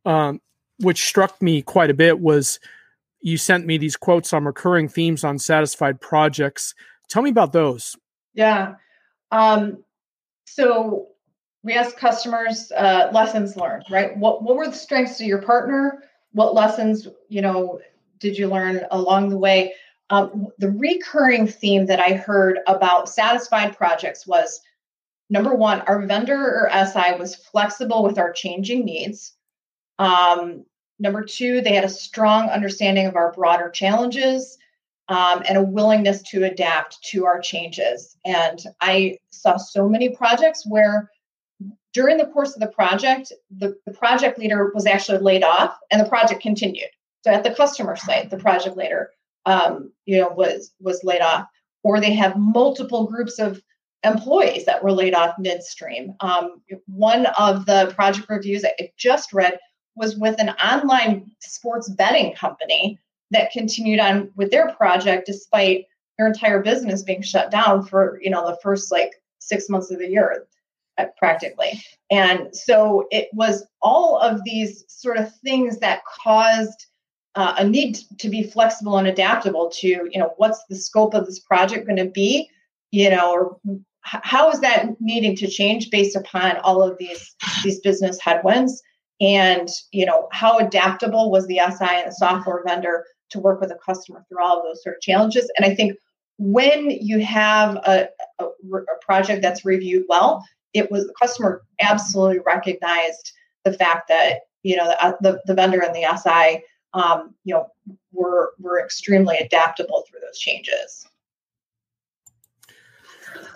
um, 0.04 0.40
which 0.80 1.04
struck 1.06 1.40
me 1.40 1.62
quite 1.62 1.90
a 1.90 1.94
bit, 1.94 2.18
was 2.18 2.58
you 3.20 3.36
sent 3.36 3.66
me 3.66 3.78
these 3.78 3.96
quotes 3.96 4.32
on 4.32 4.44
recurring 4.44 4.88
themes 4.88 5.24
on 5.24 5.38
satisfied 5.38 6.00
projects. 6.00 6.74
Tell 7.08 7.22
me 7.22 7.30
about 7.30 7.52
those. 7.52 7.96
Yeah. 8.34 8.74
Um, 9.30 9.84
so 10.44 11.08
we 11.62 11.74
asked 11.74 11.96
customers 11.96 12.72
uh, 12.72 13.10
lessons 13.12 13.56
learned, 13.56 13.84
right? 13.90 14.16
What 14.16 14.42
what 14.42 14.56
were 14.56 14.66
the 14.66 14.72
strengths 14.72 15.20
of 15.20 15.26
your 15.26 15.42
partner? 15.42 16.04
What 16.32 16.54
lessons, 16.54 17.08
you 17.28 17.42
know, 17.42 17.80
did 18.18 18.38
you 18.38 18.48
learn 18.48 18.86
along 18.90 19.30
the 19.30 19.38
way? 19.38 19.74
Um, 20.10 20.48
the 20.58 20.70
recurring 20.70 21.46
theme 21.46 21.86
that 21.86 22.00
I 22.00 22.14
heard 22.14 22.60
about 22.66 23.08
satisfied 23.08 23.76
projects 23.76 24.26
was 24.26 24.60
number 25.28 25.54
one, 25.54 25.82
our 25.82 26.06
vendor 26.06 26.36
or 26.36 26.70
SI 26.70 27.18
was 27.18 27.34
flexible 27.34 28.02
with 28.02 28.18
our 28.18 28.32
changing 28.32 28.84
needs. 28.84 29.34
Um, 29.98 30.64
number 30.98 31.24
two, 31.24 31.60
they 31.60 31.74
had 31.74 31.84
a 31.84 31.90
strong 31.90 32.48
understanding 32.48 33.06
of 33.06 33.16
our 33.16 33.32
broader 33.32 33.68
challenges 33.68 34.57
um, 35.08 35.42
and 35.48 35.56
a 35.56 35.62
willingness 35.62 36.22
to 36.22 36.44
adapt 36.44 37.02
to 37.10 37.24
our 37.24 37.40
changes. 37.40 38.16
And 38.24 38.58
I 38.80 39.18
saw 39.30 39.56
so 39.56 39.88
many 39.88 40.14
projects 40.14 40.64
where 40.66 41.10
during 41.94 42.18
the 42.18 42.26
course 42.26 42.54
of 42.54 42.60
the 42.60 42.68
project, 42.68 43.32
the, 43.56 43.74
the 43.86 43.92
project 43.92 44.38
leader 44.38 44.70
was 44.74 44.86
actually 44.86 45.18
laid 45.18 45.42
off 45.42 45.76
and 45.90 46.00
the 46.00 46.08
project 46.08 46.42
continued. 46.42 46.90
So 47.24 47.32
at 47.32 47.42
the 47.42 47.54
customer 47.54 47.96
site, 47.96 48.30
the 48.30 48.36
project 48.36 48.76
leader 48.76 49.10
um, 49.46 49.92
you 50.04 50.18
know 50.18 50.28
was 50.28 50.72
was 50.80 51.02
laid 51.02 51.22
off, 51.22 51.46
or 51.82 52.00
they 52.00 52.12
have 52.14 52.36
multiple 52.36 53.06
groups 53.06 53.38
of 53.38 53.60
employees 54.04 54.66
that 54.66 54.84
were 54.84 54.92
laid 54.92 55.14
off 55.14 55.38
midstream. 55.38 56.14
Um, 56.20 56.62
one 56.86 57.26
of 57.38 57.66
the 57.66 57.92
project 57.96 58.28
reviews 58.28 58.64
I 58.64 58.90
just 58.96 59.32
read 59.32 59.58
was 59.96 60.16
with 60.16 60.40
an 60.40 60.50
online 60.50 61.30
sports 61.40 61.88
betting 61.88 62.34
company 62.34 63.00
that 63.30 63.52
continued 63.52 64.00
on 64.00 64.30
with 64.36 64.50
their 64.50 64.72
project 64.72 65.26
despite 65.26 65.86
their 66.16 66.26
entire 66.26 66.62
business 66.62 67.02
being 67.02 67.22
shut 67.22 67.50
down 67.50 67.84
for 67.84 68.18
you 68.22 68.30
know 68.30 68.46
the 68.46 68.58
first 68.62 68.90
like 68.90 69.12
six 69.38 69.68
months 69.68 69.90
of 69.90 69.98
the 69.98 70.08
year 70.08 70.46
uh, 70.98 71.06
practically. 71.16 71.82
And 72.10 72.54
so 72.54 73.06
it 73.10 73.28
was 73.32 73.64
all 73.80 74.18
of 74.18 74.42
these 74.44 74.84
sort 74.88 75.16
of 75.16 75.34
things 75.36 75.78
that 75.78 76.02
caused 76.04 76.86
uh, 77.34 77.54
a 77.58 77.64
need 77.68 77.98
to 78.18 78.28
be 78.28 78.42
flexible 78.42 78.98
and 78.98 79.06
adaptable 79.06 79.70
to 79.70 79.88
you 79.88 80.18
know 80.18 80.34
what's 80.38 80.64
the 80.68 80.76
scope 80.76 81.14
of 81.14 81.26
this 81.26 81.40
project 81.40 81.86
going 81.86 82.04
to 82.04 82.10
be 82.10 82.48
you 82.90 83.10
know 83.10 83.32
or 83.32 83.60
how 84.02 84.50
is 84.50 84.60
that 84.60 85.00
needing 85.00 85.36
to 85.36 85.46
change 85.46 85.90
based 85.90 86.16
upon 86.16 86.56
all 86.58 86.82
of 86.82 86.98
these 86.98 87.34
these 87.62 87.80
business 87.80 88.18
headwinds? 88.20 88.82
And 89.20 89.68
you 89.92 90.06
know 90.06 90.28
how 90.32 90.58
adaptable 90.58 91.30
was 91.30 91.46
the 91.46 91.60
si 91.76 91.84
and 91.84 92.08
the 92.08 92.12
software 92.12 92.62
vendor 92.66 93.04
to 93.30 93.38
work 93.38 93.60
with 93.60 93.70
a 93.70 93.78
customer 93.84 94.24
through 94.28 94.42
all 94.42 94.58
of 94.58 94.64
those 94.64 94.82
sort 94.82 94.96
of 94.96 95.02
challenges. 95.02 95.50
And 95.56 95.66
I 95.66 95.74
think 95.74 95.96
when 96.38 96.90
you 96.90 97.20
have 97.20 97.76
a, 97.76 98.08
a, 98.38 98.44
a 98.44 99.04
project 99.04 99.42
that's 99.42 99.64
reviewed 99.64 100.04
well, 100.08 100.44
it 100.74 100.90
was 100.90 101.06
the 101.06 101.14
customer 101.20 101.62
absolutely 101.80 102.40
recognized 102.40 103.32
the 103.64 103.72
fact 103.72 104.08
that 104.08 104.40
you 104.62 104.76
know 104.76 104.86
the, 104.86 105.16
the, 105.20 105.42
the 105.46 105.54
vendor 105.54 105.82
and 105.82 105.94
the 105.94 106.06
SI 106.16 106.62
um, 106.94 107.34
you 107.44 107.54
know 107.54 107.66
were 108.12 108.52
were 108.58 108.80
extremely 108.82 109.36
adaptable 109.38 110.04
through 110.08 110.20
those 110.20 110.38
changes. 110.38 111.06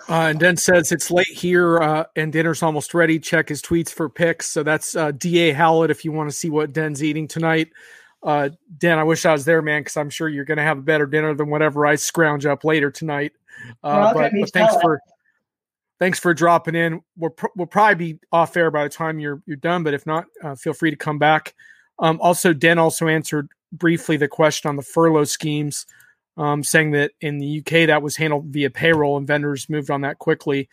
Uh, 0.09 0.27
and 0.29 0.39
Den 0.39 0.57
says 0.57 0.91
it's 0.91 1.09
late 1.09 1.27
here 1.27 1.79
uh, 1.79 2.03
and 2.17 2.33
dinner's 2.33 2.61
almost 2.61 2.93
ready. 2.93 3.19
Check 3.19 3.47
his 3.47 3.61
tweets 3.61 3.89
for 3.89 4.09
picks. 4.09 4.47
So 4.47 4.61
that's 4.61 4.97
uh, 4.97 5.11
Da 5.11 5.53
Howlett 5.53 5.91
if 5.91 6.03
you 6.03 6.11
want 6.11 6.29
to 6.29 6.35
see 6.35 6.49
what 6.49 6.73
Den's 6.73 7.01
eating 7.01 7.25
tonight. 7.25 7.69
Uh, 8.23 8.49
Dan, 8.77 8.99
I 8.99 9.03
wish 9.03 9.25
I 9.25 9.33
was 9.33 9.45
there, 9.45 9.61
man, 9.61 9.81
because 9.81 9.97
I'm 9.97 10.09
sure 10.09 10.29
you're 10.29 10.45
going 10.45 10.57
to 10.57 10.63
have 10.63 10.77
a 10.77 10.81
better 10.81 11.05
dinner 11.05 11.33
than 11.33 11.49
whatever 11.49 11.85
I 11.85 11.95
scrounge 11.95 12.45
up 12.45 12.63
later 12.63 12.89
tonight. 12.89 13.33
Uh, 13.83 14.13
but, 14.13 14.31
but 14.39 14.53
thanks 14.53 14.75
for 14.81 14.99
thanks 15.99 16.19
for 16.19 16.33
dropping 16.33 16.75
in. 16.75 17.01
We'll 17.17 17.31
pr- 17.31 17.47
we'll 17.55 17.67
probably 17.67 18.13
be 18.13 18.19
off 18.31 18.57
air 18.57 18.71
by 18.71 18.83
the 18.83 18.89
time 18.89 19.19
you're 19.19 19.41
you're 19.45 19.57
done, 19.57 19.83
but 19.83 19.93
if 19.93 20.05
not, 20.05 20.25
uh, 20.43 20.55
feel 20.55 20.73
free 20.73 20.89
to 20.89 20.95
come 20.95 21.19
back. 21.19 21.53
Um, 21.99 22.19
also, 22.21 22.53
Dan 22.53 22.79
also 22.79 23.07
answered 23.07 23.49
briefly 23.71 24.17
the 24.17 24.27
question 24.27 24.69
on 24.69 24.75
the 24.75 24.81
furlough 24.81 25.23
schemes, 25.25 25.85
um, 26.37 26.63
saying 26.63 26.91
that 26.91 27.11
in 27.21 27.39
the 27.39 27.59
UK 27.59 27.87
that 27.87 28.01
was 28.01 28.15
handled 28.15 28.45
via 28.47 28.69
payroll 28.69 29.17
and 29.17 29.27
vendors 29.27 29.69
moved 29.69 29.91
on 29.91 30.01
that 30.01 30.19
quickly. 30.19 30.69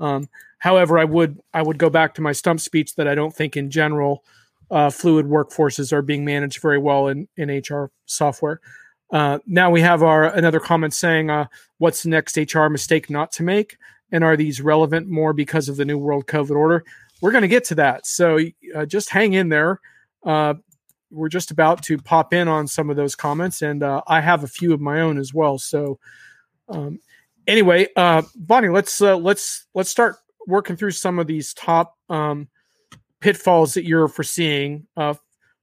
Um, 0.00 0.28
however, 0.58 0.98
I 0.98 1.04
would 1.04 1.40
I 1.52 1.62
would 1.62 1.78
go 1.78 1.90
back 1.90 2.14
to 2.14 2.22
my 2.22 2.32
stump 2.32 2.60
speech 2.60 2.94
that 2.96 3.08
I 3.08 3.14
don't 3.14 3.34
think 3.34 3.56
in 3.56 3.70
general 3.70 4.24
uh, 4.70 4.90
fluid 4.90 5.26
workforces 5.26 5.92
are 5.92 6.02
being 6.02 6.24
managed 6.24 6.60
very 6.60 6.78
well 6.78 7.08
in, 7.08 7.28
in 7.36 7.48
HR 7.50 7.90
software. 8.06 8.60
Uh, 9.12 9.38
now 9.46 9.70
we 9.70 9.80
have 9.80 10.02
our 10.02 10.24
another 10.24 10.60
comment 10.60 10.94
saying, 10.94 11.30
uh, 11.30 11.46
"What's 11.78 12.02
the 12.02 12.08
next 12.08 12.36
HR 12.36 12.68
mistake 12.68 13.10
not 13.10 13.32
to 13.32 13.42
make?" 13.42 13.76
And 14.10 14.24
are 14.24 14.36
these 14.36 14.60
relevant 14.60 15.08
more 15.08 15.32
because 15.32 15.68
of 15.68 15.76
the 15.76 15.84
new 15.84 15.98
world 15.98 16.26
COVID 16.26 16.56
order? 16.56 16.84
We're 17.20 17.30
going 17.30 17.42
to 17.42 17.48
get 17.48 17.64
to 17.66 17.74
that, 17.76 18.06
so 18.06 18.38
uh, 18.74 18.86
just 18.86 19.10
hang 19.10 19.34
in 19.34 19.48
there. 19.48 19.80
Uh, 20.24 20.54
we're 21.10 21.28
just 21.28 21.50
about 21.50 21.82
to 21.84 21.98
pop 21.98 22.32
in 22.32 22.48
on 22.48 22.66
some 22.66 22.90
of 22.90 22.96
those 22.96 23.14
comments, 23.14 23.62
and 23.62 23.82
uh, 23.82 24.02
I 24.06 24.20
have 24.20 24.42
a 24.42 24.48
few 24.48 24.72
of 24.72 24.80
my 24.80 25.00
own 25.00 25.18
as 25.18 25.32
well. 25.32 25.58
So, 25.58 25.98
um, 26.68 26.98
anyway, 27.46 27.88
Bonnie, 27.94 28.68
let's 28.68 29.00
let's 29.00 29.66
let's 29.74 29.90
start 29.90 30.16
working 30.46 30.76
through 30.76 30.90
some 30.90 31.18
of 31.18 31.26
these 31.26 31.54
top 31.54 31.96
um, 32.08 32.48
pitfalls 33.24 33.72
that 33.72 33.86
you're 33.86 34.06
foreseeing 34.06 34.86
uh, 34.98 35.14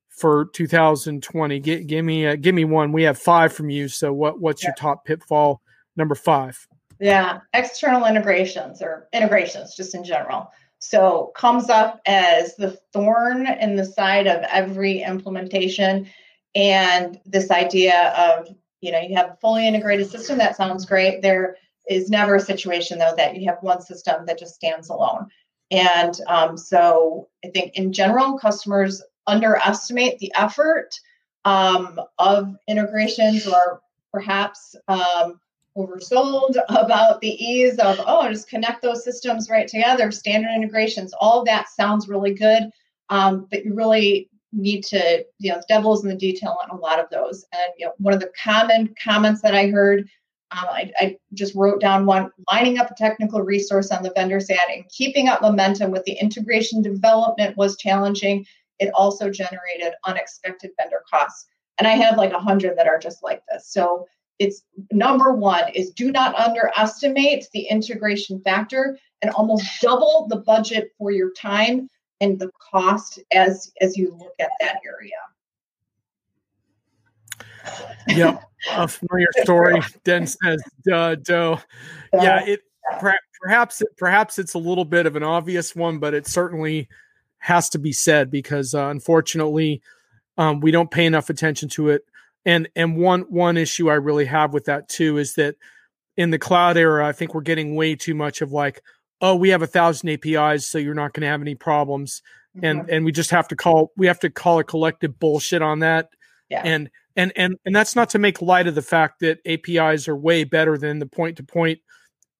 for 0.10 0.46
2020. 0.56 1.60
G- 1.60 1.84
give 1.84 2.04
me 2.04 2.26
uh, 2.26 2.36
give 2.36 2.56
me 2.56 2.66
one. 2.66 2.92
We 2.92 3.04
have 3.04 3.20
five 3.20 3.54
from 3.54 3.70
you. 3.70 3.88
So 3.88 4.12
what 4.12 4.42
what's 4.42 4.64
yeah. 4.64 4.70
your 4.70 4.76
top 4.76 5.06
pitfall 5.06 5.62
number 5.96 6.16
five? 6.16 6.58
Yeah, 7.00 7.42
external 7.54 8.08
integrations 8.08 8.82
or 8.82 9.08
integrations 9.14 9.76
just 9.76 9.94
in 9.94 10.04
general. 10.04 10.52
So 10.80 11.32
comes 11.36 11.70
up 11.70 12.02
as 12.08 12.56
the 12.56 12.72
thorn 12.94 13.46
in 13.46 13.76
the 13.76 13.86
side 13.86 14.26
of 14.26 14.42
every 14.50 15.04
implementation, 15.04 16.08
and 16.56 17.20
this 17.26 17.52
idea 17.52 18.12
of 18.18 18.48
you 18.82 18.92
know 18.92 19.00
you 19.00 19.16
have 19.16 19.30
a 19.30 19.38
fully 19.40 19.68
integrated 19.68 20.10
system 20.10 20.40
that 20.40 20.56
sounds 20.56 20.84
great. 20.88 21.22
There 21.22 21.58
is 21.88 22.10
never 22.10 22.36
a 22.36 22.42
situation 22.42 22.98
though 22.98 23.14
that 23.18 23.36
you 23.36 23.48
have 23.48 23.60
one 23.62 23.84
system 23.84 24.26
that 24.26 24.40
just 24.40 24.56
stands 24.56 24.90
alone 24.90 25.28
and 25.72 26.14
um, 26.28 26.58
so 26.58 27.30
I 27.44 27.50
think 27.50 27.78
in 27.78 27.94
general, 27.94 28.38
customers 28.38 29.02
underestimate 29.26 30.20
the 30.20 30.32
effort 30.36 31.00
um, 31.46 32.00
of 32.20 32.56
integrations 32.68 33.48
or 33.48 33.82
perhaps 34.12 34.76
um, 34.90 35.40
oversold 35.78 36.58
about 36.70 37.22
the 37.22 37.30
ease 37.30 37.80
of, 37.80 38.00
oh, 38.06 38.28
just 38.30 38.50
connect 38.50 38.82
those 38.82 39.04
systems 39.04 39.50
right 39.50 39.68
together, 39.68 40.12
standard 40.12 40.52
integrations. 40.54 41.14
All 41.20 41.46
that 41.46 41.70
sounds 41.70 42.10
really 42.10 42.34
good, 42.34 42.70
um, 43.10 43.48
but 43.50 43.64
you 43.64 43.74
really 43.74 44.30
need 44.54 44.84
to, 44.84 45.26
you 45.40 45.52
know, 45.52 45.58
the 45.58 45.66
devil's 45.70 46.04
in 46.04 46.10
the 46.10 46.16
detail 46.16 46.58
on 46.62 46.78
a 46.78 46.82
lot 46.82 47.00
of 47.00 47.10
those. 47.10 47.46
And, 47.54 47.72
you 47.78 47.86
know, 47.86 47.94
one 48.00 48.14
of 48.14 48.20
the 48.20 48.32
common 48.44 48.94
comments 49.02 49.42
that 49.42 49.56
I 49.56 49.68
heard 49.68 50.10
um, 50.52 50.68
I, 50.70 50.92
I, 51.00 51.18
just 51.34 51.56
wrote 51.56 51.80
down 51.80 52.06
one 52.06 52.30
lining 52.52 52.78
up 52.78 52.92
a 52.92 52.96
technical 52.96 53.42
resource 53.42 53.90
on 53.92 54.04
the 54.04 54.12
vendor 54.16 54.40
side 54.40 54.58
and 54.74 54.88
keeping 54.90 55.30
up 55.30 55.42
momentum 55.42 55.92
with 55.92 56.04
the 56.04 56.14
integration 56.14 56.82
development 56.82 57.56
was 57.56 57.78
challenging. 57.78 58.46
It 58.80 58.92
also 58.94 59.30
generated 59.30 59.94
unexpected 60.06 60.72
vendor 60.78 61.04
costs. 61.10 61.48
And 61.80 61.88
I 61.88 61.92
have 61.92 62.18
like 62.18 62.34
a 62.34 62.40
hundred 62.40 62.78
that 62.78 62.88
are 62.88 63.00
just 63.00 63.24
like 63.24 63.42
this. 63.50 63.68
So 63.72 64.08
it's 64.40 64.64
number 64.92 65.34
one 65.34 65.70
is 65.74 65.92
do 65.92 66.12
not 66.12 66.36
underestimate 66.36 67.48
the 67.54 67.68
integration 67.70 68.42
factor 68.42 68.98
and 69.22 69.32
almost 69.32 69.66
double 69.82 70.28
the 70.30 70.38
budget 70.38 70.92
for 70.98 71.12
your 71.12 71.32
time 71.32 71.88
and 72.20 72.40
the 72.40 72.52
cost 72.72 73.20
as 73.32 73.72
as 73.82 73.96
you 73.96 74.16
look 74.18 74.34
at 74.40 74.52
that 74.60 74.80
area. 74.86 75.16
Yep 78.08 78.44
a 78.70 78.88
familiar 78.88 79.28
story. 79.42 79.82
Den 80.04 80.28
says, 80.28 80.64
"Duh, 80.86 81.16
doe." 81.16 81.60
Yeah, 82.14 82.44
it 82.46 82.62
perhaps 83.42 83.82
perhaps 83.98 84.40
it's 84.40 84.54
a 84.54 84.60
little 84.60 84.86
bit 84.86 85.06
of 85.06 85.16
an 85.16 85.24
obvious 85.24 85.76
one, 85.76 86.00
but 86.00 86.14
it 86.14 86.28
certainly 86.28 86.88
has 87.40 87.70
to 87.70 87.80
be 87.80 87.92
said 87.92 88.30
because 88.30 88.76
uh, 88.76 88.88
unfortunately, 88.88 89.82
um, 90.38 90.60
we 90.60 90.72
don't 90.72 90.92
pay 90.92 91.06
enough 91.06 91.30
attention 91.30 91.70
to 91.70 91.90
it. 91.90 92.06
And 92.46 92.70
and 92.76 92.98
one 92.98 93.22
one 93.22 93.58
issue 93.58 93.90
I 93.90 93.96
really 93.96 94.26
have 94.26 94.54
with 94.54 94.66
that 94.66 94.90
too 94.90 95.18
is 95.18 95.36
that 95.36 95.56
in 96.18 96.30
the 96.30 96.40
cloud 96.40 96.78
era, 96.78 97.08
I 97.08 97.14
think 97.14 97.34
we're 97.34 97.42
getting 97.42 97.76
way 97.76 97.96
too 97.96 98.14
much 98.14 98.42
of 98.42 98.52
like, 98.52 98.82
oh, 99.22 99.36
we 99.36 99.50
have 99.50 99.62
a 99.62 99.68
thousand 99.68 100.10
APIs, 100.10 100.68
so 100.68 100.78
you're 100.78 100.94
not 100.94 101.14
going 101.14 101.22
to 101.22 101.28
have 101.28 101.42
any 101.42 101.56
problems, 101.56 102.22
mm-hmm. 102.56 102.66
and 102.66 102.90
and 102.90 103.06
we 103.06 103.12
just 103.12 103.32
have 103.32 103.48
to 103.50 103.56
call 103.56 103.92
we 103.96 104.08
have 104.08 104.20
to 104.20 104.30
call 104.30 104.60
a 104.60 104.64
collective 104.64 105.20
bullshit 105.20 105.62
on 105.62 105.80
that. 105.80 106.10
Yeah. 106.52 106.64
And 106.66 106.90
and 107.16 107.32
and 107.38 107.58
and 107.66 107.74
that's 107.74 107.96
not 107.96 108.10
to 108.10 108.20
make 108.20 108.42
light 108.42 108.68
of 108.68 108.76
the 108.76 108.82
fact 108.82 109.22
that 109.22 109.40
APIs 109.46 110.10
are 110.10 110.16
way 110.16 110.44
better 110.44 110.78
than 110.78 111.00
the 111.00 111.06
point 111.06 111.38
to 111.38 111.44
point 111.44 111.80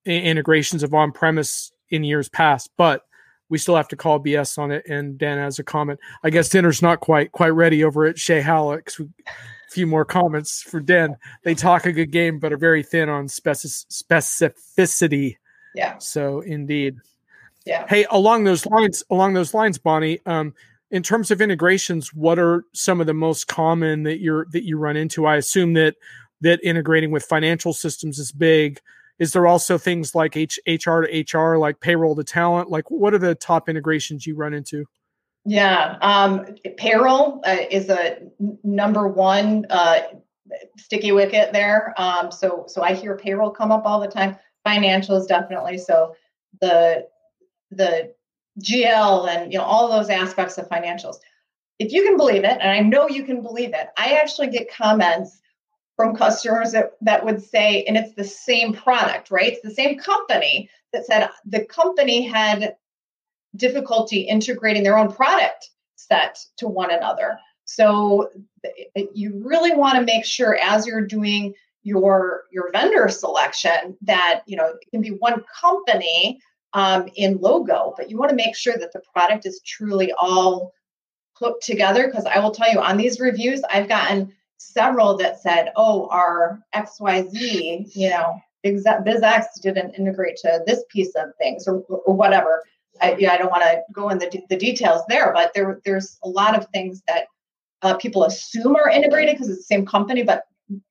integrations 0.04 0.82
of 0.82 0.92
on 0.92 1.12
premise 1.12 1.72
in 1.88 2.04
years 2.04 2.28
past, 2.28 2.70
but 2.76 3.02
we 3.48 3.56
still 3.56 3.76
have 3.76 3.88
to 3.88 3.96
call 3.96 4.20
BS 4.20 4.58
on 4.58 4.70
it. 4.70 4.84
And 4.86 5.16
Dan 5.16 5.38
has 5.38 5.58
a 5.58 5.64
comment. 5.64 5.98
I 6.22 6.28
guess 6.28 6.50
dinner's 6.50 6.82
not 6.82 7.00
quite 7.00 7.32
quite 7.32 7.50
ready 7.50 7.82
over 7.84 8.04
at 8.04 8.18
Chez 8.18 8.42
Howlett's. 8.42 9.00
A 9.00 9.06
few 9.70 9.86
more 9.86 10.04
comments 10.04 10.60
for 10.60 10.80
Dan. 10.80 11.16
They 11.44 11.54
talk 11.54 11.86
a 11.86 11.92
good 11.92 12.10
game, 12.10 12.38
but 12.38 12.52
are 12.52 12.58
very 12.58 12.82
thin 12.82 13.08
on 13.08 13.28
speci- 13.28 13.86
specificity. 13.90 15.38
Yeah. 15.74 15.96
So 15.96 16.40
indeed. 16.40 16.98
Yeah. 17.64 17.86
Hey, 17.88 18.04
along 18.10 18.44
those 18.44 18.66
lines, 18.66 19.02
along 19.10 19.32
those 19.32 19.54
lines, 19.54 19.78
Bonnie. 19.78 20.20
Um, 20.26 20.52
in 20.92 21.02
terms 21.02 21.30
of 21.30 21.40
integrations, 21.40 22.12
what 22.12 22.38
are 22.38 22.64
some 22.74 23.00
of 23.00 23.06
the 23.06 23.14
most 23.14 23.48
common 23.48 24.02
that 24.04 24.20
you're 24.20 24.46
that 24.52 24.64
you 24.64 24.76
run 24.76 24.96
into? 24.96 25.26
I 25.26 25.36
assume 25.36 25.72
that 25.72 25.96
that 26.42 26.60
integrating 26.62 27.10
with 27.10 27.24
financial 27.24 27.72
systems 27.72 28.18
is 28.18 28.30
big. 28.30 28.78
Is 29.18 29.32
there 29.32 29.46
also 29.46 29.78
things 29.78 30.14
like 30.14 30.36
H, 30.36 30.58
HR 30.66 31.00
to 31.00 31.38
HR, 31.38 31.56
like 31.56 31.80
payroll 31.80 32.14
to 32.16 32.24
talent? 32.24 32.70
Like, 32.70 32.90
what 32.90 33.14
are 33.14 33.18
the 33.18 33.34
top 33.34 33.68
integrations 33.68 34.26
you 34.26 34.36
run 34.36 34.52
into? 34.52 34.84
Yeah, 35.44 35.96
um, 36.02 36.44
payroll 36.76 37.40
uh, 37.44 37.56
is 37.70 37.88
a 37.88 38.18
number 38.62 39.08
one 39.08 39.66
uh, 39.70 40.00
sticky 40.76 41.12
wicket 41.12 41.52
there. 41.52 41.94
Um, 41.96 42.30
so, 42.30 42.64
so 42.68 42.82
I 42.82 42.94
hear 42.94 43.16
payroll 43.16 43.50
come 43.50 43.72
up 43.72 43.86
all 43.86 43.98
the 43.98 44.08
time. 44.08 44.36
Financials 44.66 45.26
definitely. 45.26 45.78
So 45.78 46.14
the 46.60 47.06
the 47.70 48.12
GL 48.60 49.28
and 49.28 49.52
you 49.52 49.58
know 49.58 49.64
all 49.64 49.90
those 49.90 50.10
aspects 50.10 50.58
of 50.58 50.68
financials. 50.68 51.16
If 51.78 51.92
you 51.92 52.02
can 52.02 52.16
believe 52.16 52.44
it, 52.44 52.58
and 52.60 52.70
I 52.70 52.80
know 52.80 53.08
you 53.08 53.24
can 53.24 53.42
believe 53.42 53.74
it, 53.74 53.88
I 53.96 54.14
actually 54.14 54.48
get 54.48 54.72
comments 54.72 55.40
from 55.96 56.16
customers 56.16 56.72
that, 56.72 56.92
that 57.00 57.24
would 57.24 57.42
say, 57.42 57.84
and 57.84 57.96
it's 57.96 58.14
the 58.14 58.24
same 58.24 58.72
product, 58.72 59.30
right? 59.30 59.52
It's 59.52 59.62
the 59.62 59.74
same 59.74 59.98
company 59.98 60.70
that 60.92 61.06
said 61.06 61.28
the 61.44 61.64
company 61.66 62.22
had 62.26 62.76
difficulty 63.56 64.20
integrating 64.20 64.82
their 64.82 64.98
own 64.98 65.12
product 65.12 65.70
set 65.96 66.38
to 66.58 66.68
one 66.68 66.90
another. 66.90 67.38
So 67.64 68.30
you 69.14 69.42
really 69.44 69.74
want 69.74 69.96
to 69.96 70.04
make 70.04 70.24
sure 70.24 70.56
as 70.56 70.86
you're 70.86 71.06
doing 71.06 71.54
your 71.84 72.44
your 72.52 72.70
vendor 72.70 73.08
selection 73.08 73.96
that 74.02 74.42
you 74.46 74.56
know 74.56 74.66
it 74.66 74.90
can 74.90 75.00
be 75.00 75.10
one 75.10 75.42
company 75.60 76.40
um, 76.74 77.08
in 77.16 77.38
logo, 77.38 77.94
but 77.96 78.10
you 78.10 78.16
want 78.16 78.30
to 78.30 78.36
make 78.36 78.56
sure 78.56 78.76
that 78.76 78.92
the 78.92 79.02
product 79.12 79.46
is 79.46 79.60
truly 79.66 80.12
all 80.18 80.72
put 81.38 81.60
together. 81.60 82.06
Because 82.06 82.24
I 82.24 82.38
will 82.38 82.50
tell 82.50 82.70
you, 82.72 82.80
on 82.80 82.96
these 82.96 83.20
reviews, 83.20 83.62
I've 83.70 83.88
gotten 83.88 84.32
several 84.58 85.16
that 85.18 85.40
said, 85.40 85.72
"Oh, 85.76 86.08
our 86.10 86.60
XYZ, 86.74 87.94
you 87.94 88.10
know, 88.10 88.40
BizX 88.64 89.44
didn't 89.62 89.94
integrate 89.94 90.36
to 90.38 90.62
this 90.66 90.84
piece 90.90 91.14
of 91.14 91.34
things 91.38 91.66
or, 91.66 91.80
or 91.88 92.14
whatever." 92.14 92.62
I, 93.00 93.12
I 93.12 93.36
don't 93.38 93.50
want 93.50 93.62
to 93.64 93.82
go 93.92 94.10
in 94.10 94.18
the, 94.18 94.42
the 94.48 94.56
details 94.56 95.02
there, 95.08 95.32
but 95.32 95.52
there 95.54 95.80
there's 95.84 96.18
a 96.24 96.28
lot 96.28 96.56
of 96.56 96.66
things 96.72 97.02
that 97.08 97.26
uh, 97.82 97.96
people 97.96 98.24
assume 98.24 98.76
are 98.76 98.88
integrated 98.88 99.34
because 99.34 99.48
it's 99.48 99.58
the 99.60 99.74
same 99.74 99.86
company, 99.86 100.22
but 100.22 100.44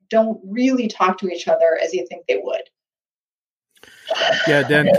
don't 0.10 0.40
really 0.44 0.88
talk 0.88 1.18
to 1.20 1.30
each 1.30 1.48
other 1.48 1.80
as 1.82 1.94
you 1.94 2.06
think 2.08 2.26
they 2.28 2.40
would. 2.44 2.64
Yeah, 4.48 4.68
Dan, 4.68 4.90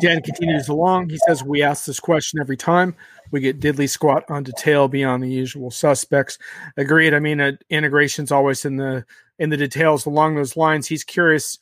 Dan 0.00 0.22
continues 0.22 0.68
along. 0.68 1.08
He 1.10 1.18
says, 1.26 1.42
We 1.42 1.62
ask 1.62 1.84
this 1.84 2.00
question 2.00 2.40
every 2.40 2.56
time. 2.56 2.94
We 3.30 3.40
get 3.40 3.60
diddly 3.60 3.88
squat 3.88 4.24
on 4.28 4.42
detail 4.42 4.88
beyond 4.88 5.22
the 5.22 5.30
usual 5.30 5.70
suspects. 5.70 6.38
Agreed. 6.76 7.14
I 7.14 7.20
mean, 7.20 7.40
uh, 7.40 7.52
integration's 7.68 8.32
always 8.32 8.64
in 8.64 8.76
the 8.76 9.04
in 9.38 9.50
the 9.50 9.56
details 9.56 10.06
along 10.06 10.34
those 10.34 10.56
lines. 10.56 10.86
He's 10.86 11.04
curious. 11.04 11.58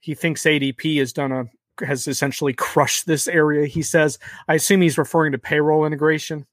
He 0.00 0.14
thinks 0.14 0.44
ADP 0.44 0.98
has 0.98 1.12
done 1.12 1.32
a 1.32 1.44
has 1.84 2.06
essentially 2.06 2.52
crushed 2.52 3.06
this 3.06 3.28
area. 3.28 3.66
He 3.66 3.82
says, 3.82 4.18
I 4.48 4.54
assume 4.54 4.80
he's 4.80 4.98
referring 4.98 5.32
to 5.32 5.38
payroll 5.38 5.86
integration. 5.86 6.46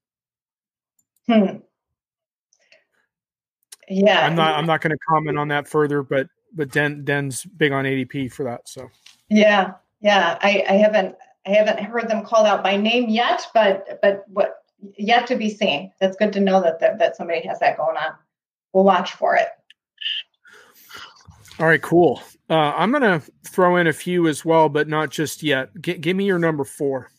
Hmm. 1.27 1.57
Yeah. 3.89 4.25
I'm 4.25 4.35
not 4.35 4.55
I'm 4.55 4.65
not 4.65 4.81
going 4.81 4.91
to 4.91 4.97
comment 5.09 5.37
on 5.37 5.47
that 5.49 5.67
further, 5.67 6.03
but 6.03 6.27
but 6.53 6.71
Den 6.71 7.03
Den's 7.03 7.43
big 7.43 7.71
on 7.71 7.85
ADP 7.85 8.31
for 8.31 8.43
that. 8.43 8.67
So 8.67 8.89
yeah, 9.29 9.73
yeah. 10.01 10.37
I, 10.41 10.63
I 10.69 10.73
haven't 10.73 11.15
I 11.45 11.51
haven't 11.51 11.79
heard 11.79 12.09
them 12.09 12.25
called 12.25 12.45
out 12.45 12.63
by 12.63 12.75
name 12.75 13.09
yet, 13.09 13.47
but 13.53 13.99
but 14.01 14.25
what 14.27 14.63
yet 14.97 15.27
to 15.27 15.35
be 15.35 15.49
seen. 15.49 15.91
That's 15.99 16.17
good 16.17 16.33
to 16.33 16.39
know 16.39 16.61
that 16.61 16.79
that, 16.79 16.99
that 16.99 17.15
somebody 17.15 17.45
has 17.47 17.59
that 17.59 17.77
going 17.77 17.97
on. 17.97 18.13
We'll 18.73 18.83
watch 18.83 19.13
for 19.13 19.35
it. 19.35 19.47
All 21.59 21.65
right, 21.65 21.81
cool. 21.81 22.21
Uh, 22.49 22.73
I'm 22.75 22.91
going 22.91 23.01
to 23.01 23.21
throw 23.45 23.77
in 23.77 23.87
a 23.87 23.93
few 23.93 24.27
as 24.27 24.45
well, 24.45 24.69
but 24.69 24.87
not 24.87 25.09
just 25.09 25.41
yet. 25.41 25.69
G- 25.81 25.97
give 25.97 26.15
me 26.15 26.25
your 26.25 26.37
number 26.37 26.63
four. 26.63 27.09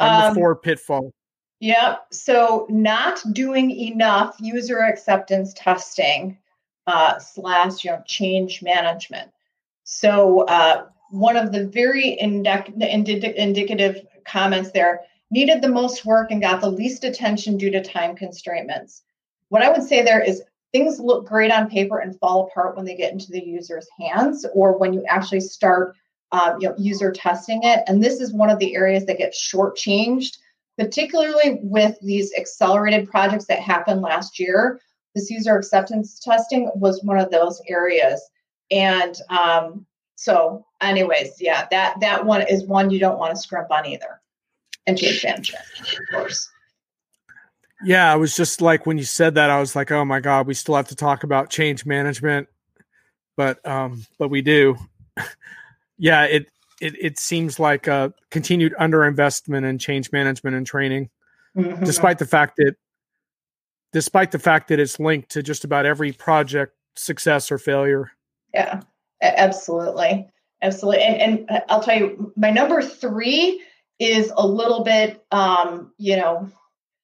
Number 0.00 0.28
um, 0.28 0.34
four 0.34 0.56
pitfall. 0.56 1.12
Yep. 1.60 2.06
So, 2.10 2.66
not 2.70 3.22
doing 3.32 3.70
enough 3.70 4.36
user 4.40 4.80
acceptance 4.80 5.52
testing 5.54 6.38
uh, 6.86 7.18
slash 7.18 7.84
you 7.84 7.90
know 7.90 8.02
change 8.06 8.62
management. 8.62 9.30
So, 9.84 10.40
uh, 10.46 10.86
one 11.10 11.36
of 11.36 11.52
the 11.52 11.66
very 11.66 12.18
indic- 12.22 12.76
indic- 12.78 13.34
indicative 13.34 14.06
comments 14.24 14.70
there 14.72 15.00
needed 15.30 15.62
the 15.62 15.68
most 15.68 16.04
work 16.04 16.30
and 16.30 16.42
got 16.42 16.60
the 16.60 16.70
least 16.70 17.04
attention 17.04 17.56
due 17.56 17.70
to 17.70 17.82
time 17.82 18.16
constraints. 18.16 19.02
What 19.48 19.62
I 19.62 19.70
would 19.70 19.82
say 19.82 20.02
there 20.02 20.22
is 20.22 20.42
things 20.72 21.00
look 21.00 21.26
great 21.26 21.52
on 21.52 21.68
paper 21.68 21.98
and 21.98 22.18
fall 22.18 22.46
apart 22.46 22.76
when 22.76 22.84
they 22.84 22.94
get 22.94 23.12
into 23.12 23.30
the 23.30 23.44
user's 23.44 23.88
hands 23.98 24.46
or 24.54 24.78
when 24.78 24.92
you 24.92 25.04
actually 25.08 25.40
start 25.40 25.96
um, 26.32 26.60
you 26.60 26.68
know, 26.68 26.74
user 26.78 27.10
testing 27.10 27.60
it. 27.64 27.82
And 27.86 28.02
this 28.02 28.20
is 28.20 28.32
one 28.32 28.50
of 28.50 28.58
the 28.58 28.76
areas 28.76 29.04
that 29.06 29.18
gets 29.18 29.40
shortchanged, 29.52 30.38
particularly 30.78 31.58
with 31.62 31.98
these 32.00 32.32
accelerated 32.38 33.10
projects 33.10 33.46
that 33.46 33.58
happened 33.58 34.00
last 34.00 34.38
year. 34.38 34.80
This 35.14 35.28
user 35.28 35.56
acceptance 35.56 36.20
testing 36.20 36.70
was 36.76 37.02
one 37.02 37.18
of 37.18 37.32
those 37.32 37.60
areas. 37.68 38.22
And 38.70 39.16
um, 39.28 39.86
so, 40.20 40.66
anyways, 40.82 41.40
yeah, 41.40 41.66
that 41.70 41.98
that 42.00 42.26
one 42.26 42.42
is 42.42 42.66
one 42.66 42.90
you 42.90 43.00
don't 43.00 43.18
want 43.18 43.34
to 43.34 43.40
scrimp 43.40 43.70
on 43.70 43.86
either. 43.86 44.20
And 44.86 44.98
change 44.98 45.24
management, 45.24 45.64
of 45.80 45.98
course. 46.12 46.46
Yeah, 47.82 48.12
I 48.12 48.16
was 48.16 48.36
just 48.36 48.60
like 48.60 48.84
when 48.84 48.98
you 48.98 49.04
said 49.04 49.36
that, 49.36 49.48
I 49.48 49.58
was 49.58 49.74
like, 49.74 49.90
oh 49.90 50.04
my 50.04 50.20
god, 50.20 50.46
we 50.46 50.52
still 50.52 50.76
have 50.76 50.88
to 50.88 50.94
talk 50.94 51.24
about 51.24 51.48
change 51.48 51.86
management, 51.86 52.48
but 53.34 53.66
um, 53.66 54.04
but 54.18 54.28
we 54.28 54.42
do. 54.42 54.76
yeah, 55.96 56.24
it 56.24 56.48
it 56.82 56.96
it 57.00 57.18
seems 57.18 57.58
like 57.58 57.86
a 57.86 58.12
continued 58.30 58.74
underinvestment 58.78 59.64
in 59.64 59.78
change 59.78 60.12
management 60.12 60.54
and 60.54 60.66
training, 60.66 61.08
mm-hmm. 61.56 61.82
despite 61.82 62.18
the 62.18 62.26
fact 62.26 62.56
that 62.58 62.74
despite 63.94 64.32
the 64.32 64.38
fact 64.38 64.68
that 64.68 64.80
it's 64.80 65.00
linked 65.00 65.30
to 65.30 65.42
just 65.42 65.64
about 65.64 65.86
every 65.86 66.12
project 66.12 66.74
success 66.94 67.50
or 67.50 67.56
failure. 67.56 68.10
Yeah, 68.52 68.82
absolutely, 69.22 70.28
absolutely, 70.62 71.02
and 71.02 71.48
and 71.50 71.62
I'll 71.68 71.82
tell 71.82 71.98
you, 71.98 72.32
my 72.36 72.50
number 72.50 72.82
three 72.82 73.62
is 73.98 74.32
a 74.36 74.46
little 74.46 74.82
bit, 74.82 75.24
um, 75.30 75.92
you 75.98 76.16
know 76.16 76.50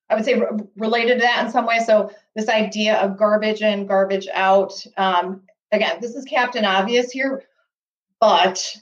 I 0.08 0.14
would 0.14 0.24
say 0.24 0.38
re- 0.38 0.48
related 0.76 1.14
to 1.14 1.20
that 1.20 1.44
in 1.44 1.50
some 1.50 1.66
way. 1.66 1.80
So 1.80 2.10
this 2.34 2.48
idea 2.48 2.96
of 2.96 3.16
garbage 3.16 3.62
in, 3.62 3.86
garbage 3.86 4.28
out. 4.32 4.72
Um, 4.96 5.42
again, 5.72 5.98
this 6.00 6.14
is 6.14 6.24
Captain 6.24 6.64
Obvious 6.64 7.10
here, 7.10 7.44
but 8.20 8.76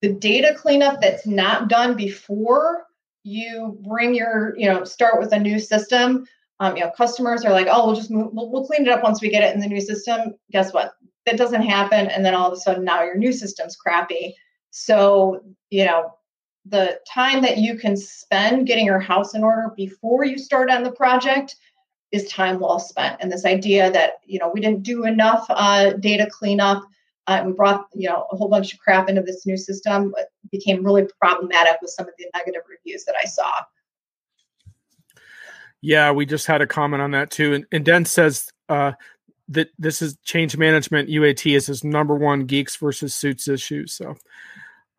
the 0.00 0.12
data 0.12 0.54
cleanup 0.56 1.00
that's 1.00 1.26
not 1.26 1.68
done 1.68 1.96
before 1.96 2.86
you 3.24 3.78
bring 3.86 4.14
your, 4.14 4.54
you 4.56 4.66
know, 4.66 4.84
start 4.84 5.20
with 5.20 5.32
a 5.32 5.38
new 5.38 5.58
system. 5.58 6.26
Um, 6.60 6.76
you 6.76 6.84
know, 6.84 6.90
customers 6.90 7.44
are 7.44 7.52
like, 7.52 7.66
oh, 7.70 7.86
we'll 7.86 7.96
just 7.96 8.10
move, 8.10 8.28
we'll, 8.32 8.50
we'll 8.50 8.66
clean 8.66 8.82
it 8.82 8.88
up 8.88 9.02
once 9.02 9.20
we 9.20 9.30
get 9.30 9.42
it 9.42 9.54
in 9.54 9.60
the 9.60 9.66
new 9.66 9.80
system. 9.80 10.34
Guess 10.52 10.72
what? 10.72 10.92
That 11.26 11.36
doesn't 11.36 11.62
happen, 11.62 12.06
and 12.06 12.24
then 12.24 12.34
all 12.34 12.48
of 12.48 12.52
a 12.52 12.60
sudden 12.60 12.84
now 12.84 13.02
your 13.02 13.16
new 13.16 13.32
system's 13.32 13.76
crappy. 13.76 14.34
So 14.70 15.42
you 15.70 15.84
know, 15.84 16.14
the 16.66 17.00
time 17.08 17.42
that 17.42 17.58
you 17.58 17.78
can 17.78 17.96
spend 17.96 18.66
getting 18.66 18.86
your 18.86 19.00
house 19.00 19.34
in 19.34 19.44
order 19.44 19.72
before 19.76 20.24
you 20.24 20.38
start 20.38 20.70
on 20.70 20.82
the 20.82 20.92
project 20.92 21.56
is 22.12 22.28
time 22.28 22.58
well 22.58 22.78
spent. 22.78 23.16
And 23.20 23.30
this 23.30 23.44
idea 23.44 23.90
that 23.90 24.14
you 24.24 24.38
know 24.38 24.50
we 24.52 24.60
didn't 24.60 24.82
do 24.82 25.04
enough 25.04 25.46
uh, 25.48 25.92
data 25.94 26.28
cleanup, 26.30 26.82
uh, 27.26 27.42
we 27.46 27.52
brought 27.52 27.86
you 27.94 28.08
know 28.08 28.26
a 28.30 28.36
whole 28.36 28.48
bunch 28.48 28.72
of 28.72 28.80
crap 28.80 29.08
into 29.08 29.22
this 29.22 29.46
new 29.46 29.56
system 29.56 30.14
became 30.50 30.84
really 30.84 31.06
problematic 31.20 31.80
with 31.80 31.90
some 31.90 32.06
of 32.06 32.14
the 32.18 32.26
negative 32.34 32.62
reviews 32.68 33.04
that 33.04 33.14
I 33.22 33.26
saw. 33.26 33.50
Yeah, 35.82 36.10
we 36.12 36.26
just 36.26 36.46
had 36.46 36.60
a 36.60 36.66
comment 36.66 37.02
on 37.02 37.12
that 37.12 37.30
too, 37.30 37.54
and, 37.54 37.66
and 37.72 37.84
Den 37.84 38.04
says 38.04 38.50
uh, 38.68 38.92
that 39.50 39.68
this 39.78 40.00
is 40.00 40.16
change 40.24 40.56
management 40.56 41.08
UAT 41.08 41.54
is 41.54 41.66
his 41.66 41.84
number 41.84 42.14
one 42.14 42.46
geeks 42.46 42.76
versus 42.76 43.14
suits 43.14 43.48
issue. 43.48 43.86
So, 43.86 44.16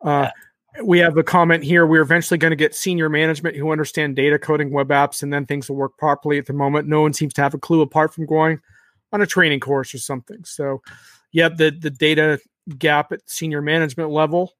uh, 0.04 0.28
yeah. 0.76 0.82
we 0.84 0.98
have 1.00 1.16
a 1.16 1.22
comment 1.22 1.64
here. 1.64 1.86
We're 1.86 2.02
eventually 2.02 2.38
going 2.38 2.50
to 2.50 2.56
get 2.56 2.74
senior 2.74 3.08
management 3.08 3.56
who 3.56 3.72
understand 3.72 4.14
data 4.14 4.38
coding 4.38 4.70
web 4.70 4.88
apps, 4.88 5.22
and 5.22 5.32
then 5.32 5.46
things 5.46 5.68
will 5.68 5.76
work 5.76 5.96
properly. 5.98 6.38
At 6.38 6.46
the 6.46 6.52
moment, 6.52 6.86
no 6.86 7.00
one 7.00 7.12
seems 7.12 7.34
to 7.34 7.42
have 7.42 7.54
a 7.54 7.58
clue 7.58 7.80
apart 7.80 8.14
from 8.14 8.26
going 8.26 8.60
on 9.12 9.22
a 9.22 9.26
training 9.26 9.60
course 9.60 9.94
or 9.94 9.98
something. 9.98 10.44
So, 10.44 10.82
yeah, 11.32 11.48
the 11.48 11.70
the 11.70 11.90
data 11.90 12.38
gap 12.78 13.10
at 13.12 13.28
senior 13.28 13.62
management 13.62 14.10
level 14.10 14.52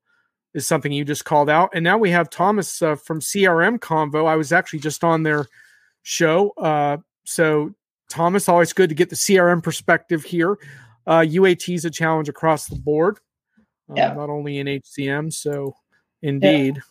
is 0.54 0.66
something 0.66 0.92
you 0.92 1.04
just 1.04 1.24
called 1.24 1.48
out. 1.48 1.70
And 1.74 1.84
now 1.84 1.98
we 1.98 2.10
have 2.10 2.30
Thomas 2.30 2.82
uh, 2.82 2.96
from 2.96 3.20
CRM 3.20 3.78
Convo. 3.78 4.26
I 4.26 4.36
was 4.36 4.52
actually 4.52 4.80
just 4.80 5.04
on 5.04 5.22
their 5.22 5.46
show. 6.02 6.50
Uh, 6.58 6.98
so 7.24 7.74
Thomas, 8.12 8.48
always 8.48 8.74
good 8.74 8.90
to 8.90 8.94
get 8.94 9.08
the 9.08 9.16
CRM 9.16 9.62
perspective 9.62 10.22
here. 10.22 10.58
Uh, 11.06 11.20
UAT 11.20 11.74
is 11.74 11.84
a 11.86 11.90
challenge 11.90 12.28
across 12.28 12.66
the 12.66 12.76
board, 12.76 13.18
uh, 13.90 13.94
yeah. 13.96 14.12
not 14.12 14.28
only 14.28 14.58
in 14.58 14.66
HCM. 14.66 15.32
So, 15.32 15.74
indeed. 16.20 16.82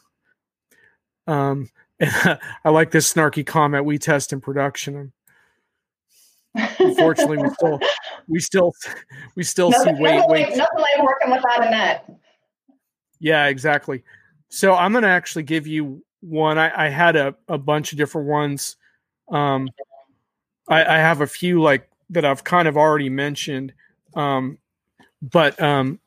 Yeah. 1.28 1.50
Um, 1.50 1.70
I 2.02 2.70
like 2.70 2.90
this 2.90 3.14
snarky 3.14 3.46
comment. 3.46 3.86
We 3.86 4.00
test 4.00 4.34
in 4.34 4.42
production. 4.42 5.14
Unfortunately, 6.80 7.38
we 7.38 7.50
still, 7.50 7.80
we 8.28 8.40
still, 8.40 8.74
we 9.36 9.44
still 9.44 9.70
nothing, 9.70 9.96
see 9.96 10.02
wait, 10.02 10.16
nothing 10.16 10.32
wait. 10.32 10.48
Like, 10.50 10.58
nothing 10.58 10.80
like 10.80 11.04
working 11.06 11.32
without 11.32 11.68
a 11.68 11.70
net. 11.70 12.10
Yeah, 13.20 13.46
exactly. 13.46 14.04
So 14.50 14.74
I'm 14.74 14.92
going 14.92 15.04
to 15.04 15.10
actually 15.10 15.44
give 15.44 15.68
you 15.68 16.04
one. 16.22 16.58
I, 16.58 16.88
I 16.88 16.90
had 16.90 17.16
a, 17.16 17.36
a 17.48 17.60
bunch 17.60 17.92
of 17.92 18.00
different 18.00 18.28
ones. 18.28 18.76
Um, 19.32 19.70
I, 20.72 20.96
I 20.96 20.98
have 21.00 21.22
a 21.22 21.28
few 21.28 21.62
like 21.62 21.88
that 22.10 22.26
I've 22.26 22.44
kind 22.44 22.68
of 22.68 22.78
already 22.78 23.10
mentioned. 23.10 23.74
Um, 24.16 24.58
but 25.22 25.62
um, 25.62 26.00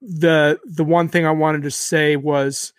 the 0.00 0.60
the 0.64 0.84
one 0.84 1.08
thing 1.08 1.26
I 1.26 1.32
wanted 1.32 1.62
to 1.62 1.70
say 1.70 2.16
was 2.16 2.72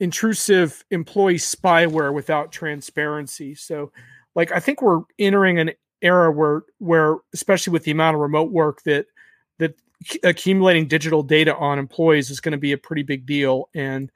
intrusive 0.00 0.84
employee 0.90 1.34
spyware 1.34 2.14
without 2.14 2.52
transparency. 2.52 3.54
So, 3.54 3.92
like 4.34 4.52
I 4.52 4.60
think 4.60 4.80
we're 4.80 5.02
entering 5.18 5.58
an 5.58 5.72
era 6.00 6.30
where 6.30 6.62
where 6.78 7.16
especially 7.34 7.72
with 7.72 7.84
the 7.84 7.90
amount 7.90 8.14
of 8.14 8.20
remote 8.20 8.52
work 8.52 8.82
that 8.84 9.06
that 9.58 9.74
accumulating 10.22 10.86
digital 10.86 11.24
data 11.24 11.56
on 11.56 11.78
employees 11.78 12.30
is 12.30 12.40
going 12.40 12.52
to 12.52 12.58
be 12.58 12.70
a 12.70 12.78
pretty 12.78 13.02
big 13.02 13.26
deal 13.26 13.68
and 13.74 14.12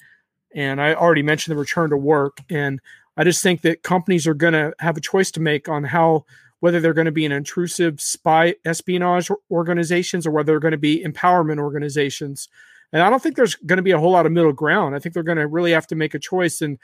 and 0.55 0.81
I 0.81 0.95
already 0.95 1.23
mentioned 1.23 1.57
the 1.57 1.61
return 1.61 1.91
to 1.91 1.97
work 1.97 2.39
and 2.49 2.81
I 3.17 3.25
just 3.25 3.43
think 3.43 3.63
that 3.63 3.83
companies 3.83 4.27
are 4.27 4.35
going 4.35 4.55
to 4.55 4.73
have 4.79 4.97
a 4.97 5.01
choice 5.01 5.31
to 5.33 5.41
make 5.41 5.69
on 5.69 5.85
how 5.85 6.25
whether 6.61 6.81
they're 6.81 6.95
going 6.95 7.07
to 7.07 7.13
be 7.13 7.27
an 7.27 7.33
intrusive 7.33 8.01
spy 8.01 8.55
espionage 8.65 9.31
organizations 9.51 10.27
or 10.27 10.31
whether 10.31 10.53
they're 10.53 10.61
going 10.61 10.73
to 10.73 10.79
be 10.79 11.05
empowerment 11.05 11.59
organizations. 11.59 12.49
And 12.93 13.03
I 13.03 13.11
don't 13.11 13.23
think 13.23 13.35
there's 13.35 13.57
going 13.57 13.79
to 13.79 13.83
be 13.83 13.91
a 13.91 13.99
whole 13.99 14.13
lot 14.13 14.27
of 14.27 14.33
middle 14.33 14.53
ground. 14.53 14.95
I 14.95 15.01
think 15.01 15.13
they're 15.13 15.25
going 15.25 15.39
to 15.39 15.47
really 15.49 15.73
have 15.73 15.89
to 15.89 15.97
make 15.97 16.15
a 16.15 16.19
choice 16.21 16.61
and 16.61 16.79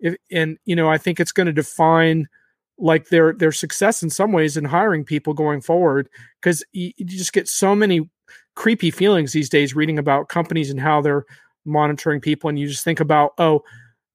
if, 0.00 0.16
and 0.30 0.58
you 0.64 0.76
know, 0.76 0.90
I 0.90 0.98
think 0.98 1.18
it's 1.18 1.32
going 1.32 1.46
to 1.46 1.52
define 1.52 2.28
like 2.76 3.08
their 3.08 3.32
their 3.32 3.52
success 3.52 4.02
in 4.02 4.10
some 4.10 4.32
ways 4.32 4.56
in 4.56 4.64
hiring 4.64 5.04
people 5.04 5.32
going 5.32 5.60
forward 5.60 6.08
because 6.40 6.64
you, 6.72 6.92
you 6.96 7.06
just 7.06 7.32
get 7.32 7.48
so 7.48 7.74
many 7.74 8.08
creepy 8.56 8.90
feelings 8.90 9.32
these 9.32 9.48
days 9.48 9.74
reading 9.74 9.98
about 9.98 10.28
companies 10.28 10.70
and 10.70 10.80
how 10.80 11.00
they're 11.00 11.24
monitoring 11.64 12.20
people 12.20 12.50
and 12.50 12.58
you 12.58 12.66
just 12.66 12.84
think 12.84 13.00
about 13.00 13.32
oh 13.38 13.62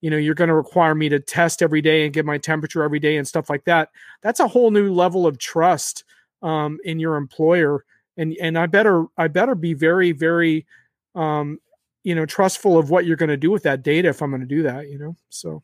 you 0.01 0.09
know 0.09 0.17
you're 0.17 0.35
going 0.35 0.47
to 0.47 0.55
require 0.55 0.95
me 0.95 1.09
to 1.09 1.19
test 1.19 1.61
every 1.61 1.81
day 1.81 2.05
and 2.05 2.13
get 2.13 2.25
my 2.25 2.37
temperature 2.37 2.83
every 2.83 2.99
day 2.99 3.17
and 3.17 3.27
stuff 3.27 3.49
like 3.49 3.65
that 3.65 3.89
that's 4.21 4.39
a 4.39 4.47
whole 4.47 4.71
new 4.71 4.93
level 4.93 5.27
of 5.27 5.37
trust 5.37 6.03
um, 6.41 6.79
in 6.83 6.99
your 6.99 7.15
employer. 7.15 7.85
And 8.17 8.35
and 8.41 8.57
i 8.57 8.65
better 8.65 9.05
i 9.17 9.29
better 9.29 9.55
be 9.55 9.73
very 9.73 10.11
very 10.11 10.65
um, 11.15 11.59
you 12.03 12.15
know 12.15 12.25
trustful 12.25 12.77
of 12.77 12.89
what 12.89 13.05
you're 13.05 13.15
going 13.15 13.29
to 13.29 13.37
do 13.37 13.49
with 13.49 13.63
that 13.63 13.81
data 13.81 14.09
if 14.09 14.21
i'm 14.21 14.29
going 14.29 14.41
to 14.41 14.47
do 14.47 14.63
that 14.63 14.89
you 14.89 14.97
know 14.97 15.15
so. 15.29 15.63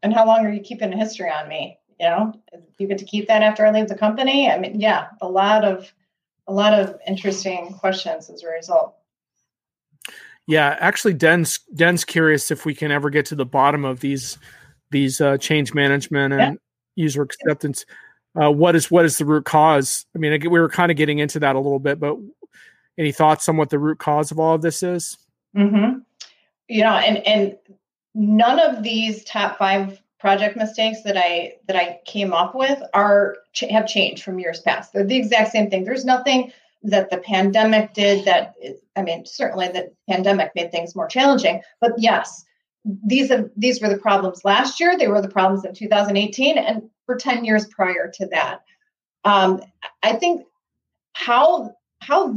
And 0.00 0.14
how 0.14 0.24
long 0.24 0.46
are 0.46 0.52
you 0.52 0.60
keeping 0.60 0.92
a 0.92 0.96
history 0.96 1.28
on 1.28 1.48
me 1.48 1.78
you 1.98 2.06
know? 2.06 2.32
You 2.78 2.86
get 2.86 2.98
to 2.98 3.04
keep 3.04 3.26
that 3.26 3.42
after 3.42 3.66
i 3.66 3.72
leave 3.72 3.88
the 3.88 3.96
company? 3.96 4.48
I 4.48 4.58
mean 4.58 4.78
yeah 4.78 5.08
a 5.20 5.28
lot 5.28 5.64
of 5.64 5.92
a 6.46 6.52
lot 6.52 6.72
of 6.72 6.96
interesting 7.06 7.74
questions 7.74 8.30
as 8.30 8.44
a 8.44 8.48
result 8.48 8.94
yeah, 10.48 10.78
actually, 10.80 11.12
Den's 11.12 11.58
Den's 11.74 12.06
curious 12.06 12.50
if 12.50 12.64
we 12.64 12.74
can 12.74 12.90
ever 12.90 13.10
get 13.10 13.26
to 13.26 13.34
the 13.34 13.44
bottom 13.44 13.84
of 13.84 14.00
these 14.00 14.38
these 14.90 15.20
uh, 15.20 15.36
change 15.36 15.74
management 15.74 16.32
and 16.32 16.40
yeah. 16.40 16.52
user 16.96 17.20
acceptance. 17.20 17.84
Uh, 18.34 18.50
what 18.50 18.74
is 18.74 18.90
what 18.90 19.04
is 19.04 19.18
the 19.18 19.26
root 19.26 19.44
cause? 19.44 20.06
I 20.16 20.18
mean, 20.18 20.40
we 20.50 20.58
were 20.58 20.70
kind 20.70 20.90
of 20.90 20.96
getting 20.96 21.18
into 21.18 21.38
that 21.40 21.54
a 21.54 21.60
little 21.60 21.78
bit, 21.78 22.00
but 22.00 22.16
any 22.96 23.12
thoughts 23.12 23.46
on 23.50 23.58
what 23.58 23.68
the 23.68 23.78
root 23.78 23.98
cause 23.98 24.30
of 24.30 24.40
all 24.40 24.54
of 24.54 24.62
this 24.62 24.82
is? 24.82 25.18
Mm-hmm. 25.54 25.98
You 26.68 26.82
know, 26.82 26.94
and 26.94 27.18
and 27.26 27.58
none 28.14 28.58
of 28.58 28.82
these 28.82 29.24
top 29.24 29.58
five 29.58 30.00
project 30.18 30.56
mistakes 30.56 31.02
that 31.02 31.18
I 31.18 31.56
that 31.66 31.76
I 31.76 32.00
came 32.06 32.32
up 32.32 32.54
with 32.54 32.82
are 32.94 33.36
have 33.68 33.86
changed 33.86 34.22
from 34.22 34.38
years 34.38 34.62
past. 34.62 34.94
They're 34.94 35.04
the 35.04 35.18
exact 35.18 35.52
same 35.52 35.68
thing. 35.68 35.84
There's 35.84 36.06
nothing 36.06 36.52
that 36.82 37.10
the 37.10 37.18
pandemic 37.18 37.92
did 37.94 38.24
that 38.24 38.54
i 38.96 39.02
mean 39.02 39.24
certainly 39.26 39.68
the 39.68 39.90
pandemic 40.08 40.52
made 40.54 40.70
things 40.70 40.94
more 40.94 41.08
challenging 41.08 41.60
but 41.80 41.92
yes 41.98 42.44
these 43.06 43.30
have 43.30 43.50
these 43.56 43.80
were 43.80 43.88
the 43.88 43.98
problems 43.98 44.44
last 44.44 44.80
year 44.80 44.96
they 44.96 45.08
were 45.08 45.20
the 45.20 45.28
problems 45.28 45.64
in 45.64 45.74
2018 45.74 46.56
and 46.58 46.88
for 47.06 47.16
10 47.16 47.44
years 47.44 47.66
prior 47.66 48.10
to 48.14 48.26
that. 48.28 48.60
Um, 49.24 49.60
i 50.02 50.12
think 50.12 50.44
how 51.12 51.74
how 52.00 52.34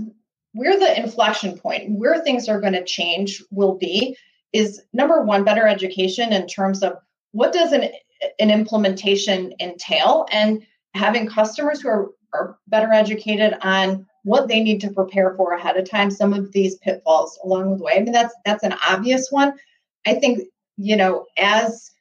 where 0.53 0.77
the 0.77 0.99
inflection 0.99 1.57
point 1.57 1.91
where 1.91 2.19
things 2.19 2.49
are 2.49 2.59
going 2.59 2.73
to 2.73 2.83
change 2.83 3.43
will 3.51 3.77
be 3.77 4.17
is 4.53 4.81
number 4.91 5.21
one 5.21 5.43
better 5.43 5.67
education 5.67 6.33
in 6.33 6.47
terms 6.47 6.83
of 6.83 6.93
what 7.31 7.53
does 7.53 7.71
an 7.71 7.89
an 8.39 8.51
implementation 8.51 9.53
entail 9.59 10.25
and 10.31 10.65
having 10.93 11.27
customers 11.27 11.81
who 11.81 11.89
are, 11.89 12.09
are 12.33 12.57
better 12.67 12.91
educated 12.91 13.55
on 13.61 14.05
what 14.23 14.47
they 14.47 14.61
need 14.61 14.81
to 14.81 14.91
prepare 14.91 15.33
for 15.35 15.53
ahead 15.53 15.77
of 15.77 15.89
time 15.89 16.11
some 16.11 16.33
of 16.33 16.51
these 16.51 16.77
pitfalls 16.77 17.39
along 17.43 17.77
the 17.77 17.83
way. 17.83 17.93
I 17.95 18.01
mean 18.01 18.11
that's 18.11 18.35
that's 18.45 18.63
an 18.63 18.75
obvious 18.87 19.31
one. 19.31 19.53
I 20.05 20.15
think 20.15 20.43
you 20.77 20.95
know 20.95 21.25
as 21.37 21.91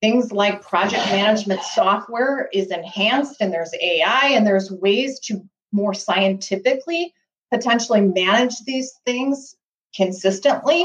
things 0.00 0.32
like 0.32 0.60
project 0.60 1.06
management 1.06 1.62
software 1.62 2.48
is 2.52 2.70
enhanced 2.70 3.40
and 3.40 3.52
there's 3.52 3.72
ai 3.80 4.32
and 4.34 4.46
there's 4.46 4.70
ways 4.70 5.18
to 5.20 5.42
more 5.72 5.94
scientifically 5.94 7.12
potentially 7.50 8.02
manage 8.02 8.54
these 8.66 8.92
things 9.06 9.56
consistently 9.96 10.84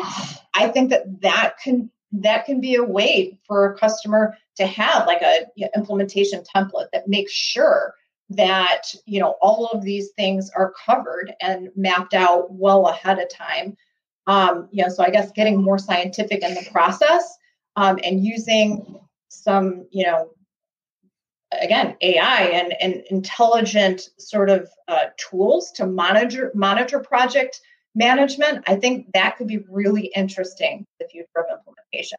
i 0.54 0.70
think 0.70 0.90
that 0.90 1.04
that 1.22 1.56
can 1.62 1.92
that 2.12 2.46
can 2.46 2.60
be 2.60 2.76
a 2.76 2.84
way 2.84 3.40
for 3.46 3.66
a 3.66 3.78
customer 3.78 4.36
to 4.58 4.66
have 4.66 5.06
like 5.06 5.22
a 5.22 5.46
implementation 5.76 6.44
template 6.56 6.88
that 6.92 7.08
makes 7.08 7.32
sure 7.32 7.94
that 8.30 8.94
you 9.06 9.20
know 9.20 9.36
all 9.42 9.68
of 9.68 9.84
these 9.84 10.10
things 10.16 10.50
are 10.56 10.74
covered 10.86 11.34
and 11.42 11.70
mapped 11.76 12.14
out 12.14 12.52
well 12.52 12.88
ahead 12.88 13.20
of 13.20 13.30
time. 13.30 13.76
Um, 14.28 14.70
you 14.72 14.84
know 14.84 14.90
so 14.90 15.04
i 15.04 15.10
guess 15.10 15.32
getting 15.32 15.62
more 15.62 15.80
scientific 15.80 16.44
in 16.44 16.54
the 16.54 16.70
process 16.72 17.36
um, 17.76 17.98
and 18.04 18.24
using 18.24 19.00
some 19.30 19.88
you 19.92 20.06
know 20.06 20.30
again 21.60 21.96
ai 22.02 22.44
and, 22.44 22.74
and 22.80 23.04
intelligent 23.10 24.10
sort 24.20 24.52
of 24.52 24.70
uh, 24.88 25.06
tools 25.18 25.72
to 25.72 25.88
monitor 25.88 26.52
monitor 26.54 27.00
project 27.00 27.62
management 27.96 28.64
i 28.68 28.76
think 28.76 29.08
that 29.14 29.38
could 29.38 29.48
be 29.48 29.60
really 29.70 30.12
interesting 30.16 30.86
the 31.00 31.08
future 31.08 31.28
of 31.38 31.46
implementation. 31.58 32.18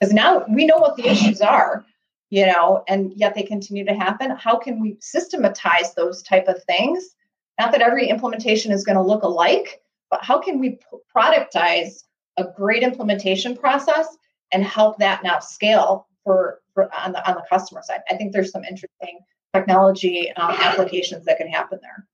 Because 0.00 0.12
now 0.12 0.44
we 0.48 0.66
know 0.66 0.78
what 0.78 0.96
the 0.96 1.06
issues 1.06 1.40
are 1.40 1.84
you 2.30 2.46
know 2.46 2.82
and 2.88 3.12
yet 3.14 3.34
they 3.34 3.42
continue 3.42 3.84
to 3.84 3.94
happen. 3.94 4.30
How 4.30 4.58
can 4.58 4.80
we 4.80 4.96
systematize 5.00 5.94
those 5.94 6.22
type 6.22 6.48
of 6.48 6.62
things? 6.64 7.14
Not 7.58 7.72
that 7.72 7.82
every 7.82 8.08
implementation 8.08 8.72
is 8.72 8.84
going 8.84 8.96
to 8.96 9.02
look 9.02 9.22
alike 9.22 9.80
but 10.10 10.24
how 10.24 10.38
can 10.38 10.60
we 10.60 10.78
productize 11.16 12.04
a 12.36 12.44
great 12.44 12.82
implementation 12.82 13.56
process 13.56 14.06
and 14.52 14.62
help 14.62 14.98
that 14.98 15.24
now 15.24 15.38
scale 15.40 16.06
for, 16.22 16.60
for 16.72 16.88
on 16.94 17.12
the 17.12 17.28
on 17.28 17.34
the 17.36 17.44
customer 17.48 17.82
side? 17.82 18.00
I 18.10 18.16
think 18.16 18.32
there's 18.32 18.50
some 18.50 18.64
interesting 18.64 19.20
technology 19.54 20.32
um, 20.32 20.52
applications 20.52 21.24
that 21.24 21.38
can 21.38 21.48
happen 21.48 21.78
there 21.82 22.06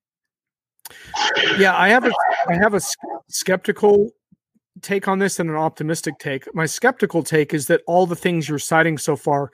yeah 1.59 1.76
i 1.76 1.88
have 1.88 2.05
a 2.05 2.12
i 2.49 2.55
have 2.55 2.74
a 2.74 2.80
skeptical 3.28 4.11
take 4.82 5.09
on 5.09 5.18
this 5.18 5.38
and 5.38 5.51
an 5.51 5.57
optimistic 5.57 6.18
take 6.18 6.53
my 6.55 6.66
skeptical 6.66 7.22
take 7.22 7.53
is 7.53 7.66
that 7.66 7.82
all 7.86 8.07
the 8.07 8.16
things 8.16 8.49
you're 8.49 8.59
citing 8.59 8.97
so 8.97 9.16
far 9.16 9.51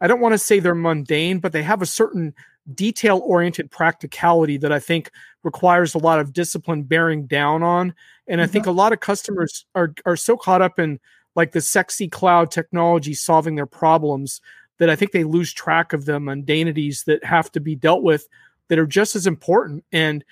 I 0.00 0.06
don't 0.06 0.20
want 0.20 0.32
to 0.32 0.38
say 0.38 0.60
they're 0.60 0.74
mundane, 0.74 1.38
but 1.40 1.52
they 1.52 1.62
have 1.62 1.82
a 1.82 1.86
certain 1.86 2.34
detail 2.74 3.20
oriented 3.24 3.70
practicality 3.70 4.56
that 4.58 4.72
I 4.72 4.78
think 4.78 5.10
requires 5.42 5.94
a 5.94 5.98
lot 5.98 6.20
of 6.20 6.32
discipline 6.32 6.82
bearing 6.82 7.26
down 7.26 7.62
on. 7.62 7.94
And 8.26 8.40
I 8.40 8.46
think 8.46 8.64
mm-hmm. 8.64 8.70
a 8.70 8.80
lot 8.80 8.92
of 8.92 9.00
customers 9.00 9.64
are 9.74 9.94
are 10.04 10.16
so 10.16 10.36
caught 10.36 10.62
up 10.62 10.78
in 10.78 11.00
like 11.34 11.52
the 11.52 11.60
sexy 11.60 12.08
cloud 12.08 12.50
technology 12.50 13.14
solving 13.14 13.54
their 13.54 13.66
problems 13.66 14.40
that 14.78 14.90
I 14.90 14.96
think 14.96 15.12
they 15.12 15.24
lose 15.24 15.52
track 15.52 15.92
of 15.92 16.04
the 16.04 16.20
mundanities 16.20 17.04
that 17.04 17.24
have 17.24 17.50
to 17.52 17.60
be 17.60 17.74
dealt 17.74 18.02
with 18.02 18.28
that 18.68 18.78
are 18.78 18.86
just 18.86 19.16
as 19.16 19.26
important 19.26 19.84
and 19.92 20.24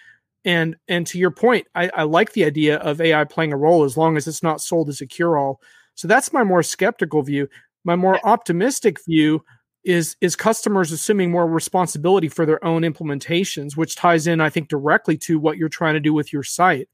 and 0.47 0.77
and 0.89 1.07
to 1.09 1.19
your 1.19 1.31
point 1.31 1.67
I, 1.75 1.91
I 1.93 2.03
like 2.05 2.33
the 2.33 2.45
idea 2.45 2.79
of 2.79 3.01
ai 3.01 3.25
playing 3.25 3.53
a 3.53 3.59
role 3.59 3.85
as 3.85 3.97
long 3.97 4.17
as 4.17 4.27
it's 4.27 4.43
not 4.43 4.63
sold 4.63 4.89
as 4.89 5.03
a 5.03 5.07
cure-all. 5.07 5.61
So 5.95 6.09
that's 6.09 6.33
my 6.33 6.45
more 6.45 6.63
skeptical 6.63 7.23
view. 7.23 7.49
My 7.85 7.97
more 7.97 8.25
optimistic 8.27 9.05
view 9.05 9.43
is 9.87 10.17
is 10.21 10.35
customers 10.35 10.91
assuming 10.91 11.31
more 11.31 11.47
responsibility 11.47 12.29
for 12.29 12.45
their 12.45 12.63
own 12.65 12.83
implementations 12.83 13.77
which 13.77 13.95
ties 13.95 14.27
in 14.27 14.41
i 14.41 14.51
think 14.51 14.69
directly 14.69 15.17
to 15.17 15.39
what 15.39 15.57
you're 15.57 15.69
trying 15.69 15.95
to 15.95 16.01
do 16.01 16.13
with 16.13 16.33
your 16.33 16.43
site 16.43 16.89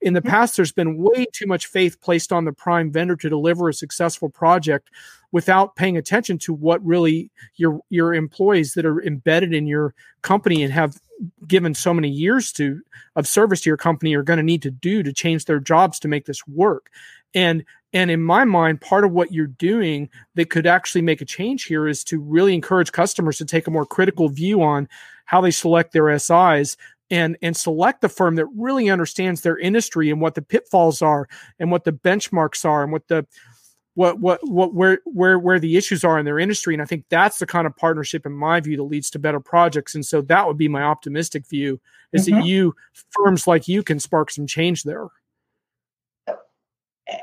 in 0.00 0.14
the 0.14 0.20
mm-hmm. 0.20 0.30
past 0.30 0.56
there's 0.56 0.72
been 0.72 0.96
way 0.96 1.26
too 1.32 1.46
much 1.46 1.66
faith 1.66 2.00
placed 2.00 2.32
on 2.32 2.44
the 2.44 2.52
prime 2.52 2.90
vendor 2.90 3.16
to 3.16 3.28
deliver 3.28 3.68
a 3.68 3.74
successful 3.74 4.30
project 4.30 4.90
without 5.32 5.74
paying 5.74 5.96
attention 5.96 6.38
to 6.38 6.54
what 6.54 6.82
really 6.84 7.30
your 7.56 7.80
your 7.90 8.14
employees 8.14 8.74
that 8.74 8.86
are 8.86 9.02
embedded 9.02 9.52
in 9.52 9.66
your 9.66 9.92
company 10.22 10.62
and 10.62 10.72
have 10.72 11.00
given 11.48 11.74
so 11.74 11.92
many 11.92 12.08
years 12.08 12.52
to 12.52 12.80
of 13.16 13.26
service 13.26 13.62
to 13.62 13.70
your 13.70 13.76
company 13.76 14.14
are 14.14 14.22
going 14.22 14.36
to 14.36 14.42
need 14.42 14.62
to 14.62 14.70
do 14.70 15.02
to 15.02 15.12
change 15.12 15.46
their 15.46 15.58
jobs 15.58 15.98
to 15.98 16.08
make 16.08 16.26
this 16.26 16.46
work 16.46 16.90
and 17.34 17.64
and 17.96 18.10
in 18.10 18.22
my 18.22 18.44
mind, 18.44 18.82
part 18.82 19.06
of 19.06 19.12
what 19.12 19.32
you're 19.32 19.46
doing 19.46 20.10
that 20.34 20.50
could 20.50 20.66
actually 20.66 21.00
make 21.00 21.22
a 21.22 21.24
change 21.24 21.64
here 21.64 21.88
is 21.88 22.04
to 22.04 22.20
really 22.20 22.52
encourage 22.52 22.92
customers 22.92 23.38
to 23.38 23.46
take 23.46 23.66
a 23.66 23.70
more 23.70 23.86
critical 23.86 24.28
view 24.28 24.62
on 24.62 24.86
how 25.24 25.40
they 25.40 25.50
select 25.50 25.94
their 25.94 26.16
SIs 26.18 26.76
and 27.08 27.38
and 27.40 27.56
select 27.56 28.02
the 28.02 28.10
firm 28.10 28.34
that 28.34 28.44
really 28.54 28.90
understands 28.90 29.40
their 29.40 29.56
industry 29.56 30.10
and 30.10 30.20
what 30.20 30.34
the 30.34 30.42
pitfalls 30.42 31.00
are 31.00 31.26
and 31.58 31.70
what 31.70 31.84
the 31.84 31.92
benchmarks 31.92 32.66
are 32.66 32.82
and 32.82 32.92
what 32.92 33.08
the 33.08 33.26
what 33.94 34.20
what 34.20 34.40
what 34.46 34.74
where 34.74 34.98
where 35.06 35.38
where 35.38 35.58
the 35.58 35.78
issues 35.78 36.04
are 36.04 36.18
in 36.18 36.26
their 36.26 36.38
industry. 36.38 36.74
And 36.74 36.82
i 36.82 36.86
think 36.86 37.06
that's 37.08 37.38
the 37.38 37.46
kind 37.46 37.66
of 37.66 37.74
partnership 37.78 38.26
in 38.26 38.32
my 38.32 38.60
view 38.60 38.76
that 38.76 38.82
leads 38.82 39.08
to 39.08 39.18
better 39.18 39.40
projects. 39.40 39.94
And 39.94 40.04
so 40.04 40.20
that 40.20 40.46
would 40.46 40.58
be 40.58 40.68
my 40.68 40.82
optimistic 40.82 41.48
view 41.48 41.80
is 42.12 42.26
mm-hmm. 42.26 42.40
that 42.40 42.46
you 42.46 42.74
firms 43.08 43.46
like 43.46 43.68
you 43.68 43.82
can 43.82 44.00
spark 44.00 44.30
some 44.30 44.46
change 44.46 44.82
there 44.82 45.08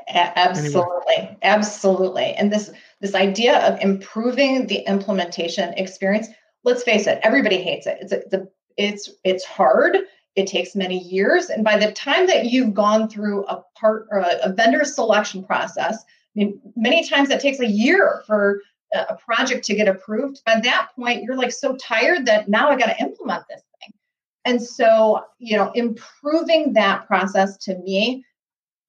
absolutely 0.08 1.14
anyway. 1.16 1.38
absolutely. 1.42 2.34
And 2.34 2.52
this 2.52 2.70
this 3.00 3.14
idea 3.14 3.58
of 3.66 3.80
improving 3.80 4.66
the 4.66 4.78
implementation 4.86 5.72
experience 5.74 6.28
let's 6.64 6.82
face 6.82 7.06
it 7.06 7.20
everybody 7.22 7.62
hates 7.62 7.86
it. 7.86 7.98
It's 8.00 8.12
a, 8.12 8.22
the 8.30 8.50
it's 8.76 9.10
it's 9.24 9.44
hard. 9.44 9.98
It 10.36 10.46
takes 10.46 10.74
many 10.74 10.98
years. 10.98 11.48
And 11.48 11.62
by 11.62 11.78
the 11.78 11.92
time 11.92 12.26
that 12.26 12.46
you've 12.46 12.74
gone 12.74 13.08
through 13.08 13.44
a 13.46 13.62
part 13.78 14.06
or 14.10 14.18
a, 14.18 14.38
a 14.42 14.52
vendor 14.52 14.84
selection 14.84 15.44
process 15.44 16.04
I 16.36 16.40
mean, 16.40 16.60
many 16.74 17.08
times 17.08 17.30
it 17.30 17.38
takes 17.38 17.60
a 17.60 17.66
year 17.66 18.24
for 18.26 18.60
uh, 18.92 19.04
a 19.10 19.14
project 19.14 19.64
to 19.66 19.74
get 19.76 19.86
approved. 19.86 20.42
By 20.44 20.60
that 20.60 20.88
point 20.96 21.22
you're 21.22 21.36
like 21.36 21.52
so 21.52 21.76
tired 21.76 22.26
that 22.26 22.48
now 22.48 22.70
i 22.70 22.76
got 22.76 22.86
to 22.86 23.00
implement 23.00 23.44
this 23.48 23.62
thing. 23.80 23.92
And 24.46 24.62
so 24.62 25.24
you 25.38 25.58
know 25.58 25.70
improving 25.72 26.72
that 26.72 27.06
process 27.06 27.58
to 27.58 27.76
me 27.78 28.24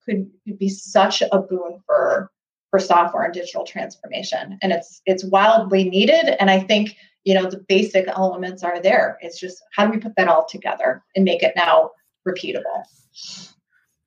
could 0.05 0.29
be 0.57 0.69
such 0.69 1.21
a 1.31 1.39
boon 1.39 1.81
for 1.85 2.31
for 2.69 2.79
software 2.79 3.23
and 3.23 3.33
digital 3.33 3.65
transformation. 3.65 4.57
And 4.61 4.71
it's 4.71 5.01
it's 5.05 5.23
wildly 5.23 5.89
needed. 5.89 6.35
And 6.39 6.49
i 6.49 6.59
think 6.59 6.95
you 7.23 7.33
know 7.33 7.49
the 7.49 7.63
basic 7.67 8.07
elements 8.07 8.63
are 8.63 8.81
there. 8.81 9.17
It's 9.21 9.39
just 9.39 9.63
how 9.75 9.85
do 9.85 9.91
we 9.91 9.97
put 9.97 10.15
that 10.17 10.27
all 10.27 10.45
together 10.45 11.03
and 11.15 11.25
make 11.25 11.43
it 11.43 11.53
now 11.55 11.91
repeatable? 12.27 12.83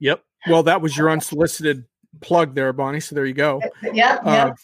Yep. 0.01 0.23
Well 0.49 0.63
that 0.65 0.81
was 0.81 0.97
your 0.97 1.11
unsolicited 1.11 1.85
plug 2.21 2.55
there 2.55 2.73
bonnie. 2.73 3.01
So 3.01 3.15
there 3.15 3.27
you 3.27 3.35
go. 3.35 3.61
Yep 3.83 4.21
uh, 4.25 4.31
yep, 4.33 4.59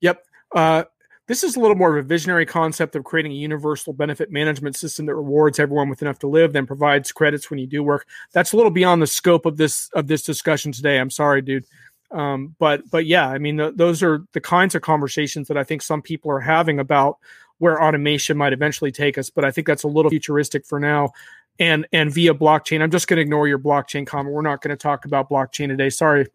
yep. 0.00 0.24
Uh, 0.54 0.84
this 1.26 1.42
is 1.42 1.56
a 1.56 1.60
little 1.60 1.76
more 1.76 1.96
of 1.96 2.04
a 2.04 2.06
visionary 2.06 2.44
concept 2.44 2.96
of 2.96 3.04
creating 3.04 3.32
a 3.32 3.36
universal 3.36 3.92
benefit 3.92 4.30
management 4.30 4.76
system 4.76 5.06
that 5.06 5.14
rewards 5.14 5.58
everyone 5.58 5.88
with 5.88 6.02
enough 6.02 6.18
to 6.18 6.26
live, 6.26 6.52
then 6.52 6.66
provides 6.66 7.12
credits 7.12 7.50
when 7.50 7.58
you 7.58 7.66
do 7.66 7.82
work. 7.82 8.06
That's 8.32 8.52
a 8.52 8.56
little 8.56 8.70
beyond 8.70 9.00
the 9.00 9.06
scope 9.06 9.46
of 9.46 9.56
this 9.56 9.88
of 9.94 10.06
this 10.06 10.22
discussion 10.22 10.72
today. 10.72 10.98
I'm 10.98 11.10
sorry, 11.10 11.40
dude. 11.40 11.64
Um, 12.10 12.54
but 12.58 12.88
but 12.90 13.06
yeah, 13.06 13.28
I 13.28 13.38
mean, 13.38 13.56
th- 13.56 13.74
those 13.76 14.02
are 14.02 14.24
the 14.32 14.40
kinds 14.40 14.74
of 14.74 14.82
conversations 14.82 15.48
that 15.48 15.56
I 15.56 15.64
think 15.64 15.82
some 15.82 16.02
people 16.02 16.30
are 16.30 16.40
having 16.40 16.78
about 16.78 17.18
where 17.58 17.82
automation 17.82 18.36
might 18.36 18.52
eventually 18.52 18.92
take 18.92 19.16
us. 19.16 19.30
But 19.30 19.44
I 19.44 19.50
think 19.50 19.66
that's 19.66 19.84
a 19.84 19.88
little 19.88 20.10
futuristic 20.10 20.66
for 20.66 20.78
now. 20.78 21.10
And 21.58 21.86
and 21.92 22.12
via 22.12 22.34
blockchain, 22.34 22.82
I'm 22.82 22.90
just 22.90 23.08
going 23.08 23.16
to 23.16 23.22
ignore 23.22 23.48
your 23.48 23.58
blockchain 23.58 24.06
comment. 24.06 24.34
We're 24.34 24.42
not 24.42 24.60
going 24.60 24.76
to 24.76 24.80
talk 24.80 25.04
about 25.04 25.30
blockchain 25.30 25.68
today. 25.68 25.88
Sorry, 25.88 26.26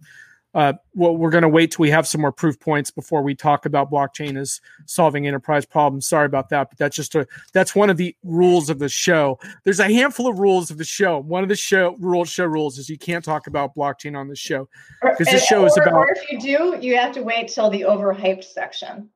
uh, 0.55 0.73
well, 0.95 1.15
we're 1.15 1.29
going 1.29 1.43
to 1.43 1.49
wait 1.49 1.71
till 1.71 1.83
we 1.83 1.91
have 1.91 2.07
some 2.07 2.21
more 2.21 2.31
proof 2.31 2.59
points 2.59 2.89
before 2.89 3.21
we 3.21 3.35
talk 3.35 3.65
about 3.65 3.91
blockchain 3.91 4.35
as 4.35 4.59
solving 4.85 5.27
enterprise 5.27 5.65
problems. 5.65 6.07
Sorry 6.07 6.25
about 6.25 6.49
that, 6.49 6.69
but 6.69 6.77
that's 6.77 6.95
just 6.95 7.13
a 7.13 7.27
that's 7.53 7.75
one 7.75 7.89
of 7.89 7.97
the 7.97 8.15
rules 8.23 8.69
of 8.69 8.79
the 8.79 8.89
show. 8.89 9.37
There's 9.63 9.79
a 9.79 9.91
handful 9.91 10.27
of 10.27 10.39
rules 10.39 10.71
of 10.71 10.79
the 10.79 10.85
show. 10.85 11.19
One 11.19 11.43
of 11.43 11.49
the 11.49 11.55
show 11.55 11.95
rules 11.99 12.29
show 12.29 12.45
rules 12.45 12.79
is 12.79 12.89
you 12.89 12.97
can't 12.97 13.23
talk 13.23 13.45
about 13.45 13.75
blockchain 13.75 14.17
on 14.17 14.27
the 14.27 14.35
show 14.35 14.67
because 15.03 15.27
the 15.31 15.39
show 15.39 15.63
or, 15.63 15.67
is 15.67 15.77
about. 15.77 15.93
Or 15.93 16.11
if 16.11 16.31
you 16.31 16.39
do, 16.39 16.77
you 16.81 16.97
have 16.97 17.11
to 17.13 17.21
wait 17.21 17.49
till 17.49 17.69
the 17.69 17.81
overhyped 17.81 18.43
section 18.43 19.09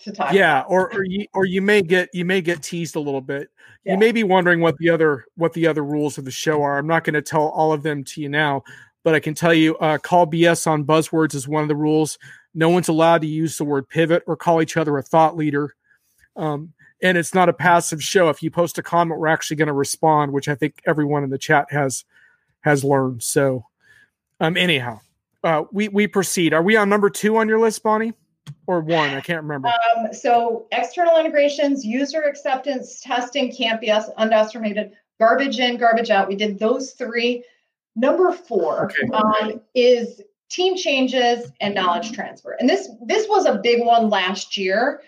to 0.00 0.12
talk. 0.12 0.34
Yeah, 0.34 0.62
or 0.68 0.92
or 0.92 1.04
you 1.04 1.26
or 1.32 1.46
you 1.46 1.62
may 1.62 1.80
get 1.80 2.10
you 2.12 2.26
may 2.26 2.42
get 2.42 2.62
teased 2.62 2.96
a 2.96 3.00
little 3.00 3.22
bit. 3.22 3.48
Yeah. 3.84 3.92
You 3.92 3.98
may 3.98 4.12
be 4.12 4.24
wondering 4.24 4.60
what 4.60 4.76
the 4.76 4.90
other 4.90 5.24
what 5.36 5.54
the 5.54 5.66
other 5.66 5.84
rules 5.84 6.18
of 6.18 6.26
the 6.26 6.30
show 6.30 6.62
are. 6.62 6.76
I'm 6.76 6.86
not 6.86 7.04
going 7.04 7.14
to 7.14 7.22
tell 7.22 7.48
all 7.48 7.72
of 7.72 7.82
them 7.82 8.04
to 8.04 8.20
you 8.20 8.28
now, 8.28 8.62
but 9.06 9.14
I 9.14 9.20
can 9.20 9.34
tell 9.34 9.54
you, 9.54 9.76
uh, 9.76 9.98
call 9.98 10.26
BS 10.26 10.66
on 10.66 10.84
buzzwords 10.84 11.36
is 11.36 11.46
one 11.46 11.62
of 11.62 11.68
the 11.68 11.76
rules. 11.76 12.18
No 12.54 12.70
one's 12.70 12.88
allowed 12.88 13.20
to 13.20 13.28
use 13.28 13.56
the 13.56 13.62
word 13.64 13.88
pivot 13.88 14.24
or 14.26 14.36
call 14.36 14.60
each 14.60 14.76
other 14.76 14.98
a 14.98 15.02
thought 15.02 15.36
leader. 15.36 15.76
Um, 16.34 16.72
and 17.00 17.16
it's 17.16 17.32
not 17.32 17.48
a 17.48 17.52
passive 17.52 18.02
show. 18.02 18.30
If 18.30 18.42
you 18.42 18.50
post 18.50 18.78
a 18.78 18.82
comment, 18.82 19.20
we're 19.20 19.28
actually 19.28 19.58
going 19.58 19.68
to 19.68 19.74
respond, 19.74 20.32
which 20.32 20.48
I 20.48 20.56
think 20.56 20.82
everyone 20.88 21.22
in 21.22 21.30
the 21.30 21.38
chat 21.38 21.68
has 21.70 22.04
has 22.62 22.82
learned. 22.82 23.22
So, 23.22 23.66
um, 24.40 24.56
anyhow, 24.56 24.98
uh, 25.44 25.62
we 25.70 25.86
we 25.86 26.08
proceed. 26.08 26.52
Are 26.52 26.62
we 26.62 26.74
on 26.74 26.88
number 26.88 27.08
two 27.08 27.36
on 27.36 27.48
your 27.48 27.60
list, 27.60 27.84
Bonnie, 27.84 28.12
or 28.66 28.80
one? 28.80 29.10
I 29.10 29.20
can't 29.20 29.44
remember. 29.44 29.68
Um, 29.68 30.12
so, 30.12 30.66
external 30.72 31.16
integrations, 31.16 31.84
user 31.84 32.22
acceptance 32.22 33.00
testing 33.02 33.52
can't 33.52 33.80
be 33.80 33.92
underestimated. 33.92 34.94
Garbage 35.20 35.60
in, 35.60 35.76
garbage 35.76 36.10
out. 36.10 36.26
We 36.26 36.34
did 36.34 36.58
those 36.58 36.90
three. 36.90 37.44
Number 37.96 38.30
four 38.30 38.84
okay. 38.84 39.12
um, 39.12 39.60
is 39.74 40.20
team 40.50 40.76
changes 40.76 41.50
and 41.60 41.74
knowledge 41.74 42.12
transfer. 42.12 42.52
And 42.52 42.68
this 42.68 42.88
this 43.06 43.26
was 43.28 43.46
a 43.46 43.56
big 43.56 43.84
one 43.84 44.10
last 44.10 44.56
year. 44.56 45.02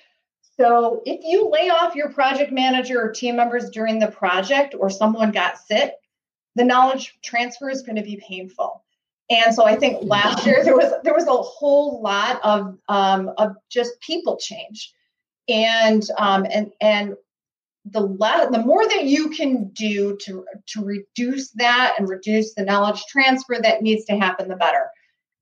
So 0.56 1.02
if 1.04 1.20
you 1.22 1.48
lay 1.50 1.68
off 1.68 1.94
your 1.94 2.10
project 2.10 2.50
manager 2.50 3.00
or 3.00 3.12
team 3.12 3.36
members 3.36 3.70
during 3.70 4.00
the 4.00 4.08
project 4.08 4.74
or 4.76 4.90
someone 4.90 5.30
got 5.30 5.58
sick, 5.58 5.92
the 6.56 6.64
knowledge 6.64 7.16
transfer 7.22 7.70
is 7.70 7.82
going 7.82 7.96
to 7.96 8.02
be 8.02 8.20
painful. 8.26 8.82
And 9.30 9.54
so 9.54 9.64
I 9.64 9.76
think 9.76 9.98
last 10.02 10.46
year 10.46 10.64
there 10.64 10.74
was 10.74 10.92
there 11.04 11.14
was 11.14 11.26
a 11.26 11.32
whole 11.32 12.00
lot 12.02 12.40
of 12.42 12.78
um, 12.88 13.30
of 13.36 13.56
just 13.68 14.00
people 14.00 14.38
change, 14.38 14.94
and 15.48 16.02
um, 16.16 16.46
and 16.50 16.72
and 16.80 17.14
the 17.90 18.00
le- 18.00 18.48
the 18.50 18.62
more 18.64 18.86
that 18.88 19.04
you 19.04 19.30
can 19.30 19.68
do 19.68 20.16
to 20.22 20.44
to 20.66 20.84
reduce 20.84 21.50
that 21.52 21.94
and 21.98 22.08
reduce 22.08 22.54
the 22.54 22.64
knowledge 22.64 23.04
transfer 23.08 23.58
that 23.60 23.82
needs 23.82 24.04
to 24.06 24.16
happen 24.16 24.48
the 24.48 24.56
better. 24.56 24.88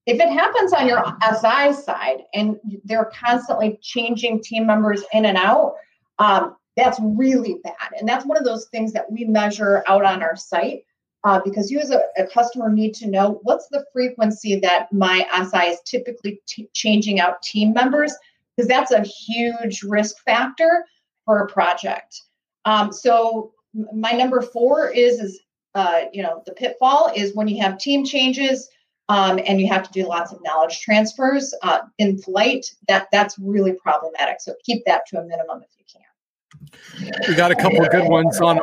If 0.07 0.21
it 0.21 0.29
happens 0.29 0.73
on 0.73 0.87
your 0.87 1.03
si 1.41 1.73
side 1.73 2.23
and 2.33 2.57
they're 2.85 3.11
constantly 3.25 3.79
changing 3.83 4.43
team 4.43 4.67
members 4.67 5.03
in 5.13 5.25
and 5.25 5.37
out 5.37 5.75
um, 6.19 6.57
that's 6.77 6.99
really 7.01 7.57
bad. 7.65 7.93
And 7.99 8.09
that's 8.09 8.27
one 8.27 8.37
of 8.37 8.45
those 8.45 8.67
things 8.67 8.93
that 8.93 9.11
we 9.11 9.25
measure 9.25 9.83
out 9.89 10.05
on 10.05 10.23
our 10.23 10.37
site 10.37 10.85
uh, 11.25 11.41
because 11.45 11.71
you 11.71 11.81
as 11.81 11.91
a, 11.91 12.03
a, 12.19 12.27
customer 12.27 12.71
need 12.71 12.95
to 12.95 13.09
know 13.09 13.41
what's 13.43 13.67
the 13.69 13.85
frequency 13.93 14.61
that 14.61 14.93
my 14.93 15.27
si 15.51 15.71
is 15.71 15.81
typically 15.85 16.41
t- 16.47 16.69
changing 16.73 17.19
out 17.19 17.43
team 17.43 17.73
members 17.73 18.15
because 18.55 18.69
that's 18.69 18.93
a 18.93 19.03
huge 19.03 19.83
risk 19.83 20.23
factor 20.25 20.85
for 21.25 21.41
a 21.41 21.49
project 21.49 22.23
um, 22.67 22.93
so 22.93 23.53
my 23.93 24.12
number 24.12 24.43
four 24.43 24.91
is 24.91 25.19
is 25.19 25.41
uh, 25.75 26.03
you 26.12 26.23
know 26.23 26.43
the 26.45 26.53
pitfall 26.53 27.11
is 27.14 27.35
when 27.35 27.49
you 27.49 27.62
have 27.62 27.79
team 27.79 28.05
changes 28.05 28.69
um, 29.09 29.39
and 29.47 29.61
you 29.61 29.69
have 29.69 29.85
to 29.85 29.93
do 29.93 30.07
lots 30.07 30.33
of 30.33 30.41
knowledge 30.43 30.81
transfers 30.81 31.55
uh, 31.62 31.81
in 31.99 32.19
flight. 32.19 32.67
That 32.89 33.09
that's 33.12 33.39
really 33.39 33.73
problematic. 33.73 34.41
So 34.41 34.55
keep 34.64 34.85
that 34.87 35.03
to 35.09 35.21
a 35.21 35.25
minimum 35.25 35.62
if 35.62 35.71
you 35.79 35.85
can. 35.91 37.29
We 37.29 37.35
got 37.35 37.51
a 37.51 37.55
couple 37.55 37.83
of 37.83 37.91
good 37.91 38.09
ones 38.09 38.41
on. 38.41 38.61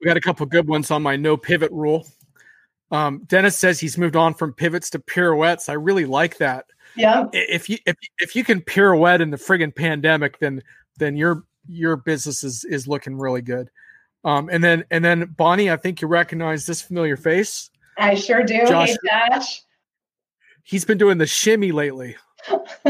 We 0.00 0.06
got 0.06 0.16
a 0.16 0.20
couple 0.20 0.44
of 0.44 0.50
good 0.50 0.68
ones 0.68 0.90
on 0.90 1.02
my 1.02 1.16
no 1.16 1.36
pivot 1.36 1.72
rule. 1.72 2.06
Um, 2.90 3.24
Dennis 3.26 3.56
says 3.56 3.80
he's 3.80 3.98
moved 3.98 4.14
on 4.14 4.34
from 4.34 4.52
pivots 4.52 4.90
to 4.90 5.00
pirouettes. 5.00 5.68
I 5.68 5.72
really 5.72 6.04
like 6.04 6.38
that. 6.38 6.66
Yeah. 6.94 7.26
If 7.32 7.68
you 7.68 7.78
if 7.86 7.96
if 8.18 8.36
you 8.36 8.44
can 8.44 8.60
pirouette 8.60 9.20
in 9.20 9.30
the 9.30 9.36
friggin' 9.36 9.74
pandemic, 9.74 10.38
then 10.38 10.62
then 10.98 11.16
you're 11.16 11.44
your 11.68 11.96
business 11.96 12.44
is 12.44 12.64
is 12.64 12.88
looking 12.88 13.16
really 13.16 13.42
good. 13.42 13.70
Um, 14.24 14.48
and 14.50 14.64
then 14.64 14.84
and 14.90 15.04
then 15.04 15.34
Bonnie, 15.36 15.70
I 15.70 15.76
think 15.76 16.00
you 16.00 16.08
recognize 16.08 16.66
this 16.66 16.80
familiar 16.80 17.16
face. 17.16 17.70
I 17.98 18.14
sure 18.14 18.42
do. 18.42 18.66
Josh, 18.66 18.90
hey, 18.90 18.96
Josh. 19.06 19.62
He's 20.62 20.84
been 20.84 20.98
doing 20.98 21.18
the 21.18 21.26
shimmy 21.26 21.72
lately. 21.72 22.16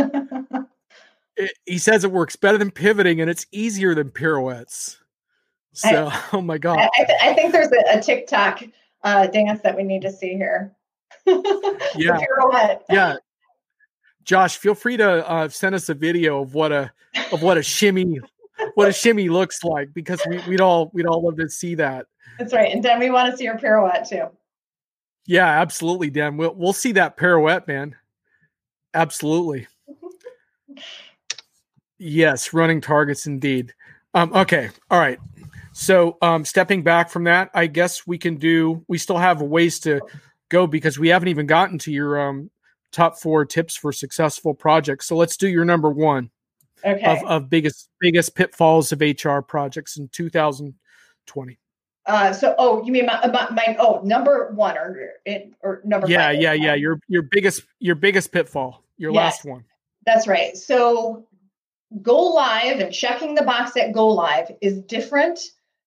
it, 1.36 1.52
he 1.66 1.78
says 1.78 2.04
it 2.04 2.12
works 2.12 2.36
better 2.36 2.56
than 2.56 2.70
pivoting 2.70 3.20
and 3.20 3.28
it's 3.28 3.46
easier 3.50 3.94
than 3.94 4.10
pirouettes. 4.10 4.98
So, 5.72 6.06
I, 6.06 6.24
oh 6.32 6.40
my 6.40 6.58
god, 6.58 6.78
I, 6.78 7.04
th- 7.04 7.18
I 7.20 7.34
think 7.34 7.52
there's 7.52 7.72
a, 7.72 7.98
a 7.98 8.00
TikTok 8.00 8.62
uh, 9.02 9.26
dance 9.26 9.60
that 9.62 9.76
we 9.76 9.82
need 9.82 10.02
to 10.02 10.12
see 10.12 10.34
here. 10.34 10.72
yeah, 11.96 12.20
yeah. 12.88 13.16
Josh, 14.24 14.56
feel 14.56 14.74
free 14.74 14.96
to 14.96 15.28
uh, 15.28 15.48
send 15.48 15.74
us 15.74 15.88
a 15.88 15.94
video 15.94 16.42
of 16.42 16.54
what 16.54 16.72
a 16.72 16.92
of 17.32 17.42
what 17.42 17.58
a 17.58 17.62
shimmy 17.62 18.20
what 18.74 18.88
a 18.88 18.92
shimmy 18.92 19.28
looks 19.28 19.62
like 19.64 19.92
because 19.92 20.20
we, 20.28 20.38
we'd 20.48 20.60
all 20.60 20.90
we'd 20.92 21.06
all 21.06 21.24
love 21.24 21.36
to 21.36 21.48
see 21.48 21.74
that. 21.76 22.06
That's 22.38 22.52
right, 22.52 22.72
and 22.72 22.82
then 22.82 22.98
we 22.98 23.10
want 23.10 23.30
to 23.30 23.36
see 23.36 23.44
your 23.44 23.58
pirouette 23.58 24.08
too. 24.08 24.26
Yeah, 25.26 25.46
absolutely, 25.46 26.10
Dan. 26.10 26.36
We'll 26.36 26.54
we'll 26.54 26.72
see 26.72 26.92
that 26.92 27.16
pirouette, 27.16 27.66
man. 27.66 27.96
Absolutely. 28.92 29.66
yes, 31.98 32.52
running 32.52 32.80
targets 32.80 33.26
indeed. 33.26 33.72
Um, 34.14 34.32
okay, 34.32 34.70
all 34.90 34.98
right. 34.98 35.18
So 35.72 36.18
um, 36.22 36.44
stepping 36.44 36.84
back 36.84 37.10
from 37.10 37.24
that, 37.24 37.50
I 37.52 37.66
guess 37.66 38.06
we 38.06 38.16
can 38.16 38.36
do. 38.36 38.84
We 38.86 38.98
still 38.98 39.18
have 39.18 39.40
a 39.40 39.44
ways 39.44 39.80
to 39.80 40.00
go 40.48 40.68
because 40.68 40.98
we 40.98 41.08
haven't 41.08 41.28
even 41.28 41.46
gotten 41.46 41.78
to 41.78 41.92
your 41.92 42.20
um, 42.20 42.50
top 42.92 43.18
four 43.18 43.44
tips 43.44 43.76
for 43.76 43.92
successful 43.92 44.54
projects. 44.54 45.08
So 45.08 45.16
let's 45.16 45.36
do 45.36 45.48
your 45.48 45.64
number 45.64 45.90
one 45.90 46.30
okay. 46.84 47.04
of, 47.04 47.24
of 47.24 47.50
biggest 47.50 47.88
biggest 48.00 48.34
pitfalls 48.34 48.92
of 48.92 49.00
HR 49.00 49.40
projects 49.40 49.96
in 49.96 50.08
2020. 50.08 51.58
Uh, 52.06 52.32
so, 52.32 52.54
oh, 52.58 52.84
you 52.84 52.92
mean 52.92 53.06
my, 53.06 53.26
my, 53.28 53.48
my 53.50 53.76
oh 53.78 54.00
number 54.04 54.52
one 54.54 54.76
or 54.76 55.10
or 55.62 55.80
number 55.84 56.06
yeah 56.06 56.28
five, 56.28 56.40
yeah 56.40 56.52
yeah 56.52 56.74
your 56.74 57.00
your 57.08 57.22
biggest 57.22 57.62
your 57.78 57.94
biggest 57.94 58.30
pitfall 58.30 58.84
your 58.98 59.12
yes, 59.12 59.22
last 59.22 59.44
one. 59.44 59.64
That's 60.04 60.26
right. 60.26 60.56
So, 60.56 61.26
go 62.02 62.18
live 62.18 62.80
and 62.80 62.92
checking 62.92 63.34
the 63.34 63.42
box 63.42 63.76
at 63.76 63.92
go 63.92 64.08
live 64.08 64.50
is 64.60 64.80
different 64.82 65.40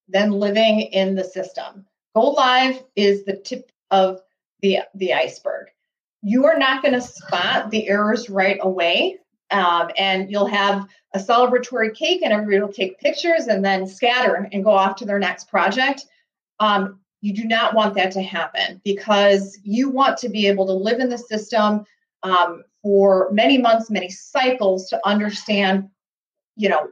than 0.08 0.32
living 0.32 0.82
in 0.82 1.16
the 1.16 1.24
system. 1.24 1.86
Go 2.16 2.32
live 2.32 2.84
is 2.95 3.24
the 3.26 3.38
tip 3.38 3.72
of 3.91 4.22
the 4.62 4.80
the 4.95 5.14
iceberg. 5.14 5.68
You 6.24 6.45
are 6.45 6.58
not 6.58 6.82
going 6.82 6.95
to 6.95 7.02
spot 7.02 7.70
the 7.70 7.88
errors 7.88 8.28
right 8.28 8.58
away, 8.62 9.20
um, 9.52 9.89
and 9.98 10.30
you'll 10.32 10.48
have 10.48 10.86
a 11.14 11.20
celebratory 11.20 11.93
cake, 11.93 12.22
and 12.24 12.34
everybody 12.34 12.60
will 12.60 12.74
take 12.74 13.00
pictures 13.00 13.48
and 13.48 13.64
then 13.64 13.88
scatter 13.88 14.48
and 14.52 14.64
go 14.64 14.72
off 14.72 14.95
to 14.98 15.06
their 15.06 15.20
next 15.20 15.50
project. 15.50 16.06
Um, 16.60 17.00
you 17.22 17.34
do 17.34 17.45
not 17.45 17.74
want 17.74 17.95
that 17.95 18.12
to 18.12 18.22
happen 18.22 18.82
because 18.84 19.58
you 19.64 19.89
want 19.89 20.18
to 20.20 20.30
be 20.30 20.48
able 20.48 20.68
to 20.68 20.74
live 20.74 21.00
in 21.00 21.10
the 21.10 21.18
system 21.18 21.86
um, 22.24 22.64
for 22.82 23.30
many 23.32 23.58
months, 23.58 23.89
many 23.89 24.10
cycles 24.10 24.88
to 24.89 25.00
understand, 25.06 25.89
you 26.56 26.70
know, 26.70 26.89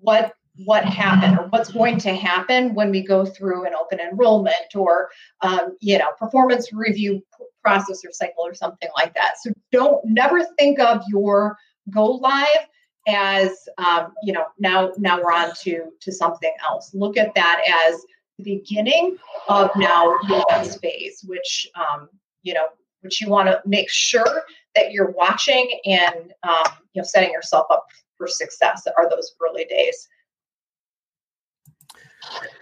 what 0.00 0.34
what 0.64 0.84
happened 0.84 1.38
or 1.38 1.46
what's 1.48 1.70
going 1.70 1.98
to 1.98 2.12
happen 2.12 2.74
when 2.74 2.90
we 2.90 3.00
go 3.00 3.24
through 3.24 3.64
an 3.64 3.74
open 3.74 4.00
enrollment 4.00 4.74
or 4.74 5.08
um, 5.42 5.76
you 5.80 5.98
know 5.98 6.08
performance 6.18 6.72
review 6.72 7.22
process 7.62 8.04
or 8.04 8.10
cycle 8.10 8.44
or 8.44 8.54
something 8.54 8.88
like 8.96 9.14
that 9.14 9.34
so 9.40 9.50
don't 9.70 10.04
never 10.04 10.44
think 10.58 10.80
of 10.80 11.00
your 11.08 11.56
go 11.90 12.12
live 12.12 12.66
as 13.06 13.68
um, 13.78 14.12
you 14.22 14.32
know 14.32 14.44
now 14.58 14.92
now 14.98 15.18
we're 15.18 15.32
on 15.32 15.52
to 15.62 15.84
to 16.00 16.12
something 16.12 16.52
else 16.62 16.92
look 16.94 17.16
at 17.16 17.34
that 17.34 17.62
as 17.86 18.00
the 18.38 18.44
beginning 18.44 19.16
of 19.48 19.70
now 19.76 20.16
your 20.28 20.44
next 20.50 20.76
phase 20.76 21.24
which 21.26 21.68
um, 21.74 22.08
you 22.42 22.54
know 22.54 22.66
which 23.00 23.20
you 23.20 23.28
want 23.28 23.48
to 23.48 23.60
make 23.64 23.88
sure 23.88 24.42
that 24.74 24.92
you're 24.92 25.10
watching 25.12 25.80
and 25.84 26.32
um, 26.42 26.72
you 26.92 27.00
know 27.00 27.04
setting 27.04 27.30
yourself 27.32 27.66
up 27.70 27.86
for 28.16 28.26
success 28.26 28.86
are 28.96 29.08
those 29.08 29.34
early 29.46 29.64
days 29.64 30.08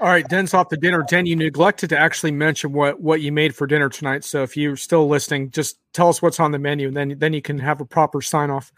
all 0.01 0.09
right, 0.09 0.27
Den's 0.29 0.55
off 0.55 0.69
to 0.69 0.77
dinner. 0.77 1.03
Den, 1.03 1.27
you 1.27 1.37
neglected 1.37 1.91
to 1.91 1.99
actually 1.99 2.31
mention 2.31 2.73
what 2.73 3.01
what 3.01 3.21
you 3.21 3.33
made 3.33 3.55
for 3.55 3.67
dinner 3.67 3.89
tonight. 3.89 4.25
So 4.25 4.43
if 4.43 4.57
you're 4.57 4.77
still 4.77 5.09
listening, 5.09 5.51
just 5.51 5.79
tell 5.93 6.09
us 6.09 6.21
what's 6.21 6.41
on 6.41 6.53
the 6.53 6.59
menu, 6.59 6.89
and 6.89 6.97
then 6.97 7.17
then 7.19 7.33
you 7.33 7.43
can 7.43 7.59
have 7.59 7.81
a 7.81 7.85
proper 7.85 8.21
sign 8.21 8.51
off. 8.51 8.73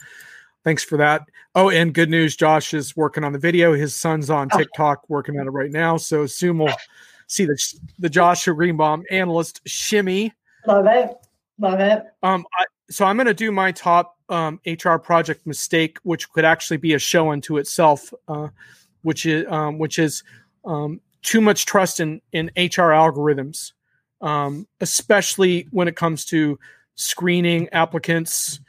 Thanks 0.69 0.85
for 0.85 0.99
that. 0.99 1.31
Oh, 1.55 1.71
and 1.71 1.95
good 1.95 2.11
news, 2.11 2.37
Josh 2.37 2.75
is 2.75 2.95
working 2.95 3.25
on 3.25 3.33
the 3.33 3.39
video. 3.39 3.73
His 3.73 3.95
son's 3.95 4.29
on 4.29 4.51
oh. 4.53 4.59
TikTok 4.59 5.09
working 5.09 5.41
on 5.41 5.47
it 5.47 5.51
right 5.51 5.71
now. 5.71 5.97
So 5.97 6.27
soon 6.27 6.59
we'll 6.59 6.75
see 7.27 7.47
the 7.47 7.59
the 7.99 8.11
Joshua 8.11 8.55
Greenbaum 8.55 9.03
analyst 9.11 9.63
shimmy. 9.65 10.35
Love 10.67 10.85
it, 10.87 11.11
love 11.59 11.81
it. 11.81 12.05
Um, 12.23 12.45
I, 12.59 12.67
so 12.91 13.07
I'm 13.07 13.17
going 13.17 13.29
to 13.29 13.33
do 13.33 13.51
my 13.51 13.73
top 13.73 14.19
um, 14.29 14.61
HR 14.67 14.97
project 14.97 15.47
mistake, 15.47 15.97
which 16.03 16.29
could 16.33 16.45
actually 16.45 16.77
be 16.77 16.93
a 16.93 16.99
show 16.99 17.31
unto 17.31 17.57
itself, 17.57 18.13
uh, 18.29 18.49
which 19.01 19.25
is 19.25 19.47
um, 19.49 19.79
which 19.79 19.99
is 19.99 20.23
um, 20.67 21.01
too 21.23 21.41
much 21.41 21.65
trust 21.65 21.99
in 21.99 22.21
in 22.33 22.51
HR 22.59 22.93
algorithms, 22.93 23.73
um, 24.21 24.69
especially 24.83 25.67
when 25.71 25.89
it 25.89 25.97
comes 25.97 26.27
to 26.27 26.59
screening 26.95 27.71
applicants, 27.71 28.61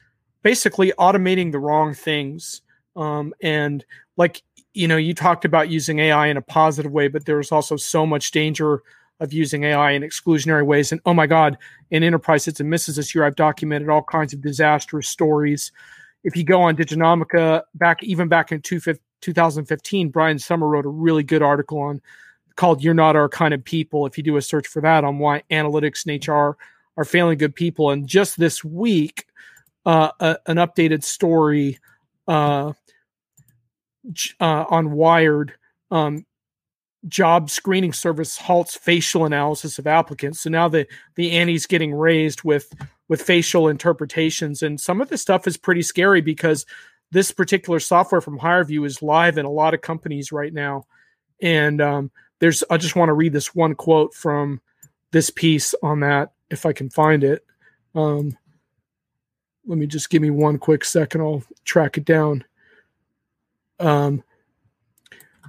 basically 0.43 0.93
automating 0.99 1.51
the 1.51 1.59
wrong 1.59 1.93
things. 1.93 2.61
Um, 2.95 3.33
and 3.41 3.85
like 4.17 4.41
you 4.73 4.87
know, 4.87 4.97
you 4.97 5.13
talked 5.13 5.45
about 5.45 5.69
using 5.69 5.99
AI 5.99 6.27
in 6.27 6.37
a 6.37 6.41
positive 6.41 6.91
way, 6.91 7.07
but 7.07 7.25
there's 7.25 7.51
also 7.51 7.75
so 7.75 8.05
much 8.05 8.31
danger 8.31 8.83
of 9.19 9.33
using 9.33 9.63
AI 9.63 9.91
in 9.91 10.03
exclusionary 10.03 10.65
ways. 10.65 10.91
And 10.91 11.01
oh 11.05 11.13
my 11.13 11.27
God, 11.27 11.57
in 11.91 12.03
enterprise 12.03 12.45
hits 12.45 12.59
and 12.59 12.69
misses 12.69 12.95
this 12.95 13.13
year, 13.13 13.25
I've 13.25 13.35
documented 13.35 13.89
all 13.89 14.03
kinds 14.03 14.31
of 14.31 14.41
disastrous 14.41 15.09
stories. 15.09 15.71
If 16.23 16.37
you 16.37 16.43
go 16.43 16.61
on 16.61 16.77
Diginomica 16.77 17.63
back, 17.75 18.03
even 18.03 18.27
back 18.27 18.51
in 18.51 18.61
2015, 18.61 20.09
Brian 20.09 20.39
Sommer 20.39 20.67
wrote 20.67 20.85
a 20.85 20.89
really 20.89 21.23
good 21.23 21.41
article 21.41 21.79
on 21.79 22.01
called 22.55 22.83
You're 22.83 22.93
Not 22.93 23.15
Our 23.15 23.29
Kind 23.29 23.53
of 23.53 23.63
People. 23.63 24.05
If 24.05 24.17
you 24.17 24.23
do 24.23 24.37
a 24.37 24.41
search 24.41 24.67
for 24.67 24.81
that 24.81 25.03
on 25.03 25.19
why 25.19 25.43
analytics 25.49 26.05
and 26.05 26.25
HR 26.25 26.57
are 26.97 27.05
failing 27.05 27.37
good 27.37 27.55
people. 27.55 27.89
And 27.91 28.07
just 28.07 28.37
this 28.37 28.63
week, 28.63 29.25
uh, 29.85 30.11
a, 30.19 30.37
an 30.47 30.57
updated 30.57 31.03
story 31.03 31.79
uh, 32.27 32.73
uh, 34.39 34.65
on 34.69 34.91
Wired 34.91 35.53
um, 35.91 36.25
job 37.07 37.49
screening 37.49 37.93
service 37.93 38.37
halts 38.37 38.75
facial 38.75 39.25
analysis 39.25 39.79
of 39.79 39.87
applicants. 39.87 40.41
So 40.41 40.49
now 40.49 40.67
the 40.67 40.85
the 41.15 41.31
ante's 41.31 41.65
getting 41.65 41.93
raised 41.93 42.43
with 42.43 42.73
with 43.07 43.21
facial 43.21 43.67
interpretations, 43.67 44.61
and 44.61 44.79
some 44.79 45.01
of 45.01 45.09
this 45.09 45.21
stuff 45.21 45.47
is 45.47 45.57
pretty 45.57 45.81
scary 45.81 46.21
because 46.21 46.65
this 47.11 47.31
particular 47.31 47.79
software 47.79 48.21
from 48.21 48.39
HireVue 48.39 48.85
is 48.85 49.01
live 49.01 49.37
in 49.37 49.45
a 49.45 49.51
lot 49.51 49.73
of 49.73 49.81
companies 49.81 50.31
right 50.31 50.53
now. 50.53 50.85
And 51.41 51.81
um, 51.81 52.11
there's, 52.39 52.63
I 52.69 52.77
just 52.77 52.95
want 52.95 53.09
to 53.09 53.13
read 53.13 53.33
this 53.33 53.55
one 53.55 53.75
quote 53.75 54.13
from 54.13 54.61
this 55.11 55.29
piece 55.29 55.73
on 55.81 56.01
that, 56.01 56.33
if 56.49 56.65
I 56.65 56.73
can 56.73 56.89
find 56.89 57.23
it. 57.23 57.43
Um, 57.95 58.37
let 59.69 59.77
me 59.77 59.87
just 59.87 60.09
give 60.09 60.21
me 60.21 60.29
one 60.29 60.57
quick 60.57 60.83
second. 60.83 61.21
I'll 61.21 61.43
track 61.63 61.97
it 61.97 62.03
down. 62.03 62.43
Um, 63.79 64.23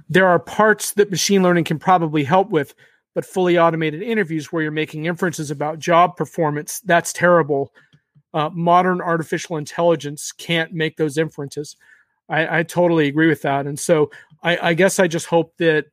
there 0.09 0.27
are 0.27 0.39
parts 0.39 0.93
that 0.93 1.11
machine 1.11 1.43
learning 1.43 1.65
can 1.65 1.79
probably 1.79 2.23
help 2.23 2.49
with, 2.49 2.73
but 3.13 3.25
fully 3.25 3.57
automated 3.57 4.01
interviews 4.01 4.51
where 4.51 4.61
you're 4.61 4.71
making 4.71 5.05
inferences 5.05 5.51
about 5.51 5.79
job 5.79 6.15
performance, 6.15 6.79
that's 6.81 7.11
terrible 7.11 7.73
uh, 8.33 8.49
modern 8.53 9.01
artificial 9.01 9.57
intelligence 9.57 10.31
can't 10.31 10.73
make 10.73 10.97
those 10.97 11.17
inferences. 11.17 11.75
I, 12.29 12.59
I 12.59 12.63
totally 12.63 13.07
agree 13.07 13.27
with 13.27 13.41
that, 13.41 13.67
and 13.67 13.77
so 13.77 14.11
I, 14.41 14.69
I, 14.69 14.73
guess 14.73 14.99
I 14.99 15.07
just 15.07 15.25
hope 15.25 15.57
that 15.57 15.87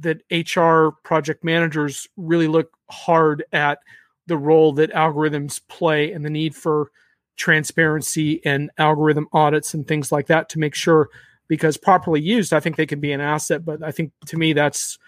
that 0.00 0.22
HR 0.30 0.96
project 1.04 1.44
managers 1.44 2.08
really 2.16 2.48
look 2.48 2.76
hard 2.90 3.44
at 3.52 3.78
the 4.26 4.36
role 4.36 4.72
that 4.72 4.92
algorithms 4.92 5.60
play 5.68 6.12
and 6.12 6.24
the 6.24 6.30
need 6.30 6.54
for 6.54 6.90
transparency 7.36 8.44
and 8.44 8.70
algorithm 8.78 9.28
audits 9.32 9.74
and 9.74 9.86
things 9.86 10.10
like 10.10 10.26
that 10.26 10.48
to 10.48 10.58
make 10.58 10.74
sure 10.74 11.08
because 11.48 11.76
properly 11.76 12.20
used 12.20 12.52
i 12.52 12.60
think 12.60 12.76
they 12.76 12.86
can 12.86 13.00
be 13.00 13.12
an 13.12 13.20
asset 13.20 13.64
but 13.64 13.82
i 13.82 13.90
think 13.90 14.10
to 14.24 14.36
me 14.36 14.52
that's 14.52 14.98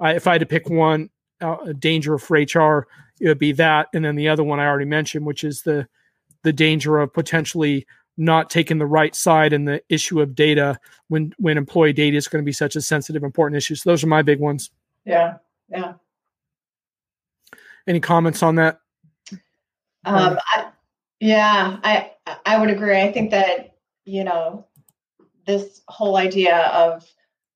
I, 0.00 0.14
if 0.14 0.26
i 0.26 0.32
had 0.32 0.40
to 0.40 0.46
pick 0.46 0.68
one 0.68 1.10
uh, 1.40 1.72
danger 1.78 2.18
for 2.18 2.36
hr 2.36 2.86
it 3.20 3.28
would 3.28 3.38
be 3.38 3.52
that 3.52 3.88
and 3.94 4.04
then 4.04 4.16
the 4.16 4.28
other 4.28 4.42
one 4.44 4.58
i 4.58 4.66
already 4.66 4.86
mentioned 4.86 5.24
which 5.24 5.44
is 5.44 5.62
the 5.62 5.88
the 6.42 6.52
danger 6.52 6.98
of 6.98 7.12
potentially 7.12 7.86
not 8.18 8.50
taking 8.50 8.78
the 8.78 8.86
right 8.86 9.14
side 9.14 9.52
in 9.52 9.64
the 9.64 9.80
issue 9.88 10.20
of 10.20 10.34
data 10.34 10.78
when 11.06 11.32
when 11.38 11.56
employee 11.56 11.92
data 11.92 12.16
is 12.16 12.26
going 12.28 12.42
to 12.42 12.46
be 12.46 12.52
such 12.52 12.74
a 12.74 12.82
sensitive 12.82 13.22
important 13.22 13.56
issue. 13.56 13.76
So 13.76 13.88
those 13.88 14.02
are 14.02 14.08
my 14.08 14.22
big 14.22 14.40
ones. 14.40 14.70
Yeah 15.04 15.36
yeah. 15.68 15.94
Any 17.86 18.00
comments 18.00 18.42
on 18.42 18.56
that? 18.56 18.80
Um 20.04 20.38
I, 20.52 20.66
yeah 21.20 21.78
i 21.82 22.10
i 22.46 22.58
would 22.58 22.70
agree 22.70 23.00
i 23.00 23.10
think 23.10 23.30
that 23.30 23.76
you 24.04 24.24
know 24.24 24.66
this 25.46 25.82
whole 25.88 26.16
idea 26.16 26.66
of 26.68 27.04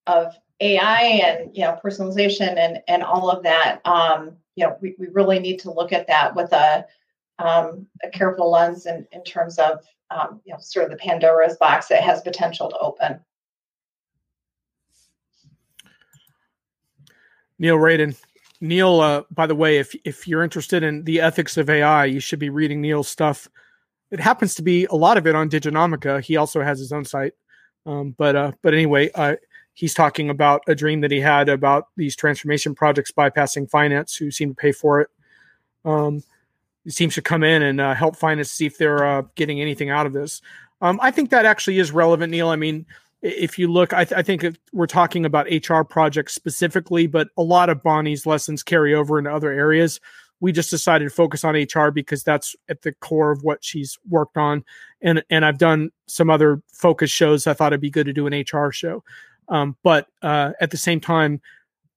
of 0.07 0.35
ai 0.61 1.03
and 1.03 1.57
you 1.57 1.63
know 1.63 1.79
personalization 1.85 2.57
and 2.57 2.81
and 2.89 3.03
all 3.03 3.31
of 3.31 3.43
that 3.43 3.81
um 3.87 4.37
you 4.57 4.67
know 4.67 4.77
we, 4.81 4.95
we 4.99 5.09
really 5.09 5.39
need 5.39 5.59
to 5.59 5.73
look 5.73 5.93
at 5.93 6.07
that 6.07 6.35
with 6.35 6.53
a 6.53 6.85
um, 7.39 7.87
a 8.03 8.11
careful 8.11 8.51
lens 8.51 8.87
in, 8.87 9.07
in 9.13 9.23
terms 9.25 9.59
of 9.59 9.81
um, 10.11 10.41
you 10.45 10.53
know 10.53 10.59
sort 10.61 10.85
of 10.85 10.91
the 10.91 10.97
Pandora's 10.97 11.57
box 11.57 11.89
that 11.89 12.03
has 12.03 12.21
potential 12.21 12.69
to 12.71 12.79
open. 12.79 13.21
Neil 17.59 17.77
Raden. 17.77 18.17
Neil, 18.63 19.01
uh, 19.01 19.25
by 19.33 19.49
the 19.49 19.57
way, 19.57 19.79
if 19.79 19.93
if 20.05 20.29
you're 20.29 20.45
interested 20.45 20.85
in 20.85 21.03
the 21.03 21.21
ethics 21.21 21.57
of 21.57 21.69
AI, 21.69 22.05
you 22.05 22.21
should 22.21 22.39
be 22.39 22.49
reading 22.49 22.81
Neil's 22.81 23.09
stuff. 23.09 23.49
It 24.13 24.21
happens 24.21 24.55
to 24.55 24.63
be 24.63 24.85
a 24.87 24.95
lot 24.95 25.17
of 25.17 25.27
it 25.27 25.35
on 25.35 25.51
Diginomica. 25.51 26.23
He 26.23 26.37
also 26.37 26.63
has 26.63 26.79
his 26.79 26.93
own 26.93 27.05
site, 27.05 27.33
um, 27.87 28.15
but 28.17 28.37
uh, 28.37 28.53
but 28.63 28.73
anyway, 28.73 29.11
uh, 29.17 29.35
he's 29.75 29.95
talking 29.95 30.31
about 30.31 30.63
a 30.69 30.77
dream 30.77 31.01
that 31.01 31.11
he 31.11 31.19
had 31.19 31.49
about 31.49 31.89
these 31.97 32.15
transformation 32.15 32.73
projects 32.73 33.11
bypassing 33.11 33.69
finance, 33.69 34.15
who 34.15 34.31
seem 34.31 34.51
to 34.51 34.55
pay 34.55 34.71
for 34.71 35.01
it. 35.01 35.11
Um, 35.85 36.23
he 36.85 36.91
seems 36.91 37.17
to 37.17 37.23
come 37.23 37.43
in 37.43 37.63
and 37.63 37.81
uh, 37.81 37.95
help 37.95 38.15
finance 38.15 38.53
see 38.53 38.67
if 38.67 38.79
they're 38.79 39.05
uh, 39.05 39.23
getting 39.35 39.61
anything 39.61 39.91
out 39.91 40.07
of 40.07 40.13
this. 40.13 40.41
Um, 40.81 41.01
I 41.03 41.11
think 41.11 41.31
that 41.31 41.47
actually 41.47 41.81
is 41.81 41.91
relevant, 41.91 42.31
Neil. 42.31 42.49
I 42.49 42.57
mean, 42.57 42.87
if 43.23 43.59
you 43.59 43.71
look, 43.71 43.93
I, 43.93 44.05
th- 44.05 44.19
I 44.19 44.23
think 44.23 44.45
we're 44.73 44.87
talking 44.87 45.25
about 45.25 45.47
HR 45.51 45.83
projects 45.83 46.35
specifically, 46.35 47.07
but 47.07 47.29
a 47.37 47.43
lot 47.43 47.71
of 47.71 47.83
Bonnie's 47.83 48.27
lessons 48.27 48.63
carry 48.63 48.95
over 48.95 49.19
into 49.19 49.33
other 49.33 49.53
areas. 49.53 50.01
We 50.41 50.51
just 50.51 50.71
decided 50.71 51.05
to 51.05 51.15
focus 51.15 51.45
on 51.45 51.55
HR 51.55 51.91
because 51.93 52.25
that's 52.25 52.57
at 52.69 52.83
the 52.83 52.93
core 52.93 53.31
of 53.31 53.45
what 53.45 53.63
she's 53.63 53.97
worked 54.09 54.37
on, 54.37 54.65
and 55.01 55.23
and 55.31 55.45
I've 55.45 55.59
done 55.59 55.91
some 56.09 56.31
other 56.31 56.61
focus 56.73 57.13
shows. 57.13 57.47
I 57.47 57.55
thought 57.55 57.73
it'd 57.73 57.81
be 57.81 57.91
good 57.91 58.07
to 58.07 58.13
do 58.13 58.27
an 58.27 58.35
HR 58.35 58.73
show, 58.73 59.05
um, 59.49 59.77
but 59.85 60.09
uh, 60.23 60.51
at 60.61 60.73
the 60.73 60.77
same 60.77 60.99
time, 60.99 61.41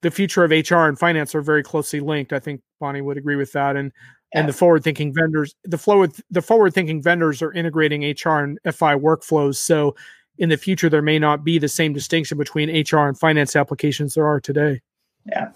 the 0.04 0.12
future 0.12 0.44
of 0.44 0.52
HR 0.52 0.86
and 0.86 1.00
finance 1.00 1.34
are 1.34 1.42
very 1.42 1.64
closely 1.64 2.02
linked. 2.02 2.34
I 2.34 2.40
think 2.40 2.62
Bonnie 2.80 3.02
would 3.02 3.18
agree 3.18 3.36
with 3.36 3.52
that, 3.54 3.76
and 3.76 3.92
yeah. 4.32 4.42
and 4.42 4.48
the 4.48 4.54
forward 4.54 4.84
thinking 4.84 5.12
vendors, 5.12 5.56
the 5.64 5.80
flow 5.80 6.06
the 6.30 6.44
forward 6.44 6.76
thinking 6.76 7.02
vendors 7.02 7.42
are 7.42 7.52
integrating 7.52 8.04
HR 8.04 8.44
and 8.44 8.60
FI 8.64 8.94
workflows. 8.94 9.56
So 9.56 9.96
in 10.38 10.50
the 10.50 10.58
future 10.58 10.90
there 10.90 11.02
may 11.02 11.20
not 11.20 11.44
be 11.44 11.58
the 11.58 11.70
same 11.70 11.94
distinction 11.94 12.38
between 12.38 12.70
HR 12.70 13.08
and 13.08 13.18
finance 13.18 13.56
applications 13.56 14.16
there 14.16 14.26
are 14.26 14.40
today. 14.40 14.82
Yeah. 15.26 15.52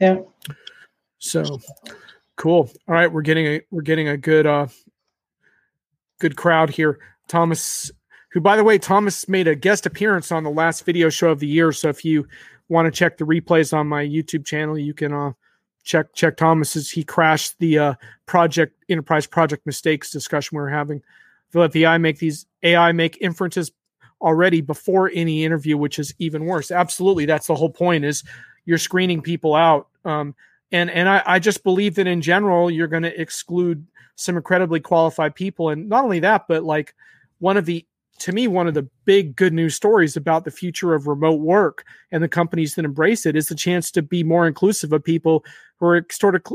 Yeah. 0.00 0.18
So 1.18 1.60
cool. 2.36 2.70
All 2.86 2.94
right, 2.94 3.12
we're 3.12 3.22
getting 3.22 3.46
a 3.46 3.60
we're 3.70 3.82
getting 3.82 4.08
a 4.08 4.16
good 4.16 4.46
uh 4.46 4.68
good 6.20 6.36
crowd 6.36 6.70
here. 6.70 6.98
Thomas 7.28 7.90
who 8.30 8.40
by 8.40 8.56
the 8.56 8.64
way 8.64 8.78
Thomas 8.78 9.28
made 9.28 9.48
a 9.48 9.54
guest 9.54 9.86
appearance 9.86 10.30
on 10.30 10.44
the 10.44 10.50
last 10.50 10.84
video 10.84 11.08
show 11.08 11.30
of 11.30 11.40
the 11.40 11.46
year, 11.46 11.72
so 11.72 11.88
if 11.88 12.04
you 12.04 12.26
want 12.68 12.86
to 12.86 12.96
check 12.96 13.16
the 13.16 13.24
replays 13.24 13.76
on 13.76 13.86
my 13.86 14.04
YouTube 14.04 14.44
channel, 14.44 14.78
you 14.78 14.94
can 14.94 15.12
uh 15.12 15.32
check 15.84 16.14
check 16.14 16.36
Thomas's 16.36 16.90
he 16.90 17.02
crashed 17.02 17.58
the 17.58 17.78
uh 17.78 17.94
project 18.26 18.84
enterprise 18.88 19.26
project 19.26 19.66
mistakes 19.66 20.10
discussion 20.10 20.56
we 20.56 20.62
are 20.62 20.68
having. 20.68 21.02
Let 21.54 21.72
the 21.72 21.86
AI 21.86 21.98
make 21.98 22.18
these 22.18 22.46
AI 22.62 22.92
make 22.92 23.16
inferences 23.20 23.72
already 24.20 24.60
before 24.60 25.10
any 25.14 25.44
interview, 25.44 25.76
which 25.76 25.98
is 25.98 26.14
even 26.18 26.44
worse. 26.44 26.70
Absolutely, 26.70 27.24
that's 27.24 27.46
the 27.46 27.54
whole 27.54 27.70
point. 27.70 28.04
Is 28.04 28.24
you're 28.64 28.78
screening 28.78 29.22
people 29.22 29.54
out, 29.54 29.88
um, 30.04 30.34
and 30.72 30.90
and 30.90 31.08
I, 31.08 31.22
I 31.26 31.38
just 31.38 31.64
believe 31.64 31.94
that 31.96 32.06
in 32.06 32.20
general 32.20 32.70
you're 32.70 32.88
going 32.88 33.02
to 33.02 33.20
exclude 33.20 33.86
some 34.16 34.36
incredibly 34.36 34.80
qualified 34.80 35.34
people, 35.34 35.70
and 35.70 35.88
not 35.88 36.04
only 36.04 36.20
that, 36.20 36.46
but 36.48 36.64
like 36.64 36.94
one 37.38 37.56
of 37.56 37.66
the 37.66 37.84
to 38.18 38.32
me 38.32 38.48
one 38.48 38.66
of 38.66 38.74
the 38.74 38.88
big 39.04 39.36
good 39.36 39.52
news 39.52 39.74
stories 39.74 40.16
about 40.16 40.44
the 40.44 40.50
future 40.50 40.94
of 40.94 41.06
remote 41.06 41.40
work 41.40 41.84
and 42.10 42.22
the 42.22 42.28
companies 42.28 42.74
that 42.74 42.84
embrace 42.84 43.24
it 43.26 43.36
is 43.36 43.48
the 43.48 43.54
chance 43.54 43.90
to 43.90 44.02
be 44.02 44.22
more 44.22 44.46
inclusive 44.46 44.92
of 44.92 45.04
people 45.04 45.44
who 45.78 45.86
are 45.86 46.06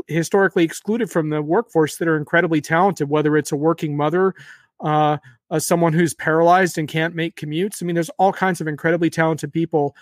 historically 0.08 0.62
excluded 0.62 1.10
from 1.10 1.30
the 1.30 1.40
workforce 1.40 1.96
that 1.96 2.08
are 2.08 2.16
incredibly 2.16 2.60
talented 2.60 3.08
whether 3.08 3.36
it's 3.36 3.52
a 3.52 3.56
working 3.56 3.96
mother 3.96 4.34
uh, 4.80 5.16
uh, 5.50 5.58
someone 5.58 5.92
who's 5.92 6.14
paralyzed 6.14 6.78
and 6.78 6.88
can't 6.88 7.14
make 7.14 7.36
commutes. 7.36 7.82
I 7.82 7.86
mean, 7.86 7.94
there's 7.94 8.10
all 8.18 8.32
kinds 8.32 8.60
of 8.60 8.68
incredibly 8.68 9.10
talented 9.10 9.52
people 9.52 9.94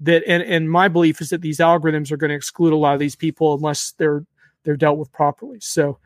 that, 0.00 0.22
and, 0.26 0.42
and 0.42 0.70
my 0.70 0.88
belief 0.88 1.20
is 1.20 1.30
that 1.30 1.42
these 1.42 1.58
algorithms 1.58 2.10
are 2.10 2.16
going 2.16 2.30
to 2.30 2.34
exclude 2.34 2.72
a 2.72 2.76
lot 2.76 2.94
of 2.94 3.00
these 3.00 3.16
people 3.16 3.54
unless 3.54 3.92
they're 3.92 4.24
they're 4.64 4.76
dealt 4.76 4.98
with 4.98 5.10
properly. 5.12 5.58
So, 5.60 5.98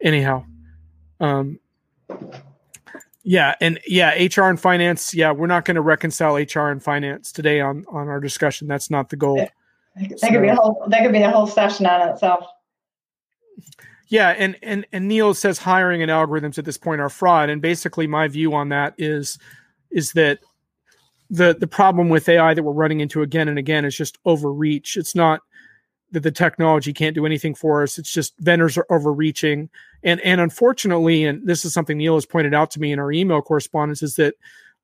anyhow, 0.00 0.44
um, 1.20 1.58
yeah, 3.22 3.54
and 3.60 3.80
yeah, 3.86 4.10
HR 4.10 4.44
and 4.44 4.60
finance. 4.60 5.14
Yeah, 5.14 5.32
we're 5.32 5.46
not 5.46 5.64
going 5.64 5.76
to 5.76 5.80
reconcile 5.80 6.34
HR 6.36 6.70
and 6.70 6.82
finance 6.82 7.32
today 7.32 7.60
on 7.60 7.84
on 7.88 8.08
our 8.08 8.20
discussion. 8.20 8.68
That's 8.68 8.90
not 8.90 9.08
the 9.08 9.16
goal. 9.16 9.36
That, 9.36 10.18
so, 10.18 10.28
could 10.28 10.42
be 10.42 10.48
a 10.48 10.54
whole. 10.54 10.84
That 10.88 11.02
could 11.02 11.12
be 11.12 11.22
a 11.22 11.30
whole 11.30 11.46
session 11.46 11.86
on 11.86 12.08
itself. 12.08 12.46
Yeah, 14.12 14.28
and 14.36 14.58
and 14.62 14.86
and 14.92 15.08
Neil 15.08 15.32
says 15.32 15.56
hiring 15.56 16.02
and 16.02 16.10
algorithms 16.10 16.58
at 16.58 16.66
this 16.66 16.76
point 16.76 17.00
are 17.00 17.08
fraud, 17.08 17.48
and 17.48 17.62
basically 17.62 18.06
my 18.06 18.28
view 18.28 18.52
on 18.52 18.68
that 18.68 18.92
is 18.98 19.38
is 19.90 20.12
that 20.12 20.40
the 21.30 21.56
the 21.58 21.66
problem 21.66 22.10
with 22.10 22.28
AI 22.28 22.52
that 22.52 22.62
we're 22.62 22.74
running 22.74 23.00
into 23.00 23.22
again 23.22 23.48
and 23.48 23.58
again 23.58 23.86
is 23.86 23.96
just 23.96 24.18
overreach. 24.26 24.98
It's 24.98 25.14
not 25.14 25.40
that 26.10 26.24
the 26.24 26.30
technology 26.30 26.92
can't 26.92 27.14
do 27.14 27.24
anything 27.24 27.54
for 27.54 27.82
us. 27.82 27.96
It's 27.96 28.12
just 28.12 28.34
vendors 28.38 28.76
are 28.76 28.84
overreaching, 28.90 29.70
and 30.02 30.20
and 30.20 30.42
unfortunately, 30.42 31.24
and 31.24 31.46
this 31.48 31.64
is 31.64 31.72
something 31.72 31.96
Neil 31.96 32.16
has 32.16 32.26
pointed 32.26 32.52
out 32.52 32.70
to 32.72 32.80
me 32.80 32.92
in 32.92 32.98
our 32.98 33.12
email 33.12 33.40
correspondence, 33.40 34.02
is 34.02 34.16
that 34.16 34.34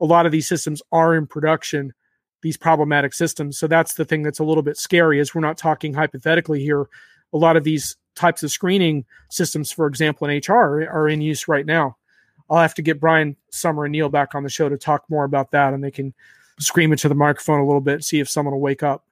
a 0.01 0.07
lot 0.07 0.25
of 0.25 0.33
these 0.33 0.49
systems 0.49 0.81
are 0.91 1.15
in 1.15 1.27
production 1.27 1.93
these 2.41 2.57
problematic 2.57 3.13
systems 3.13 3.59
so 3.59 3.67
that's 3.67 3.95
the 3.95 4.05
thing 4.05 4.23
that's 4.23 4.39
a 4.39 4.45
little 4.45 4.63
bit 4.63 4.77
scary 4.77 5.19
is 5.19 5.35
we're 5.35 5.41
not 5.41 5.59
talking 5.59 5.93
hypothetically 5.93 6.61
here 6.61 6.87
a 7.33 7.39
lot 7.39 7.57
of 7.57 7.65
these 7.65 7.97
types 8.15 8.43
of 8.43 8.51
screening 8.51 9.05
systems, 9.31 9.71
for 9.71 9.87
example, 9.87 10.29
in 10.29 10.41
HR, 10.47 10.83
are 10.91 11.09
in 11.09 11.21
use 11.21 11.49
right 11.49 11.67
now. 11.67 11.97
I'll 12.51 12.59
have 12.59 12.75
to 12.75 12.83
get 12.83 13.01
Brian 13.01 13.37
Sommer 13.51 13.85
and 13.85 13.93
Neil 13.93 14.09
back 14.09 14.35
on 14.35 14.43
the 14.43 14.49
show 14.49 14.69
to 14.69 14.79
talk 14.79 15.05
more 15.09 15.25
about 15.25 15.51
that, 15.51 15.75
and 15.75 15.85
they 15.85 15.91
can 15.91 16.15
scream 16.59 16.93
into 16.93 17.09
the 17.09 17.15
microphone 17.15 17.61
a 17.61 17.67
little 17.67 17.81
bit, 17.81 18.03
see 18.03 18.21
if 18.21 18.29
someone 18.29 18.55
will 18.55 18.61
wake 18.61 18.83
up. 18.83 19.05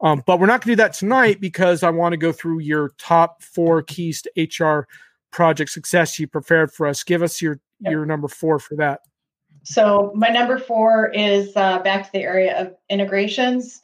Um, 0.00 0.22
but 0.26 0.38
we're 0.38 0.46
not 0.46 0.60
going 0.60 0.72
to 0.72 0.76
do 0.76 0.82
that 0.82 0.92
tonight 0.92 1.40
because 1.40 1.82
I 1.82 1.90
want 1.90 2.12
to 2.12 2.16
go 2.16 2.32
through 2.32 2.60
your 2.60 2.90
top 2.98 3.42
four 3.42 3.82
keys 3.82 4.22
to 4.22 4.62
HR 4.62 4.86
project 5.30 5.70
success 5.70 6.18
you 6.18 6.26
prepared 6.26 6.72
for 6.72 6.86
us. 6.86 7.02
Give 7.02 7.22
us 7.22 7.42
your 7.42 7.60
yep. 7.80 7.92
your 7.92 8.06
number 8.06 8.28
four 8.28 8.58
for 8.58 8.76
that. 8.76 9.00
So 9.64 10.12
my 10.14 10.28
number 10.28 10.58
four 10.58 11.10
is 11.10 11.54
uh, 11.56 11.80
back 11.80 12.04
to 12.06 12.12
the 12.12 12.22
area 12.22 12.58
of 12.60 12.74
integrations. 12.88 13.82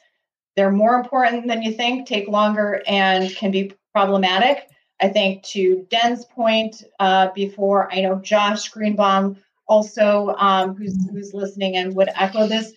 They're 0.55 0.71
more 0.71 0.95
important 0.95 1.47
than 1.47 1.61
you 1.61 1.73
think, 1.73 2.07
take 2.07 2.27
longer, 2.27 2.81
and 2.87 3.29
can 3.35 3.51
be 3.51 3.73
problematic. 3.93 4.67
I 5.01 5.09
think 5.09 5.43
to 5.43 5.85
Den's 5.89 6.25
point 6.25 6.83
uh, 6.99 7.29
before, 7.35 7.93
I 7.93 8.01
know 8.01 8.15
Josh 8.19 8.69
Greenbaum 8.69 9.37
also, 9.67 10.33
um, 10.37 10.75
who's 10.75 11.09
who's 11.09 11.33
listening 11.33 11.75
and 11.75 11.95
would 11.95 12.09
echo 12.15 12.47
this. 12.47 12.71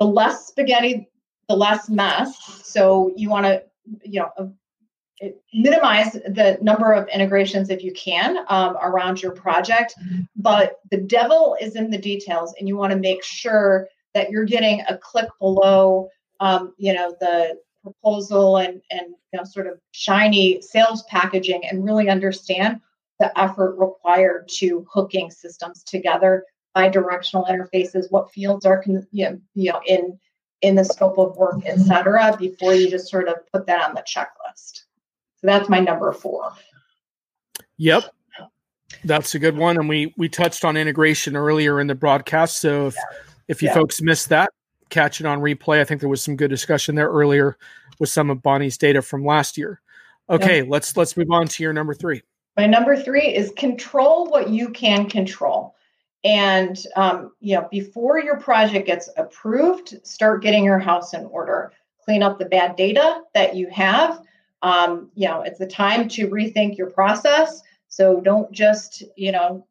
The 0.00 0.06
less 0.06 0.46
spaghetti, 0.46 1.08
the 1.48 1.56
less 1.56 1.88
mess. 1.88 2.36
So 2.64 3.12
you 3.16 3.28
want 3.30 3.46
to, 3.46 3.62
you 4.04 4.20
know, 4.20 4.30
uh, 4.36 5.28
minimize 5.54 6.12
the 6.12 6.58
number 6.60 6.92
of 6.92 7.06
integrations 7.08 7.70
if 7.70 7.84
you 7.84 7.92
can 7.92 8.38
um, 8.48 8.76
around 8.82 9.22
your 9.22 9.32
project. 9.32 9.94
But 10.34 10.80
the 10.90 10.96
devil 10.96 11.56
is 11.60 11.76
in 11.76 11.90
the 11.90 11.98
details, 11.98 12.54
and 12.58 12.66
you 12.66 12.76
want 12.76 12.92
to 12.92 12.98
make 12.98 13.22
sure 13.22 13.86
that 14.14 14.30
you're 14.30 14.44
getting 14.44 14.82
a 14.88 14.98
click 14.98 15.28
below, 15.38 16.08
um, 16.42 16.74
you 16.76 16.92
know, 16.92 17.14
the 17.20 17.56
proposal 17.82 18.58
and 18.58 18.80
and 18.90 19.14
you 19.32 19.38
know 19.38 19.44
sort 19.44 19.66
of 19.66 19.78
shiny 19.92 20.60
sales 20.60 21.02
packaging 21.04 21.62
and 21.66 21.84
really 21.84 22.08
understand 22.08 22.80
the 23.18 23.36
effort 23.38 23.76
required 23.78 24.48
to 24.48 24.86
hooking 24.92 25.30
systems 25.30 25.82
together 25.82 26.44
bidirectional 26.76 27.48
interfaces 27.48 28.06
what 28.10 28.30
fields 28.30 28.64
are 28.64 28.82
you 28.86 29.04
know, 29.12 29.40
you 29.54 29.72
know 29.72 29.80
in 29.86 30.18
in 30.60 30.76
the 30.76 30.84
scope 30.84 31.18
of 31.18 31.36
work 31.36 31.66
etc 31.66 32.36
before 32.38 32.72
you 32.72 32.88
just 32.88 33.08
sort 33.08 33.28
of 33.28 33.34
put 33.52 33.66
that 33.66 33.82
on 33.88 33.94
the 33.94 34.02
checklist 34.02 34.84
so 35.36 35.42
that's 35.42 35.68
my 35.68 35.80
number 35.80 36.12
four 36.12 36.52
yep 37.78 38.04
that's 39.04 39.34
a 39.34 39.40
good 39.40 39.56
one 39.56 39.76
and 39.76 39.88
we 39.88 40.14
we 40.16 40.28
touched 40.28 40.64
on 40.64 40.76
integration 40.76 41.34
earlier 41.34 41.80
in 41.80 41.88
the 41.88 41.96
broadcast 41.96 42.60
so 42.60 42.86
if 42.86 42.94
yeah. 42.94 43.18
if 43.48 43.60
you 43.60 43.68
yeah. 43.68 43.74
folks 43.74 44.00
missed 44.00 44.28
that 44.28 44.50
catch 44.92 45.20
it 45.20 45.26
on 45.26 45.40
replay. 45.40 45.80
I 45.80 45.84
think 45.84 46.00
there 46.00 46.08
was 46.08 46.22
some 46.22 46.36
good 46.36 46.50
discussion 46.50 46.94
there 46.94 47.08
earlier 47.08 47.56
with 47.98 48.10
some 48.10 48.30
of 48.30 48.42
Bonnie's 48.42 48.78
data 48.78 49.02
from 49.02 49.24
last 49.24 49.58
year. 49.58 49.80
Okay, 50.30 50.62
let's 50.62 50.96
let's 50.96 51.16
move 51.16 51.30
on 51.30 51.48
to 51.48 51.62
your 51.62 51.72
number 51.72 51.94
three. 51.94 52.22
My 52.56 52.66
number 52.66 52.96
three 52.96 53.34
is 53.34 53.52
control 53.56 54.26
what 54.26 54.50
you 54.50 54.68
can 54.70 55.08
control. 55.08 55.74
And 56.24 56.78
um, 56.94 57.32
you 57.40 57.56
know, 57.56 57.66
before 57.70 58.20
your 58.20 58.38
project 58.38 58.86
gets 58.86 59.08
approved, 59.16 60.06
start 60.06 60.42
getting 60.42 60.64
your 60.64 60.78
house 60.78 61.14
in 61.14 61.24
order. 61.26 61.72
Clean 62.04 62.22
up 62.22 62.38
the 62.38 62.44
bad 62.44 62.76
data 62.76 63.22
that 63.34 63.56
you 63.56 63.68
have. 63.70 64.22
Um, 64.62 65.10
you 65.14 65.28
know, 65.28 65.42
it's 65.42 65.58
the 65.58 65.66
time 65.66 66.08
to 66.10 66.28
rethink 66.28 66.76
your 66.76 66.90
process. 66.90 67.62
So 67.88 68.20
don't 68.20 68.50
just 68.52 69.02
you 69.16 69.32
know 69.32 69.66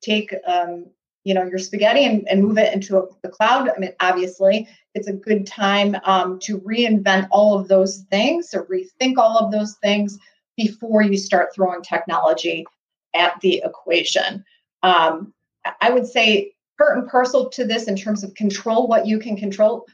take 0.00 0.34
um, 0.46 0.86
you 1.24 1.34
know 1.34 1.44
your 1.44 1.58
spaghetti 1.58 2.04
and, 2.04 2.26
and 2.28 2.42
move 2.42 2.58
it 2.58 2.72
into 2.72 2.98
a, 2.98 3.06
the 3.22 3.28
cloud. 3.28 3.68
I 3.68 3.78
mean 3.78 3.92
obviously 4.00 4.68
it's 4.94 5.08
a 5.08 5.12
good 5.12 5.46
time 5.46 5.96
um, 6.04 6.38
to 6.40 6.58
reinvent 6.60 7.28
all 7.30 7.58
of 7.58 7.68
those 7.68 8.04
things 8.10 8.52
or 8.54 8.66
rethink 8.66 9.16
all 9.16 9.38
of 9.38 9.52
those 9.52 9.74
things 9.76 10.18
before 10.56 11.02
you 11.02 11.16
start 11.16 11.54
throwing 11.54 11.82
technology 11.82 12.66
at 13.14 13.40
the 13.40 13.62
equation. 13.64 14.44
Um, 14.82 15.32
i 15.80 15.90
would 15.90 16.06
say 16.06 16.52
part 16.76 16.98
and 16.98 17.08
parcel 17.08 17.48
to 17.50 17.64
this 17.64 17.84
in 17.84 17.96
terms 17.96 18.24
of 18.24 18.34
control 18.34 18.88
what 18.88 19.06
you 19.06 19.18
can 19.18 19.36
control. 19.36 19.86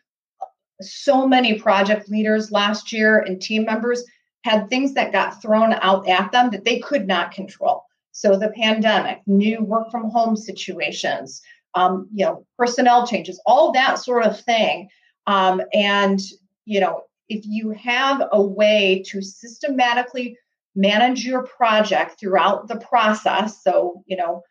So 0.80 1.26
many 1.26 1.58
project 1.58 2.08
leaders 2.08 2.50
last 2.50 2.92
year 2.92 3.18
and 3.18 3.40
team 3.40 3.64
members 3.64 4.04
had 4.44 4.68
things 4.68 4.94
that 4.94 5.12
got 5.12 5.42
thrown 5.42 5.74
out 5.74 6.08
at 6.08 6.32
them 6.32 6.50
that 6.50 6.64
they 6.64 6.78
could 6.78 7.06
not 7.06 7.32
control. 7.32 7.84
So 8.18 8.36
the 8.36 8.48
pandemic, 8.48 9.20
new 9.28 9.62
work 9.62 9.92
from 9.92 10.10
home 10.10 10.34
situations, 10.34 11.40
um, 11.74 12.08
you 12.12 12.24
know, 12.24 12.44
personnel 12.58 13.06
changes, 13.06 13.40
all 13.46 13.70
that 13.74 14.00
sort 14.00 14.24
of 14.24 14.40
thing. 14.40 14.88
Um, 15.28 15.62
and 15.72 16.20
you 16.64 16.80
know, 16.80 17.02
if 17.28 17.44
you 17.46 17.70
have 17.70 18.26
a 18.32 18.42
way 18.42 19.04
to 19.06 19.22
systematically 19.22 20.36
manage 20.74 21.24
your 21.24 21.44
project 21.44 22.18
throughout 22.18 22.66
the 22.66 22.80
process, 22.80 23.62
so 23.62 24.02
you 24.06 24.16
know, 24.16 24.42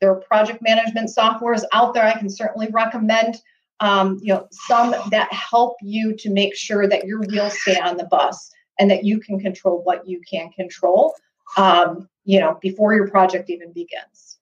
there 0.00 0.10
are 0.10 0.20
project 0.22 0.60
management 0.60 1.10
softwares 1.16 1.62
out 1.72 1.94
there. 1.94 2.04
I 2.04 2.18
can 2.18 2.28
certainly 2.28 2.70
recommend 2.72 3.40
um, 3.78 4.18
you 4.20 4.34
know 4.34 4.48
some 4.50 4.96
that 5.12 5.32
help 5.32 5.76
you 5.80 6.16
to 6.16 6.28
make 6.28 6.56
sure 6.56 6.88
that 6.88 7.04
your 7.04 7.20
wheels 7.20 7.56
stay 7.60 7.78
on 7.78 7.98
the 7.98 8.06
bus 8.06 8.50
and 8.80 8.90
that 8.90 9.04
you 9.04 9.20
can 9.20 9.38
control 9.38 9.80
what 9.84 10.08
you 10.08 10.20
can 10.28 10.50
control 10.50 11.14
um, 11.56 12.08
you 12.24 12.40
know 12.40 12.58
before 12.60 12.94
your 12.94 13.08
project 13.08 13.50
even 13.50 13.72
begins. 13.72 14.38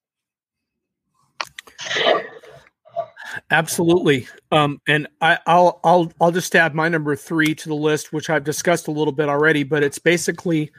Absolutely. 3.50 4.26
Um, 4.50 4.80
and 4.86 5.08
I, 5.20 5.38
will 5.46 5.80
i'll 5.84 6.12
i'll 6.20 6.32
just 6.32 6.54
add 6.54 6.74
my 6.74 6.88
number 6.88 7.16
three 7.16 7.54
to 7.54 7.68
the 7.68 7.74
list 7.74 8.12
which 8.12 8.28
i've 8.28 8.44
discussed 8.44 8.88
a 8.88 8.92
little 8.92 9.12
bit 9.12 9.28
already 9.28 9.62
but 9.62 9.82
it's 9.82 9.98
basically 9.98 10.70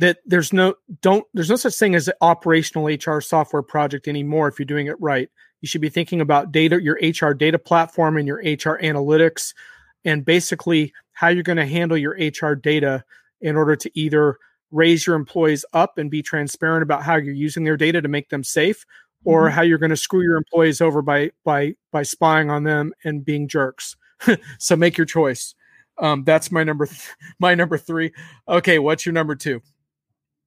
that 0.00 0.18
there's 0.24 0.52
no 0.52 0.74
don't 1.02 1.26
there's 1.34 1.50
no 1.50 1.56
such 1.56 1.74
thing 1.74 1.94
as 1.94 2.08
an 2.08 2.14
operational 2.20 2.86
hr 2.86 3.20
software 3.20 3.62
project 3.62 4.08
anymore 4.08 4.48
if 4.48 4.58
you're 4.58 4.66
doing 4.66 4.86
it 4.86 5.00
right. 5.00 5.28
You 5.60 5.68
should 5.68 5.80
be 5.80 5.88
thinking 5.88 6.20
about 6.20 6.52
data 6.52 6.82
your 6.82 6.98
hr 7.20 7.32
data 7.32 7.58
platform 7.58 8.16
and 8.16 8.26
your 8.26 8.38
hr 8.38 8.80
analytics 8.82 9.54
and 10.04 10.24
basically 10.24 10.92
how 11.12 11.28
you're 11.28 11.42
going 11.42 11.56
to 11.56 11.66
handle 11.66 11.96
your 11.96 12.16
hr 12.40 12.54
data 12.54 13.04
in 13.40 13.56
order 13.56 13.76
to 13.76 13.90
either 13.98 14.38
raise 14.70 15.06
your 15.06 15.16
employees 15.16 15.64
up 15.72 15.98
and 15.98 16.10
be 16.10 16.22
transparent 16.22 16.82
about 16.82 17.02
how 17.02 17.16
you're 17.16 17.34
using 17.34 17.64
their 17.64 17.76
data 17.76 18.02
to 18.02 18.08
make 18.08 18.28
them 18.28 18.44
safe 18.44 18.84
or 19.24 19.44
mm-hmm. 19.44 19.54
how 19.54 19.62
you're 19.62 19.78
going 19.78 19.90
to 19.90 19.96
screw 19.96 20.22
your 20.22 20.36
employees 20.36 20.80
over 20.80 21.02
by 21.02 21.30
by 21.44 21.74
by 21.92 22.02
spying 22.02 22.50
on 22.50 22.64
them 22.64 22.92
and 23.04 23.24
being 23.24 23.46
jerks 23.48 23.96
so 24.58 24.76
make 24.76 24.96
your 24.96 25.06
choice 25.06 25.54
um, 25.98 26.24
that's 26.24 26.50
my 26.50 26.64
number 26.64 26.86
th- 26.86 27.10
my 27.38 27.54
number 27.54 27.78
three 27.78 28.12
okay 28.48 28.78
what's 28.78 29.06
your 29.06 29.12
number 29.12 29.34
two 29.34 29.62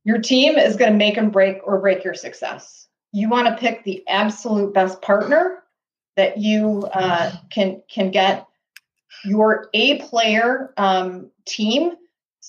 your 0.08 0.20
team 0.20 0.58
is 0.58 0.78
going 0.78 0.94
to 0.94 0.98
make 0.98 1.18
and 1.18 1.34
break 1.34 1.60
or 1.66 1.82
break 1.82 2.02
your 2.02 2.14
success. 2.14 2.88
You 3.12 3.28
want 3.28 3.50
to 3.50 3.58
pick 3.58 3.84
the 3.84 4.08
absolute 4.08 4.74
best 4.74 5.02
partner 5.02 5.64
that 6.16 6.38
you 6.38 6.88
uh, 6.94 7.36
can 7.50 7.82
can 7.90 8.10
get 8.10 8.48
your 9.26 9.68
A 9.74 10.00
player 10.00 10.74
um, 10.78 11.30
team. 11.44 11.92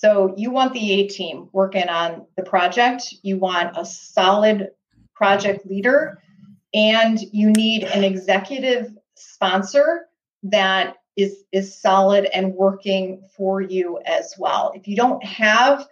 So 0.01 0.33
you 0.37 0.53
want 0.53 0.75
the 0.75 0.93
A 0.93 1.09
team 1.09 1.49
working 1.53 1.89
on 1.89 2.25
the 2.37 2.45
project. 2.45 3.13
You 3.23 3.37
want 3.37 3.77
a 3.77 3.85
solid 3.85 4.71
project 5.13 5.67
leader, 5.67 6.23
and 6.73 7.19
you 7.33 7.51
need 7.51 7.83
an 7.83 8.05
executive 8.05 8.97
sponsor 9.17 10.07
that 10.45 10.95
is 11.17 11.43
is 11.51 11.77
solid 11.77 12.27
and 12.33 12.55
working 12.55 13.25
for 13.37 13.61
you 13.61 13.99
as 14.07 14.35
well. 14.39 14.71
If 14.77 14.87
you 14.87 14.95
don't 14.95 15.25
have 15.25 15.89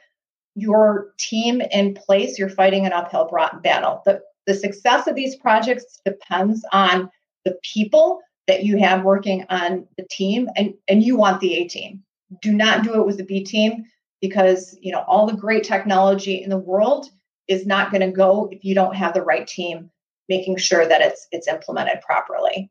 your 0.55 1.13
team 1.19 1.61
in 1.61 1.95
place, 1.95 2.39
you're 2.39 2.49
fighting 2.49 2.87
an 2.87 2.93
uphill 2.93 3.29
battle. 3.65 4.03
The, 4.05 4.23
the 4.47 4.55
success 4.55 5.09
of 5.09 5.17
these 5.17 5.35
projects 5.35 6.01
depends 6.05 6.65
on 6.73 7.11
the 7.45 7.59
people 7.75 8.21
that 8.47 8.63
you 8.63 8.79
have 8.79 9.03
working 9.03 9.45
on 9.51 9.89
the 9.99 10.07
team, 10.09 10.49
and, 10.55 10.75
and 10.87 11.03
you 11.03 11.17
want 11.17 11.41
the 11.41 11.55
A 11.55 11.67
team. 11.67 12.05
Do 12.41 12.53
not 12.53 12.85
do 12.85 12.95
it 13.01 13.05
with 13.05 13.17
the 13.17 13.25
B 13.25 13.43
team 13.43 13.85
because 14.21 14.77
you 14.81 14.93
know 14.93 15.05
all 15.07 15.27
the 15.27 15.37
great 15.37 15.65
technology 15.65 16.43
in 16.43 16.51
the 16.51 16.59
world 16.59 17.11
is 17.49 17.67
not 17.67 17.91
going 17.91 18.01
to 18.01 18.11
go 18.11 18.49
if 18.51 18.65
you 18.65 18.75
don't 18.75 18.97
have 18.97 19.15
the 19.15 19.23
right 19.23 19.47
team 19.47 19.91
making 20.29 20.57
sure 20.57 20.87
that 20.87 21.01
it's 21.01 21.29
it's 21.33 21.49
implemented 21.49 22.01
properly. 22.01 22.71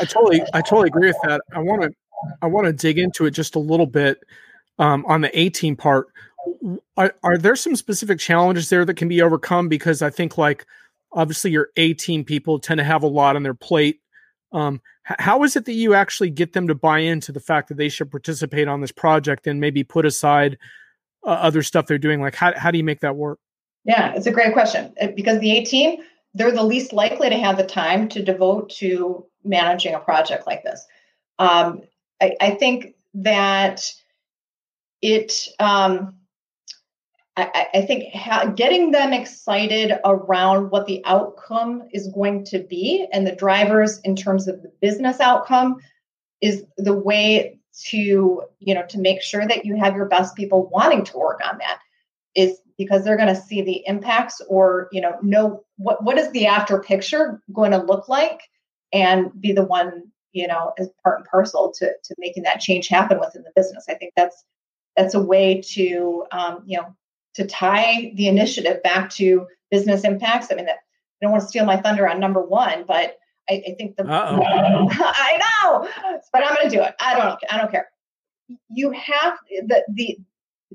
I 0.00 0.04
totally 0.04 0.42
I 0.54 0.60
totally 0.60 0.88
agree 0.88 1.08
with 1.08 1.18
that. 1.24 1.40
I 1.54 1.58
want 1.58 1.82
to 1.82 1.90
I 2.40 2.46
want 2.46 2.66
to 2.66 2.72
dig 2.72 2.98
into 2.98 3.26
it 3.26 3.32
just 3.32 3.56
a 3.56 3.58
little 3.58 3.86
bit 3.86 4.22
um, 4.78 5.04
on 5.06 5.20
the 5.20 5.38
A 5.38 5.50
team 5.50 5.76
part 5.76 6.08
are, 6.96 7.14
are 7.22 7.38
there 7.38 7.56
some 7.56 7.76
specific 7.76 8.18
challenges 8.18 8.68
there 8.68 8.84
that 8.84 8.96
can 8.96 9.08
be 9.08 9.22
overcome? 9.22 9.68
Because 9.68 10.02
I 10.02 10.10
think 10.10 10.38
like 10.38 10.66
obviously 11.12 11.50
your 11.50 11.68
A 11.76 11.94
team 11.94 12.24
people 12.24 12.58
tend 12.58 12.78
to 12.78 12.84
have 12.84 13.02
a 13.02 13.08
lot 13.08 13.36
on 13.36 13.42
their 13.42 13.54
plate. 13.54 14.00
Um, 14.52 14.80
how 15.04 15.42
is 15.42 15.56
it 15.56 15.64
that 15.64 15.72
you 15.72 15.94
actually 15.94 16.30
get 16.30 16.52
them 16.52 16.68
to 16.68 16.74
buy 16.74 16.98
into 16.98 17.32
the 17.32 17.40
fact 17.40 17.68
that 17.68 17.76
they 17.76 17.88
should 17.88 18.10
participate 18.10 18.68
on 18.68 18.80
this 18.80 18.92
project 18.92 19.46
and 19.46 19.60
maybe 19.60 19.82
put 19.82 20.06
aside 20.06 20.58
uh, 21.26 21.30
other 21.30 21.62
stuff 21.62 21.86
they're 21.86 21.98
doing? 21.98 22.20
Like, 22.20 22.34
how, 22.34 22.52
how 22.56 22.70
do 22.70 22.78
you 22.78 22.84
make 22.84 23.00
that 23.00 23.16
work? 23.16 23.38
Yeah, 23.84 24.14
it's 24.14 24.26
a 24.26 24.30
great 24.30 24.52
question 24.52 24.94
because 25.16 25.40
the 25.40 25.58
A 25.58 25.64
team, 25.64 26.00
they're 26.34 26.52
the 26.52 26.62
least 26.62 26.92
likely 26.92 27.28
to 27.30 27.36
have 27.36 27.56
the 27.56 27.66
time 27.66 28.08
to 28.10 28.22
devote 28.22 28.70
to 28.70 29.26
managing 29.44 29.94
a 29.94 29.98
project 29.98 30.46
like 30.46 30.62
this. 30.62 30.86
Um, 31.38 31.82
I, 32.20 32.36
I, 32.40 32.50
think 32.52 32.94
that 33.14 33.92
it, 35.00 35.48
um, 35.58 36.14
I, 37.36 37.66
I 37.74 37.82
think 37.82 38.14
ha- 38.14 38.52
getting 38.54 38.90
them 38.90 39.12
excited 39.12 39.92
around 40.04 40.70
what 40.70 40.86
the 40.86 41.02
outcome 41.06 41.88
is 41.90 42.08
going 42.08 42.44
to 42.46 42.58
be 42.58 43.06
and 43.12 43.26
the 43.26 43.34
drivers 43.34 44.00
in 44.00 44.16
terms 44.16 44.48
of 44.48 44.62
the 44.62 44.72
business 44.82 45.18
outcome 45.18 45.76
is 46.42 46.64
the 46.76 46.92
way 46.92 47.58
to 47.84 48.42
you 48.58 48.74
know 48.74 48.84
to 48.86 48.98
make 48.98 49.22
sure 49.22 49.46
that 49.46 49.64
you 49.64 49.76
have 49.76 49.96
your 49.96 50.06
best 50.06 50.36
people 50.36 50.68
wanting 50.68 51.04
to 51.04 51.16
work 51.16 51.40
on 51.42 51.56
that 51.58 51.78
is 52.34 52.58
because 52.76 53.04
they're 53.04 53.16
going 53.16 53.34
to 53.34 53.40
see 53.40 53.62
the 53.62 53.82
impacts 53.86 54.42
or 54.48 54.88
you 54.92 55.00
know 55.00 55.16
know 55.22 55.64
what 55.76 56.04
what 56.04 56.18
is 56.18 56.30
the 56.32 56.46
after 56.46 56.80
picture 56.80 57.40
going 57.52 57.70
to 57.70 57.78
look 57.78 58.08
like 58.08 58.42
and 58.92 59.30
be 59.40 59.52
the 59.52 59.64
one 59.64 60.02
you 60.32 60.46
know 60.46 60.72
as 60.78 60.88
part 61.02 61.18
and 61.18 61.28
parcel 61.28 61.72
to 61.72 61.90
to 62.04 62.14
making 62.18 62.42
that 62.42 62.60
change 62.60 62.88
happen 62.88 63.18
within 63.18 63.42
the 63.42 63.52
business. 63.56 63.86
I 63.88 63.94
think 63.94 64.12
that's 64.16 64.44
that's 64.96 65.14
a 65.14 65.20
way 65.20 65.62
to 65.72 66.26
um, 66.32 66.62
you 66.66 66.78
know 66.78 66.94
to 67.34 67.46
tie 67.46 68.12
the 68.14 68.28
initiative 68.28 68.82
back 68.82 69.10
to 69.10 69.46
business 69.70 70.04
impacts. 70.04 70.48
I 70.50 70.54
mean, 70.54 70.66
that, 70.66 70.76
I 70.76 71.24
don't 71.24 71.32
want 71.32 71.42
to 71.42 71.48
steal 71.48 71.64
my 71.64 71.76
thunder 71.76 72.08
on 72.08 72.20
number 72.20 72.42
one, 72.42 72.84
but 72.86 73.18
I, 73.48 73.62
I 73.68 73.74
think 73.76 73.96
the 73.96 74.04
I 74.08 75.38
know, 75.64 75.88
but 76.32 76.44
I'm 76.44 76.54
going 76.54 76.68
to 76.68 76.76
do 76.76 76.82
it. 76.82 76.94
I 77.00 77.16
don't. 77.16 77.38
I 77.50 77.58
don't 77.58 77.70
care. 77.70 77.88
You 78.70 78.90
have 78.92 79.38
the 79.66 79.84
the 79.92 80.18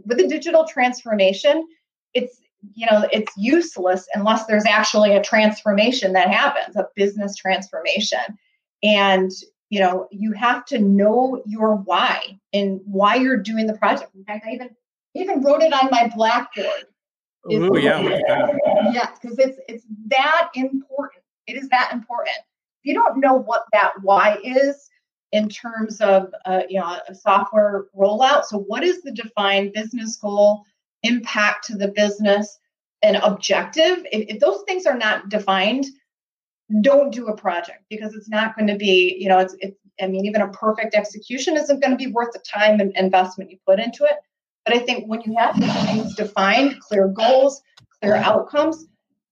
with 0.05 0.17
the 0.17 0.27
digital 0.27 0.65
transformation. 0.65 1.67
It's 2.13 2.39
you 2.73 2.87
know 2.89 3.07
it's 3.11 3.31
useless 3.37 4.07
unless 4.13 4.45
there's 4.45 4.65
actually 4.65 5.15
a 5.15 5.23
transformation 5.23 6.13
that 6.13 6.29
happens, 6.29 6.75
a 6.75 6.87
business 6.95 7.35
transformation, 7.35 8.19
and 8.83 9.31
you 9.69 9.79
know 9.79 10.07
you 10.11 10.33
have 10.33 10.65
to 10.65 10.79
know 10.79 11.41
your 11.45 11.75
why 11.75 12.39
and 12.53 12.81
why 12.85 13.15
you're 13.15 13.37
doing 13.37 13.67
the 13.67 13.77
project. 13.77 14.13
In 14.15 14.25
fact, 14.25 14.45
I 14.45 14.53
even 14.53 14.69
even 15.17 15.41
wrote 15.41 15.61
it 15.61 15.73
on 15.73 15.89
my 15.91 16.09
blackboard. 16.15 16.85
Oh 17.49 17.77
yeah, 17.77 18.01
yes, 18.91 19.17
because 19.21 19.39
it's 19.39 19.57
it's 19.69 19.85
that 20.07 20.49
important. 20.55 21.23
It 21.45 21.55
is 21.55 21.69
that 21.69 21.91
important. 21.93 22.35
If 22.37 22.85
you 22.85 22.93
don't 22.93 23.19
know 23.19 23.35
what 23.35 23.63
that 23.71 23.93
why 24.01 24.37
is 24.43 24.89
in 25.31 25.47
terms 25.49 26.01
of 26.01 26.33
uh, 26.45 26.63
you 26.69 26.79
know 26.79 26.99
a 27.07 27.15
software 27.15 27.85
rollout, 27.97 28.45
so 28.45 28.59
what 28.59 28.83
is 28.83 29.01
the 29.01 29.11
defined 29.11 29.73
business 29.73 30.17
goal, 30.17 30.63
impact 31.03 31.65
to 31.67 31.77
the 31.77 31.89
business, 31.89 32.59
and 33.01 33.17
objective? 33.17 34.05
If, 34.11 34.35
if 34.35 34.39
those 34.39 34.63
things 34.67 34.85
are 34.85 34.97
not 34.97 35.29
defined, 35.29 35.85
don't 36.81 37.13
do 37.13 37.27
a 37.27 37.37
project 37.37 37.83
because 37.89 38.13
it's 38.13 38.29
not 38.29 38.57
going 38.57 38.67
to 38.67 38.75
be 38.75 39.15
you 39.19 39.29
know 39.29 39.39
it's 39.39 39.55
it's 39.59 39.77
I 40.01 40.07
mean 40.07 40.25
even 40.25 40.41
a 40.41 40.49
perfect 40.49 40.95
execution 40.95 41.55
isn't 41.55 41.81
going 41.81 41.97
to 41.97 42.03
be 42.03 42.11
worth 42.11 42.33
the 42.33 42.39
time 42.39 42.81
and 42.81 42.95
investment 42.97 43.51
you 43.51 43.57
put 43.65 43.79
into 43.79 44.03
it. 44.03 44.17
But 44.67 44.75
I 44.75 44.79
think 44.79 45.07
when 45.07 45.21
you 45.21 45.33
have 45.37 45.57
these 45.57 45.73
things 45.85 46.15
defined, 46.15 46.81
clear 46.81 47.07
goals, 47.07 47.61
clear 48.01 48.17
outcomes, 48.17 48.85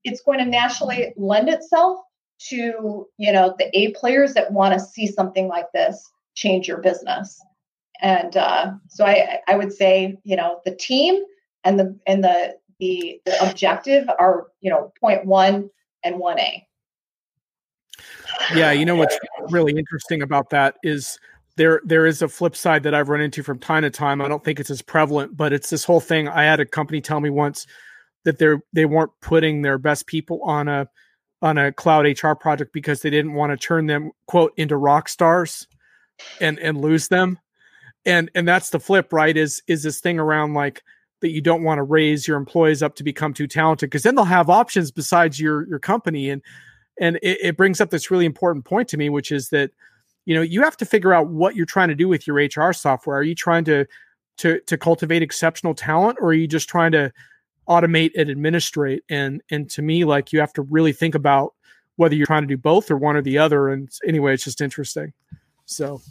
it's 0.05 0.21
going 0.21 0.39
to 0.39 0.45
naturally 0.45 1.13
lend 1.17 1.49
itself 1.49 1.99
to 2.47 3.07
you 3.17 3.31
know 3.33 3.53
the 3.57 3.69
A 3.77 3.91
players 3.91 4.33
that 4.35 4.51
want 4.51 4.73
to 4.73 4.79
see 4.79 5.07
something 5.07 5.47
like 5.49 5.65
this 5.73 6.09
change 6.35 6.69
your 6.69 6.77
business. 6.77 7.37
And 8.01 8.37
uh, 8.37 8.73
so 8.87 9.05
I 9.05 9.39
I 9.47 9.57
would 9.57 9.73
say 9.73 10.17
you 10.23 10.37
know 10.37 10.61
the 10.63 10.73
team 10.73 11.21
and 11.65 11.77
the 11.77 11.99
and 12.07 12.23
the 12.23 12.55
the, 12.79 13.19
the 13.25 13.49
objective 13.49 14.07
are 14.17 14.47
you 14.61 14.69
know 14.69 14.93
point 15.01 15.25
one 15.25 15.69
and 16.03 16.17
one 16.17 16.39
A. 16.39 16.65
Yeah, 18.53 18.71
you 18.71 18.85
know 18.85 18.95
what's 18.95 19.17
really 19.49 19.73
interesting 19.77 20.21
about 20.21 20.49
that 20.51 20.75
is 20.81 21.19
there 21.57 21.81
there 21.85 22.05
is 22.05 22.21
a 22.21 22.27
flip 22.27 22.55
side 22.55 22.83
that 22.83 22.93
I've 22.93 23.09
run 23.09 23.21
into 23.21 23.43
from 23.43 23.59
time 23.59 23.83
to 23.83 23.89
time. 23.89 24.21
I 24.21 24.27
don't 24.27 24.43
think 24.43 24.59
it's 24.59 24.69
as 24.69 24.81
prevalent, 24.81 25.37
but 25.37 25.53
it's 25.53 25.69
this 25.69 25.83
whole 25.83 25.99
thing. 25.99 26.27
I 26.27 26.43
had 26.43 26.59
a 26.59 26.65
company 26.65 27.01
tell 27.01 27.19
me 27.19 27.29
once 27.29 27.65
that 28.23 28.39
they 28.39 28.55
they 28.73 28.85
weren't 28.85 29.11
putting 29.21 29.61
their 29.61 29.77
best 29.77 30.07
people 30.07 30.41
on 30.43 30.67
a 30.67 30.89
on 31.41 31.57
a 31.57 31.71
cloud 31.71 32.05
HR 32.05 32.33
project 32.33 32.73
because 32.73 33.01
they 33.01 33.09
didn't 33.09 33.33
want 33.33 33.51
to 33.51 33.57
turn 33.57 33.85
them 33.85 34.11
quote 34.27 34.53
into 34.57 34.77
rock 34.77 35.07
stars. 35.09 35.67
and 36.39 36.59
and 36.59 36.79
lose 36.79 37.09
them 37.09 37.37
and 38.05 38.29
and 38.35 38.47
that's 38.47 38.69
the 38.69 38.79
flip 38.79 39.11
right 39.11 39.35
is 39.35 39.61
is 39.67 39.83
this 39.83 39.99
thing 39.99 40.19
around 40.19 40.53
like 40.53 40.83
that 41.21 41.29
you 41.31 41.41
don't 41.41 41.63
want 41.63 41.79
to 41.79 41.83
raise 41.83 42.27
your 42.27 42.37
employees 42.37 42.83
up 42.83 42.95
to 42.95 43.03
become 43.03 43.33
too 43.33 43.47
talented 43.47 43.89
because 43.89 44.03
then 44.03 44.15
they'll 44.15 44.25
have 44.25 44.49
options 44.49 44.91
besides 44.91 45.39
your 45.39 45.67
your 45.67 45.79
company 45.79 46.29
and 46.29 46.41
and 46.99 47.17
it, 47.17 47.37
it, 47.41 47.57
brings 47.57 47.81
up 47.81 47.89
this 47.89 48.09
really 48.09 48.25
important 48.25 48.63
point 48.63 48.87
to 48.87 48.97
me 48.97 49.09
which 49.09 49.31
is 49.31 49.49
that 49.49 49.71
you 50.25 50.35
know 50.35 50.41
you 50.41 50.61
have 50.63 50.77
to 50.77 50.85
figure 50.85 51.13
out 51.13 51.27
what 51.27 51.55
you're 51.55 51.65
trying 51.65 51.89
to 51.89 51.95
do 51.95 52.07
with 52.07 52.27
your 52.27 52.35
hr 52.35 52.73
software. 52.73 53.17
Are 53.17 53.23
you 53.23 53.35
trying 53.35 53.63
to 53.65 53.85
to 54.37 54.59
to 54.61 54.77
cultivate 54.77 55.21
exceptional 55.21 55.73
talent 55.73 56.17
or 56.19 56.29
are 56.29 56.33
you 56.33 56.47
just 56.47 56.67
trying 56.67 56.91
to 56.91 57.11
automate 57.69 58.11
and 58.17 58.29
administrate? 58.29 59.03
And 59.09 59.41
and 59.49 59.69
to 59.71 59.81
me 59.81 60.03
like 60.03 60.33
you 60.33 60.39
have 60.39 60.53
to 60.53 60.61
really 60.63 60.93
think 60.93 61.15
about 61.15 61.53
whether 61.95 62.15
you're 62.15 62.27
trying 62.27 62.43
to 62.43 62.47
do 62.47 62.57
both 62.57 62.91
or 62.91 62.97
one 62.97 63.15
or 63.15 63.21
the 63.21 63.37
other. 63.37 63.69
And 63.69 63.89
anyway 64.05 64.33
it's 64.33 64.43
just 64.43 64.61
interesting. 64.61 65.13
So 65.65 66.01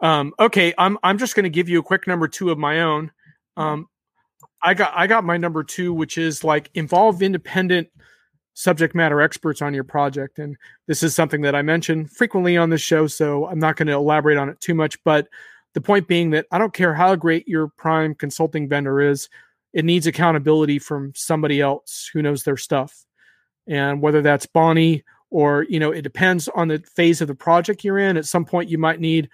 um, 0.00 0.32
okay, 0.38 0.72
I'm 0.78 0.96
I'm 1.02 1.18
just 1.18 1.34
going 1.34 1.44
to 1.44 1.50
give 1.50 1.68
you 1.68 1.80
a 1.80 1.82
quick 1.82 2.06
number 2.06 2.28
two 2.28 2.50
of 2.50 2.58
my 2.58 2.82
own. 2.82 3.10
Um, 3.56 3.88
I 4.62 4.74
got 4.74 4.92
I 4.94 5.06
got 5.06 5.24
my 5.24 5.36
number 5.36 5.64
two, 5.64 5.92
which 5.92 6.18
is 6.18 6.44
like 6.44 6.70
involve 6.74 7.22
independent 7.22 7.88
subject 8.58 8.92
matter 8.92 9.20
experts 9.20 9.62
on 9.62 9.72
your 9.72 9.84
project, 9.84 10.40
and 10.40 10.56
this 10.88 11.04
is 11.04 11.14
something 11.14 11.42
that 11.42 11.54
I 11.54 11.62
mention 11.62 12.06
frequently 12.06 12.56
on 12.56 12.70
this 12.70 12.80
show, 12.80 13.06
so 13.06 13.46
I'm 13.46 13.60
not 13.60 13.76
going 13.76 13.86
to 13.86 13.92
elaborate 13.92 14.36
on 14.36 14.48
it 14.48 14.58
too 14.58 14.74
much. 14.74 15.02
But 15.04 15.28
the 15.74 15.80
point 15.80 16.08
being 16.08 16.30
that 16.30 16.46
I 16.50 16.58
don't 16.58 16.74
care 16.74 16.92
how 16.92 17.14
great 17.14 17.46
your 17.46 17.68
prime 17.68 18.16
consulting 18.16 18.68
vendor 18.68 19.00
is, 19.00 19.28
it 19.72 19.84
needs 19.84 20.08
accountability 20.08 20.80
from 20.80 21.12
somebody 21.14 21.60
else 21.60 22.10
who 22.12 22.20
knows 22.20 22.42
their 22.42 22.56
stuff, 22.56 23.04
and 23.68 24.02
whether 24.02 24.22
that's 24.22 24.46
Bonnie 24.46 25.04
or 25.30 25.64
you 25.68 25.78
know 25.78 25.92
it 25.92 26.02
depends 26.02 26.48
on 26.48 26.66
the 26.66 26.78
phase 26.96 27.20
of 27.20 27.28
the 27.28 27.36
project 27.36 27.84
you're 27.84 27.98
in. 27.98 28.16
At 28.16 28.26
some 28.26 28.44
point, 28.44 28.68
you 28.68 28.78
might 28.78 28.98
need 28.98 29.30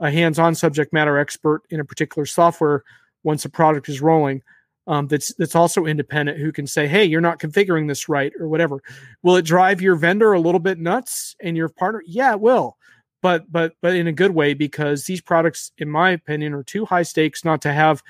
a 0.00 0.10
hands-on 0.10 0.54
subject 0.54 0.94
matter 0.94 1.18
expert 1.18 1.60
in 1.68 1.78
a 1.78 1.84
particular 1.84 2.24
software 2.24 2.84
once 3.22 3.44
a 3.44 3.50
product 3.50 3.90
is 3.90 4.00
rolling 4.00 4.42
um, 4.86 5.06
that's 5.06 5.32
that's 5.34 5.54
also 5.54 5.86
independent 5.86 6.38
who 6.38 6.52
can 6.52 6.66
say 6.66 6.88
hey 6.88 7.04
you're 7.04 7.20
not 7.20 7.38
configuring 7.38 7.86
this 7.88 8.08
right 8.08 8.32
or 8.38 8.48
whatever. 8.48 8.82
Will 9.22 9.36
it 9.36 9.44
drive 9.44 9.80
your 9.80 9.94
vendor 9.94 10.32
a 10.32 10.40
little 10.40 10.60
bit 10.60 10.78
nuts 10.78 11.36
and 11.40 11.56
your 11.56 11.68
partner? 11.68 12.02
Yeah 12.06 12.32
it 12.32 12.40
will. 12.40 12.76
But 13.20 13.50
but 13.50 13.74
but 13.80 13.94
in 13.94 14.08
a 14.08 14.12
good 14.12 14.32
way 14.32 14.54
because 14.54 15.04
these 15.04 15.20
products 15.20 15.72
in 15.78 15.88
my 15.88 16.10
opinion 16.10 16.52
are 16.54 16.64
too 16.64 16.84
high 16.84 17.04
stakes 17.04 17.44
not 17.44 17.62
to 17.62 17.72
have 17.72 18.02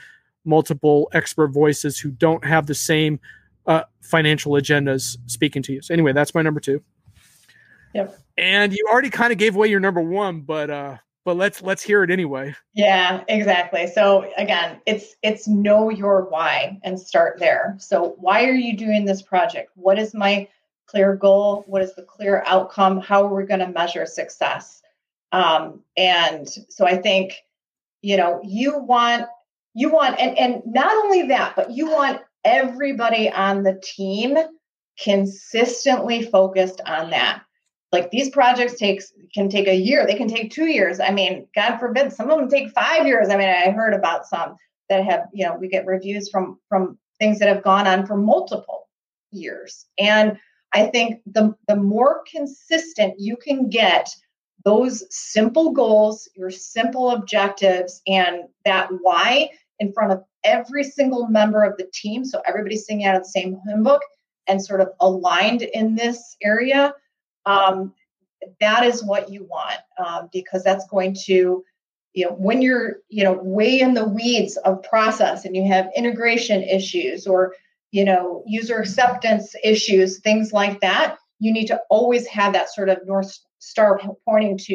multiple 0.45 1.09
expert 1.13 1.49
voices 1.49 1.99
who 1.99 2.11
don't 2.11 2.45
have 2.45 2.67
the 2.67 2.75
same 2.75 3.21
uh, 3.67 3.83
financial 4.01 4.53
agendas 4.53 5.17
speaking 5.27 5.63
to 5.63 5.73
you. 5.75 5.83
So 5.83 5.93
anyway 5.93 6.13
that's 6.13 6.35
my 6.35 6.43
number 6.43 6.61
two. 6.61 6.83
Yep. 7.95 8.19
And 8.39 8.73
you 8.73 8.87
already 8.91 9.11
kind 9.11 9.31
of 9.33 9.39
gave 9.39 9.55
away 9.55 9.69
your 9.69 9.81
number 9.81 10.01
one 10.01 10.41
but 10.41 10.71
uh 10.71 10.97
but 11.25 11.37
let's 11.37 11.63
let's 11.63 11.83
hear 11.83 12.03
it 12.03 12.11
anyway. 12.11 12.55
Yeah 12.75 13.25
exactly. 13.29 13.87
So 13.87 14.31
again 14.37 14.81
it's 14.87 15.17
it's 15.23 15.47
know 15.49 15.91
your 15.91 16.27
why 16.29 16.79
and 16.83 16.99
start 16.99 17.39
there. 17.39 17.77
So 17.79 18.15
why 18.19 18.45
are 18.45 18.55
you 18.55 18.77
doing 18.77 19.05
this 19.05 19.23
project? 19.23 19.71
What 19.75 19.99
is 19.99 20.15
my 20.15 20.49
clear 20.87 21.17
goal? 21.17 21.65
What 21.67 21.83
is 21.83 21.95
the 21.95 22.03
clear 22.03 22.43
outcome? 22.47 23.01
How 23.01 23.25
are 23.25 23.35
we 23.35 23.45
going 23.45 23.61
to 23.61 23.69
measure 23.69 24.07
success? 24.07 24.83
Um, 25.33 25.81
and 25.97 26.49
so 26.69 26.87
i 26.87 26.97
think 26.97 27.35
you 28.03 28.17
know 28.17 28.41
you 28.45 28.79
want 28.79 29.27
you 29.75 29.91
want 29.91 30.19
and 30.19 30.37
and 30.39 30.63
not 30.67 30.93
only 31.05 31.29
that 31.29 31.55
but 31.57 31.71
you 31.71 31.91
want 31.91 32.21
everybody 32.45 33.31
on 33.31 33.63
the 33.63 33.81
team 33.83 34.37
consistently 35.03 36.23
focused 36.23 36.81
on 36.87 37.11
that 37.11 37.43
like 37.93 38.11
these 38.11 38.31
projects 38.31 38.79
takes 38.79 39.13
can 39.35 39.49
take 39.49 39.69
a 39.69 39.75
year 39.75 40.07
they 40.07 40.15
can 40.15 40.29
take 40.29 40.51
two 40.51 40.67
years. 40.67 40.99
I 40.99 41.11
mean 41.11 41.47
god 41.55 41.79
forbid 41.79 42.13
some 42.13 42.31
of 42.31 42.39
them 42.39 42.49
take 42.49 42.71
five 42.71 43.07
years. 43.07 43.29
I 43.29 43.37
mean 43.37 43.49
i 43.49 43.71
heard 43.71 43.95
about 43.95 44.27
some 44.27 44.57
that 44.89 45.05
have 45.05 45.29
you 45.33 45.47
know 45.47 45.57
we 45.61 45.69
get 45.69 45.87
reviews 45.87 46.29
from 46.31 46.59
from 46.69 46.99
things 47.21 47.39
that 47.39 47.49
have 47.49 47.63
gone 47.63 47.87
on 47.87 48.07
for 48.07 48.17
multiple 48.17 48.89
years. 49.31 49.87
And 49.99 50.39
i 50.75 50.87
think 50.87 51.21
the 51.27 51.55
the 51.69 51.77
more 51.77 52.23
consistent 52.31 53.15
you 53.19 53.37
can 53.37 53.69
get 53.69 54.09
those 54.65 55.05
simple 55.11 55.73
goals 55.73 56.29
your 56.37 56.51
simple 56.51 57.11
objectives 57.11 58.01
and 58.07 58.45
that 58.65 58.89
why 59.01 59.51
in 59.81 59.93
front 59.93 60.13
of 60.13 60.23
every 60.45 60.85
single 60.85 61.27
member 61.27 61.65
of 61.65 61.77
the 61.77 61.89
team 61.93 62.25
so 62.25 62.41
everybody's 62.47 62.87
singing 62.87 63.07
out 63.07 63.17
of 63.17 63.23
the 63.23 63.29
same 63.29 63.59
hymn 63.67 63.83
book 63.83 64.03
and 64.47 64.65
sort 64.65 64.81
of 64.81 64.89
aligned 65.01 65.63
in 65.63 65.95
this 65.95 66.37
area 66.43 66.95
um, 67.47 67.93
that 68.61 68.85
is 68.85 69.05
what 69.05 69.31
you 69.31 69.45
want 69.45 69.81
um, 70.05 70.29
because 70.33 70.63
that's 70.65 70.87
going 70.87 71.15
to 71.27 71.65
you 72.13 72.27
know 72.27 72.33
when 72.33 72.61
you're 72.61 72.97
you 73.09 73.25
know 73.25 73.33
way 73.33 73.81
in 73.81 73.95
the 73.95 74.05
weeds 74.05 74.57
of 74.59 74.83
process 74.83 75.45
and 75.45 75.57
you 75.57 75.67
have 75.67 75.91
integration 75.97 76.63
issues 76.63 77.27
or 77.27 77.55
you 77.91 78.05
know 78.05 78.43
user 78.47 78.79
acceptance 78.79 79.55
issues 79.63 80.19
things 80.21 80.53
like 80.53 80.81
that 80.81 81.17
you 81.39 81.53
need 81.53 81.67
to 81.67 81.81
always 81.91 82.27
have 82.27 82.53
that 82.53 82.73
sort 82.73 82.89
of 82.89 82.99
north 83.07 83.39
star 83.59 84.01
pointing 84.25 84.59
to 84.59 84.73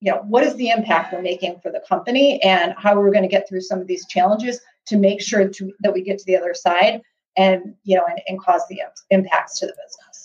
you 0.00 0.12
know 0.12 0.22
what 0.28 0.44
is 0.44 0.54
the 0.56 0.68
impact 0.68 1.12
we're 1.12 1.22
making 1.22 1.58
for 1.60 1.70
the 1.72 1.82
company 1.88 2.42
and 2.42 2.74
how 2.76 2.96
we're 2.96 3.10
going 3.10 3.22
to 3.22 3.28
get 3.28 3.48
through 3.48 3.60
some 3.60 3.80
of 3.80 3.86
these 3.86 4.06
challenges 4.06 4.60
to 4.86 4.96
make 4.96 5.20
sure 5.20 5.48
to, 5.48 5.72
that 5.80 5.92
we 5.92 6.02
get 6.02 6.18
to 6.18 6.24
the 6.26 6.36
other 6.36 6.54
side 6.54 7.00
and 7.36 7.74
you 7.84 7.96
know 7.96 8.04
and, 8.08 8.20
and 8.28 8.40
cause 8.40 8.62
the 8.68 8.80
impacts 9.10 9.58
to 9.58 9.66
the 9.66 9.72
business 9.72 10.17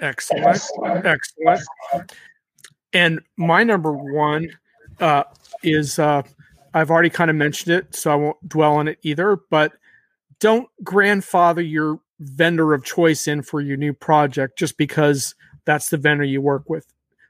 Excellent. 0.00 0.62
Excellent. 1.04 1.62
And 2.92 3.20
my 3.36 3.62
number 3.62 3.92
one 3.92 4.50
uh, 5.00 5.24
is 5.62 5.98
uh, 5.98 6.22
I've 6.74 6.90
already 6.90 7.10
kind 7.10 7.30
of 7.30 7.36
mentioned 7.36 7.74
it, 7.74 7.94
so 7.94 8.10
I 8.10 8.14
won't 8.14 8.48
dwell 8.48 8.74
on 8.74 8.88
it 8.88 8.98
either, 9.02 9.38
but 9.50 9.72
don't 10.40 10.68
grandfather 10.82 11.62
your 11.62 12.00
vendor 12.20 12.74
of 12.74 12.84
choice 12.84 13.26
in 13.28 13.42
for 13.42 13.60
your 13.60 13.76
new 13.76 13.92
project 13.92 14.58
just 14.58 14.76
because 14.76 15.34
that's 15.64 15.88
the 15.90 15.96
vendor 15.96 16.24
you 16.24 16.40
work 16.40 16.68
with. 16.68 16.86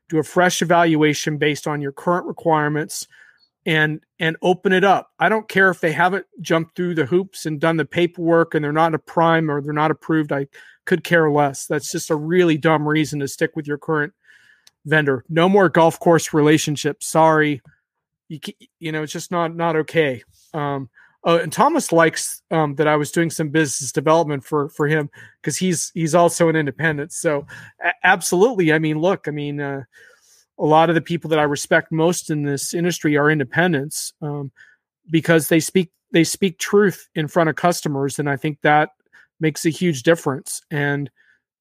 Do 0.08 0.18
a 0.18 0.22
fresh 0.22 0.62
evaluation 0.62 1.38
based 1.38 1.66
on 1.66 1.80
your 1.80 1.92
current 1.92 2.26
requirements 2.26 3.06
and 3.66 4.00
and 4.18 4.36
open 4.42 4.72
it 4.72 4.84
up. 4.84 5.12
I 5.18 5.28
don't 5.28 5.48
care 5.48 5.70
if 5.70 5.80
they 5.80 5.92
haven't 5.92 6.26
jumped 6.40 6.74
through 6.74 6.94
the 6.94 7.06
hoops 7.06 7.46
and 7.46 7.60
done 7.60 7.76
the 7.76 7.84
paperwork 7.84 8.54
and 8.54 8.64
they're 8.64 8.72
not 8.72 8.94
a 8.94 8.98
prime 8.98 9.50
or 9.50 9.60
they're 9.60 9.72
not 9.72 9.90
approved. 9.90 10.32
I 10.32 10.48
could 10.90 11.04
care 11.04 11.30
less. 11.30 11.66
That's 11.66 11.92
just 11.92 12.10
a 12.10 12.16
really 12.16 12.58
dumb 12.58 12.86
reason 12.86 13.20
to 13.20 13.28
stick 13.28 13.54
with 13.54 13.64
your 13.64 13.78
current 13.78 14.12
vendor. 14.84 15.24
No 15.28 15.48
more 15.48 15.68
golf 15.68 16.00
course 16.00 16.34
relationships. 16.34 17.06
Sorry, 17.06 17.62
you 18.28 18.40
you 18.80 18.90
know 18.90 19.04
it's 19.04 19.12
just 19.12 19.30
not 19.30 19.54
not 19.54 19.76
okay. 19.76 20.24
Um, 20.52 20.90
oh, 21.22 21.38
and 21.38 21.52
Thomas 21.52 21.92
likes 21.92 22.42
um, 22.50 22.74
that 22.74 22.88
I 22.88 22.96
was 22.96 23.12
doing 23.12 23.30
some 23.30 23.50
business 23.50 23.92
development 23.92 24.44
for 24.44 24.68
for 24.70 24.88
him 24.88 25.10
because 25.40 25.56
he's 25.56 25.92
he's 25.94 26.12
also 26.12 26.48
an 26.48 26.56
independent. 26.56 27.12
So 27.12 27.46
a- 27.80 27.92
absolutely, 28.02 28.72
I 28.72 28.80
mean, 28.80 28.98
look, 28.98 29.28
I 29.28 29.30
mean, 29.30 29.60
uh, 29.60 29.84
a 30.58 30.64
lot 30.64 30.88
of 30.88 30.96
the 30.96 31.00
people 31.00 31.30
that 31.30 31.38
I 31.38 31.44
respect 31.44 31.92
most 31.92 32.30
in 32.30 32.42
this 32.42 32.74
industry 32.74 33.16
are 33.16 33.30
independents 33.30 34.12
um, 34.22 34.50
because 35.08 35.46
they 35.46 35.60
speak 35.60 35.92
they 36.10 36.24
speak 36.24 36.58
truth 36.58 37.08
in 37.14 37.28
front 37.28 37.48
of 37.48 37.54
customers, 37.54 38.18
and 38.18 38.28
I 38.28 38.36
think 38.36 38.58
that 38.62 38.90
makes 39.40 39.64
a 39.64 39.70
huge 39.70 40.02
difference. 40.02 40.60
And 40.70 41.10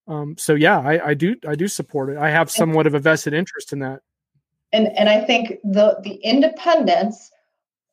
um, 0.06 0.36
so, 0.38 0.54
yeah, 0.54 0.80
I, 0.80 1.08
I 1.08 1.14
do 1.14 1.36
I 1.46 1.54
do 1.54 1.68
support 1.68 2.10
it. 2.10 2.18
I 2.18 2.30
have 2.30 2.50
somewhat 2.50 2.86
of 2.86 2.94
a 2.94 2.98
vested 2.98 3.32
interest 3.32 3.72
in 3.72 3.78
that. 3.80 4.00
And 4.72 4.88
and 4.96 5.08
I 5.08 5.20
think 5.20 5.58
the 5.64 5.98
the 6.02 6.14
independents 6.14 7.30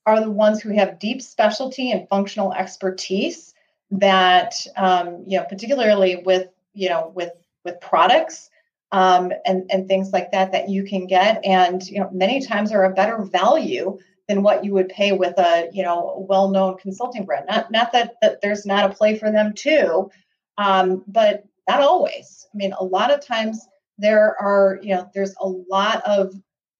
are 0.05 0.21
the 0.21 0.31
ones 0.31 0.61
who 0.61 0.69
have 0.71 0.99
deep 0.99 1.21
specialty 1.21 1.91
and 1.91 2.07
functional 2.07 2.53
expertise 2.53 3.53
that 3.91 4.55
um, 4.75 5.23
you 5.27 5.37
know, 5.37 5.45
particularly 5.45 6.23
with 6.25 6.47
you 6.73 6.89
know 6.89 7.11
with 7.15 7.31
with 7.63 7.79
products 7.81 8.49
um, 8.91 9.31
and 9.45 9.69
and 9.69 9.87
things 9.87 10.11
like 10.11 10.31
that 10.31 10.51
that 10.51 10.69
you 10.69 10.83
can 10.83 11.07
get, 11.07 11.43
and 11.45 11.87
you 11.87 11.99
know, 11.99 12.09
many 12.11 12.41
times 12.41 12.71
are 12.71 12.85
a 12.85 12.93
better 12.93 13.23
value 13.23 13.97
than 14.27 14.43
what 14.43 14.63
you 14.65 14.73
would 14.73 14.89
pay 14.89 15.13
with 15.13 15.37
a 15.37 15.69
you 15.71 15.83
know 15.83 16.25
well-known 16.27 16.77
consulting 16.77 17.25
brand. 17.25 17.45
Not 17.47 17.71
not 17.71 17.91
that, 17.93 18.15
that 18.21 18.41
there's 18.41 18.65
not 18.65 18.89
a 18.89 18.93
play 18.93 19.17
for 19.17 19.31
them 19.31 19.53
too, 19.53 20.09
um, 20.57 21.03
but 21.07 21.45
not 21.67 21.81
always. 21.81 22.47
I 22.53 22.57
mean, 22.57 22.73
a 22.73 22.83
lot 22.83 23.11
of 23.11 23.25
times 23.25 23.65
there 23.97 24.35
are 24.39 24.79
you 24.81 24.95
know 24.95 25.09
there's 25.13 25.35
a 25.39 25.47
lot 25.47 26.03
of 26.05 26.33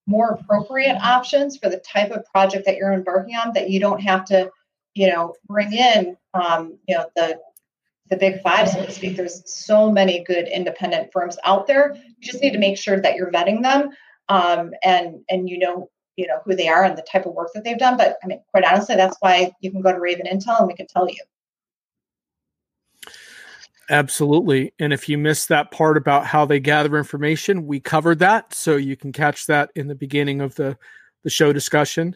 more 0.06 0.30
appropriate 0.30 0.96
options 1.02 1.58
for 1.58 1.68
the 1.68 1.78
type 1.80 2.10
of 2.10 2.24
project 2.26 2.64
that 2.64 2.76
you're 2.76 2.92
embarking 2.92 3.36
on 3.36 3.52
that 3.52 3.68
you 3.70 3.78
don't 3.78 4.00
have 4.00 4.24
to 4.24 4.50
you 4.94 5.08
know 5.08 5.34
bring 5.46 5.72
in 5.72 6.16
um, 6.34 6.78
you 6.88 6.96
know 6.96 7.06
the 7.16 7.38
the 8.10 8.16
big 8.16 8.40
five 8.40 8.68
so 8.68 8.84
to 8.84 8.90
speak 8.90 9.16
there's 9.16 9.42
so 9.44 9.90
many 9.90 10.24
good 10.24 10.48
independent 10.48 11.10
firms 11.12 11.36
out 11.44 11.66
there 11.66 11.94
you 11.94 12.32
just 12.32 12.42
need 12.42 12.52
to 12.52 12.58
make 12.58 12.78
sure 12.78 12.98
that 13.00 13.16
you're 13.16 13.30
vetting 13.30 13.62
them 13.62 13.90
um, 14.28 14.72
and 14.82 15.20
and 15.28 15.48
you 15.48 15.58
know 15.58 15.90
you 16.18 16.26
know 16.26 16.40
who 16.44 16.54
they 16.54 16.68
are 16.68 16.84
and 16.84 16.98
the 16.98 17.02
type 17.02 17.24
of 17.24 17.32
work 17.32 17.48
that 17.54 17.64
they've 17.64 17.78
done 17.78 17.96
but 17.96 18.18
i 18.22 18.26
mean 18.26 18.40
quite 18.50 18.64
honestly 18.64 18.96
that's 18.96 19.16
why 19.20 19.50
you 19.60 19.70
can 19.70 19.80
go 19.80 19.92
to 19.92 20.00
Raven 20.00 20.26
Intel 20.26 20.58
and 20.58 20.66
we 20.66 20.74
can 20.74 20.86
tell 20.86 21.08
you 21.08 21.16
Absolutely. 23.90 24.74
And 24.78 24.92
if 24.92 25.08
you 25.08 25.16
missed 25.16 25.48
that 25.48 25.70
part 25.70 25.96
about 25.96 26.26
how 26.26 26.44
they 26.44 26.60
gather 26.60 26.98
information, 26.98 27.66
we 27.66 27.80
covered 27.80 28.18
that. 28.18 28.52
So 28.52 28.76
you 28.76 28.96
can 28.96 29.12
catch 29.12 29.46
that 29.46 29.70
in 29.74 29.88
the 29.88 29.94
beginning 29.94 30.42
of 30.42 30.54
the, 30.56 30.76
the 31.24 31.30
show 31.30 31.54
discussion. 31.54 32.14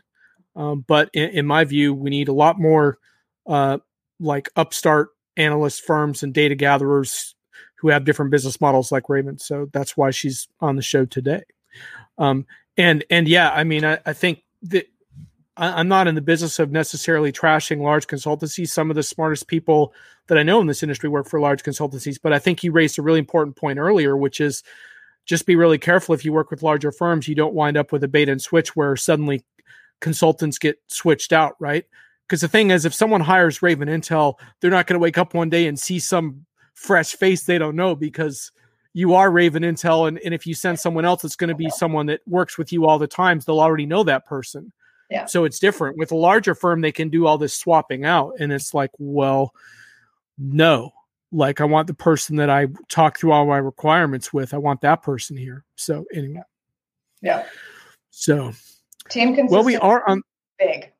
Um, 0.55 0.85
but 0.87 1.09
in, 1.15 1.31
in, 1.31 1.47
my 1.47 1.65
view, 1.65 1.95
we 1.95 2.11
need 2.11 2.29
a 2.29 2.35
lot 2.35 2.61
more 2.61 2.99
uh, 3.47 3.79
like 4.21 4.51
upstart 4.55 5.11
analyst 5.39 5.83
firms 5.87 6.23
and 6.23 6.35
data 6.35 6.55
gatherers 6.55 7.35
who 7.77 7.89
have 7.89 8.05
different 8.05 8.31
business 8.31 8.61
models 8.61 8.93
like 8.93 9.09
Raven. 9.09 9.39
So 9.39 9.69
that's 9.73 9.97
why 9.97 10.11
she's 10.11 10.49
on 10.61 10.77
the 10.77 10.83
show 10.83 11.07
today. 11.07 11.43
Um, 12.19 12.47
and 12.77 13.05
and 13.11 13.29
yeah, 13.29 13.51
I 13.51 13.65
mean, 13.65 13.85
I, 13.85 13.99
I 14.07 14.13
think 14.13 14.43
that 14.63 14.87
I, 15.57 15.81
am 15.81 15.89
not 15.89 16.09
in 16.09 16.15
the 16.15 16.21
business 16.21 16.59
of 16.59 16.71
necessarily 16.71 17.33
trashing 17.33 17.83
large 17.83 18.07
consultancies. 18.07 18.69
Some 18.69 18.91
of 18.91 18.97
the 18.97 19.03
smartest 19.03 19.49
people 19.49 19.93
that 20.29 20.39
I 20.39 20.43
know 20.43 20.61
in 20.61 20.67
this 20.67 20.83
industry 20.83 21.09
work 21.09 21.29
for 21.29 21.41
large 21.41 21.63
consultancies, 21.63 22.19
but 22.23 22.33
I 22.33 22.39
think 22.39 22.63
you 22.63 22.73
raised 22.73 22.99
a 22.99 23.03
really 23.03 23.19
important 23.19 23.57
point 23.57 23.79
earlier, 23.79 24.17
which 24.17 24.41
is 24.41 24.63
just 25.25 25.47
be 25.47 25.57
really 25.57 25.79
careful 25.79 26.15
if 26.15 26.25
you 26.25 26.33
work 26.33 26.51
with 26.51 26.63
larger 26.63 26.91
firms. 26.91 27.29
You 27.29 27.35
don't 27.35 27.55
wind 27.55 27.77
up 27.77 27.93
with 27.93 28.03
a 28.05 28.09
bait 28.09 28.29
and 28.29 28.41
switch 28.41 28.75
where 28.75 28.97
suddenly 28.97 29.45
consultants 30.01 30.59
get 30.59 30.81
switched 30.89 31.33
out, 31.33 31.55
right? 31.61 31.85
Because 32.27 32.41
the 32.41 32.49
thing 32.49 32.71
is, 32.71 32.85
if 32.85 32.95
someone 32.95 33.21
hires 33.21 33.63
Raven 33.63 33.89
Intel, 33.89 34.35
they're 34.61 34.71
not 34.71 34.87
going 34.87 34.95
to 34.95 35.03
wake 35.03 35.19
up 35.19 35.35
one 35.35 35.51
day 35.51 35.67
and 35.67 35.79
see 35.79 35.99
some 35.99 36.47
fresh 36.75 37.13
face 37.13 37.45
they 37.45 37.59
don't 37.59 37.77
know 37.77 37.95
because 37.95 38.51
you 38.95 39.15
are 39.15 39.31
Raven 39.31 39.63
Intel. 39.63 40.09
And, 40.09 40.19
and 40.25 40.35
if 40.35 40.47
you 40.47 40.55
send 40.55 40.79
someone 40.79 41.05
else, 41.05 41.25
it's 41.25 41.37
going 41.37 41.49
to 41.49 41.55
be 41.55 41.71
someone 41.71 42.07
that 42.07 42.21
works 42.27 42.59
with 42.59 42.73
you 42.73 42.87
all 42.87 42.99
the 42.99 43.07
times. 43.07 43.45
They'll 43.45 43.61
already 43.61 43.87
know 43.87 44.05
that 44.05 44.27
person. 44.27 44.73
Yeah. 45.11 45.27
So 45.27 45.45
it's 45.45 45.59
different. 45.59 45.99
With 45.99 46.13
a 46.13 46.17
larger 46.17 46.55
firm, 46.55 46.81
they 46.81 46.93
can 46.93 47.11
do 47.11 47.27
all 47.27 47.39
this 47.39 47.55
swapping 47.55 48.05
out. 48.05 48.35
And 48.39 48.53
it's 48.53 48.75
like, 48.75 48.91
well, 48.99 49.53
no. 50.39 50.93
Like 51.31 51.61
I 51.61 51.65
want 51.65 51.87
the 51.87 51.95
person 51.95 52.37
that 52.37 52.51
I 52.51 52.69
talk 52.91 53.19
through 53.19 53.33
all 53.33 53.47
my 53.47 53.59
requirements 53.59 54.33
with. 54.33 54.53
I 54.53 54.59
want 54.59 54.83
that 54.83 55.03
person 55.03 55.37
here. 55.37 55.65
So 55.77 56.05
anyway. 56.13 56.43
Yeah. 57.23 57.47
So 58.11 58.53
team 59.09 59.35
consistency. 59.35 59.55
Well, 59.55 59.65
we 59.65 59.77
are 59.77 60.07
on 60.07 60.23
big. 60.59 60.92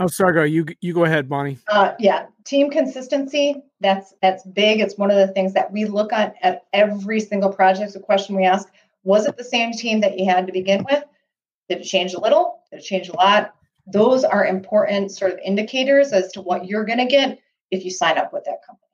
Oh, 0.00 0.06
sorry, 0.06 0.32
go. 0.32 0.42
You 0.44 0.64
you 0.80 0.94
go 0.94 1.04
ahead, 1.04 1.28
Bonnie. 1.28 1.58
Uh, 1.68 1.92
yeah, 1.98 2.26
team 2.44 2.70
consistency. 2.70 3.62
That's 3.80 4.14
that's 4.22 4.44
big. 4.44 4.80
It's 4.80 4.96
one 4.96 5.10
of 5.10 5.16
the 5.16 5.32
things 5.32 5.54
that 5.54 5.72
we 5.72 5.86
look 5.86 6.12
at 6.12 6.36
at 6.42 6.66
every 6.72 7.20
single 7.20 7.52
project. 7.52 7.92
The 7.92 8.00
question 8.00 8.36
we 8.36 8.44
ask: 8.44 8.68
Was 9.02 9.26
it 9.26 9.36
the 9.36 9.44
same 9.44 9.72
team 9.72 10.00
that 10.00 10.18
you 10.18 10.26
had 10.26 10.46
to 10.46 10.52
begin 10.52 10.84
with? 10.88 11.02
Did 11.68 11.80
it 11.80 11.84
change 11.84 12.14
a 12.14 12.20
little? 12.20 12.60
Did 12.70 12.80
it 12.80 12.84
change 12.84 13.08
a 13.08 13.16
lot? 13.16 13.54
Those 13.86 14.22
are 14.22 14.46
important 14.46 15.10
sort 15.10 15.32
of 15.32 15.38
indicators 15.44 16.12
as 16.12 16.30
to 16.32 16.42
what 16.42 16.66
you're 16.66 16.84
going 16.84 16.98
to 16.98 17.06
get 17.06 17.38
if 17.70 17.84
you 17.84 17.90
sign 17.90 18.18
up 18.18 18.32
with 18.32 18.44
that 18.44 18.64
company. 18.64 18.84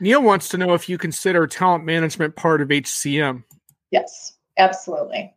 Neil 0.00 0.22
wants 0.22 0.48
to 0.50 0.58
know 0.58 0.74
if 0.74 0.88
you 0.88 0.98
consider 0.98 1.46
talent 1.46 1.84
management 1.84 2.36
part 2.36 2.60
of 2.60 2.68
HCM. 2.68 3.44
Yes, 3.90 4.34
absolutely. 4.56 5.34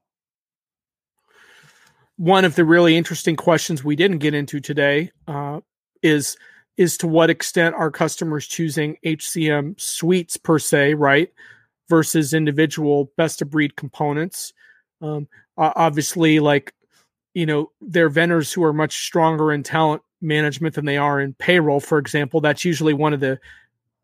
One 2.18 2.45
of 2.45 2.55
the 2.55 2.66
really 2.66 2.95
interesting 2.95 3.36
questions 3.36 3.84
we 3.84 3.95
didn't 3.95 4.20
get 4.20 4.34
into 4.34 4.59
today 4.59 5.11
uh, 5.28 5.61
is 6.01 6.38
is 6.78 6.97
to 6.97 7.07
what 7.07 7.30
extent 7.30 7.76
are 7.76 7.89
customers 7.89 8.47
choosing 8.47 8.97
HCM 9.05 9.80
suites 9.80 10.36
per 10.36 10.59
se, 10.59 10.93
right, 10.95 11.32
versus 11.89 12.34
individual 12.34 13.11
best 13.16 13.41
of 13.41 13.49
breed 13.49 13.76
components. 13.78 14.53
Um, 15.01 15.28
obviously, 15.57 16.39
like 16.39 16.74
you 17.34 17.45
know, 17.45 17.72
they're 17.82 18.09
vendors 18.09 18.51
who 18.51 18.63
are 18.63 18.74
much 18.74 19.05
stronger 19.05 19.51
in 19.51 19.61
talent 19.61 20.01
management 20.22 20.76
than 20.76 20.86
they 20.86 20.97
are 20.97 21.20
in 21.20 21.34
payroll, 21.34 21.82
for 21.82 21.97
example. 21.97 22.41
That's 22.41 22.66
usually 22.66 22.93
one 22.93 23.13
of 23.13 23.20
the 23.20 23.39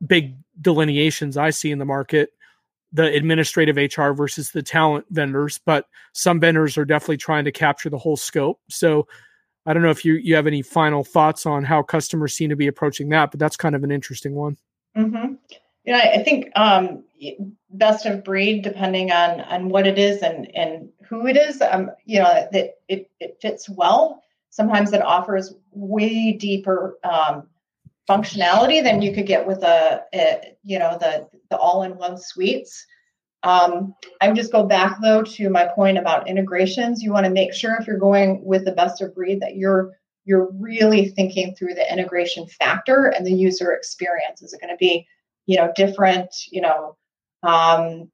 big 0.05 0.35
delineations 0.59 1.37
I 1.37 1.49
see 1.51 1.71
in 1.71 1.79
the 1.79 1.85
market 1.85 2.33
the 2.93 3.13
administrative 3.13 3.77
HR 3.77 4.11
versus 4.11 4.51
the 4.51 4.61
talent 4.61 5.05
vendors, 5.09 5.59
but 5.65 5.85
some 6.13 6.39
vendors 6.39 6.77
are 6.77 6.85
definitely 6.85 7.17
trying 7.17 7.45
to 7.45 7.51
capture 7.51 7.89
the 7.89 7.97
whole 7.97 8.17
scope. 8.17 8.59
So 8.69 9.07
I 9.65 9.73
don't 9.73 9.83
know 9.83 9.91
if 9.91 10.03
you 10.03 10.15
you 10.15 10.35
have 10.35 10.47
any 10.47 10.61
final 10.61 11.03
thoughts 11.03 11.45
on 11.45 11.63
how 11.63 11.83
customers 11.83 12.33
seem 12.33 12.49
to 12.49 12.55
be 12.55 12.67
approaching 12.67 13.09
that, 13.09 13.31
but 13.31 13.39
that's 13.39 13.55
kind 13.55 13.75
of 13.75 13.83
an 13.83 13.91
interesting 13.91 14.35
one. 14.35 14.57
Mm-hmm. 14.97 15.35
Yeah, 15.85 16.11
I 16.13 16.23
think 16.23 16.51
um, 16.55 17.03
best 17.71 18.05
of 18.05 18.23
breed, 18.23 18.63
depending 18.63 19.11
on 19.11 19.41
on 19.41 19.69
what 19.69 19.87
it 19.87 19.97
is 19.97 20.21
and 20.21 20.53
and 20.55 20.89
who 21.07 21.27
it 21.27 21.37
is. 21.37 21.61
Um, 21.61 21.91
you 22.05 22.19
know 22.19 22.47
that 22.51 22.79
it 22.87 23.09
it 23.19 23.37
fits 23.41 23.69
well. 23.69 24.21
Sometimes 24.49 24.91
it 24.93 25.01
offers 25.01 25.53
way 25.71 26.33
deeper 26.33 26.97
um, 27.03 27.47
functionality 28.09 28.83
than 28.83 29.01
you 29.01 29.13
could 29.13 29.27
get 29.27 29.45
with 29.45 29.63
a, 29.63 30.03
a 30.13 30.55
you 30.63 30.79
know 30.79 30.97
the 30.99 31.27
the 31.49 31.57
all-in-one 31.57 32.17
suites. 32.17 32.85
Um, 33.43 33.95
I 34.21 34.27
would 34.27 34.35
just 34.35 34.51
go 34.51 34.63
back 34.63 34.97
though 35.01 35.23
to 35.23 35.49
my 35.49 35.65
point 35.65 35.97
about 35.97 36.27
integrations. 36.27 37.01
You 37.01 37.11
want 37.11 37.25
to 37.25 37.31
make 37.31 37.53
sure 37.53 37.75
if 37.79 37.87
you're 37.87 37.97
going 37.97 38.43
with 38.43 38.65
the 38.65 38.71
best 38.71 39.01
of 39.01 39.15
breed 39.15 39.41
that 39.41 39.55
you're 39.55 39.91
you're 40.25 40.51
really 40.59 41.09
thinking 41.09 41.55
through 41.55 41.73
the 41.73 41.91
integration 41.91 42.45
factor 42.47 43.07
and 43.07 43.25
the 43.25 43.33
user 43.33 43.71
experience. 43.71 44.41
Is 44.41 44.53
it 44.53 44.61
going 44.61 44.73
to 44.73 44.77
be 44.77 45.07
you 45.45 45.57
know 45.57 45.71
different? 45.75 46.29
You 46.51 46.61
know, 46.61 46.97
um, 47.43 48.11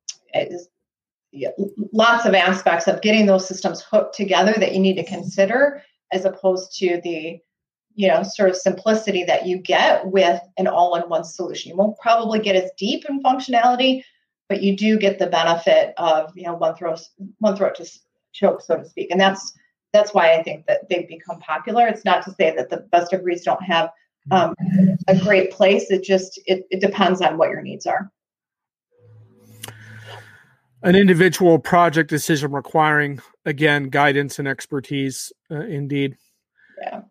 yeah, 1.31 1.49
lots 1.91 2.25
of 2.25 2.33
aspects 2.33 2.87
of 2.87 3.01
getting 3.01 3.25
those 3.25 3.47
systems 3.47 3.81
hooked 3.81 4.15
together 4.15 4.53
that 4.57 4.73
you 4.73 4.79
need 4.79 4.95
to 4.95 5.03
consider 5.03 5.83
as 6.11 6.25
opposed 6.25 6.77
to 6.79 7.01
the 7.03 7.39
you 7.97 8.07
know 8.07 8.23
sort 8.23 8.49
of 8.49 8.55
simplicity 8.55 9.25
that 9.25 9.45
you 9.45 9.57
get 9.57 10.07
with 10.07 10.39
an 10.57 10.67
all-in-one 10.67 11.25
solution. 11.25 11.71
You 11.71 11.75
won't 11.75 11.99
probably 11.99 12.39
get 12.39 12.55
as 12.55 12.71
deep 12.77 13.03
in 13.09 13.21
functionality 13.21 14.03
but 14.49 14.63
you 14.63 14.75
do 14.75 14.97
get 14.97 15.19
the 15.19 15.27
benefit 15.27 15.93
of 15.97 16.31
you 16.35 16.43
know 16.43 16.55
one 16.55 16.75
throat 16.75 16.99
one 17.39 17.55
throat 17.55 17.75
to 17.75 17.89
choke 18.33 18.61
so 18.61 18.77
to 18.77 18.85
speak. 18.85 19.11
And 19.11 19.19
that's 19.19 19.53
that's 19.93 20.13
why 20.13 20.33
i 20.33 20.43
think 20.43 20.65
that 20.67 20.89
they've 20.89 21.07
become 21.07 21.39
popular. 21.39 21.87
It's 21.87 22.05
not 22.05 22.23
to 22.25 22.31
say 22.31 22.55
that 22.55 22.69
the 22.69 22.77
best 22.77 23.13
of 23.13 23.23
breeds 23.23 23.43
don't 23.43 23.63
have 23.63 23.89
um, 24.31 24.53
a 25.07 25.17
great 25.17 25.51
place. 25.51 25.89
It 25.89 26.03
just 26.03 26.39
it, 26.45 26.65
it 26.69 26.81
depends 26.81 27.21
on 27.21 27.37
what 27.37 27.49
your 27.49 27.61
needs 27.61 27.85
are. 27.85 28.11
An 30.83 30.95
individual 30.95 31.57
project 31.57 32.09
decision 32.09 32.51
requiring 32.51 33.21
again 33.45 33.89
guidance 33.89 34.39
and 34.39 34.47
expertise 34.47 35.31
uh, 35.49 35.61
indeed. 35.61 36.17
Yeah 36.81 37.01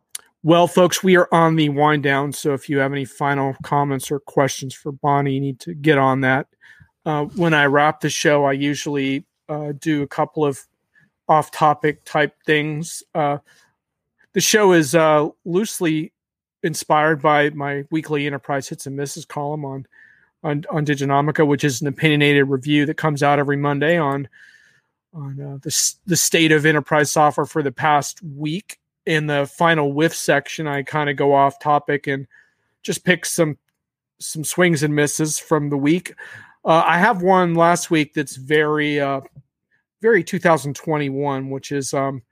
well, 0.46 0.68
folks, 0.68 1.02
we 1.02 1.16
are 1.16 1.28
on 1.32 1.56
the 1.56 1.70
wind 1.70 2.04
down. 2.04 2.32
So 2.32 2.54
if 2.54 2.68
you 2.68 2.78
have 2.78 2.92
any 2.92 3.04
final 3.04 3.56
comments 3.64 4.12
or 4.12 4.20
questions 4.20 4.72
for 4.72 4.92
Bonnie, 4.92 5.34
you 5.34 5.40
need 5.40 5.58
to 5.58 5.74
get 5.74 5.98
on 5.98 6.20
that. 6.20 6.46
Uh, 7.04 7.24
when 7.24 7.52
I 7.52 7.64
wrap 7.64 8.00
the 8.00 8.08
show, 8.08 8.44
I 8.44 8.52
usually 8.52 9.26
uh, 9.48 9.72
do 9.76 10.02
a 10.02 10.06
couple 10.06 10.44
of 10.44 10.64
off 11.28 11.50
topic 11.50 12.04
type 12.04 12.32
things. 12.46 13.02
Uh, 13.12 13.38
the 14.34 14.40
show 14.40 14.70
is 14.70 14.94
uh, 14.94 15.30
loosely 15.44 16.12
inspired 16.62 17.20
by 17.20 17.50
my 17.50 17.82
weekly 17.90 18.24
enterprise 18.24 18.68
hits 18.68 18.86
and 18.86 18.94
misses 18.94 19.24
column 19.24 19.64
on, 19.64 19.84
on, 20.44 20.62
on 20.70 20.86
Diginomica, 20.86 21.44
which 21.44 21.64
is 21.64 21.80
an 21.80 21.88
opinionated 21.88 22.48
review 22.48 22.86
that 22.86 22.96
comes 22.96 23.20
out 23.20 23.40
every 23.40 23.56
Monday 23.56 23.98
on, 23.98 24.28
on 25.12 25.40
uh, 25.40 25.58
the, 25.62 25.94
the 26.06 26.16
state 26.16 26.52
of 26.52 26.64
enterprise 26.64 27.10
software 27.10 27.46
for 27.46 27.64
the 27.64 27.72
past 27.72 28.22
week 28.22 28.78
in 29.06 29.26
the 29.26 29.46
final 29.46 29.92
whiff 29.92 30.14
section, 30.14 30.66
I 30.66 30.82
kind 30.82 31.08
of 31.08 31.16
go 31.16 31.32
off 31.32 31.58
topic 31.58 32.06
and 32.06 32.26
just 32.82 33.04
pick 33.04 33.24
some 33.24 33.58
some 34.18 34.44
swings 34.44 34.82
and 34.82 34.94
misses 34.94 35.38
from 35.38 35.68
the 35.70 35.76
week. 35.76 36.14
Uh, 36.64 36.82
I 36.84 36.98
have 36.98 37.22
one 37.22 37.54
last 37.54 37.90
week 37.90 38.14
that's 38.14 38.36
very 38.36 39.00
uh, 39.00 39.20
very 40.02 40.24
2021, 40.24 41.50
which 41.50 41.70
is 41.72 41.94
um, 41.94 42.22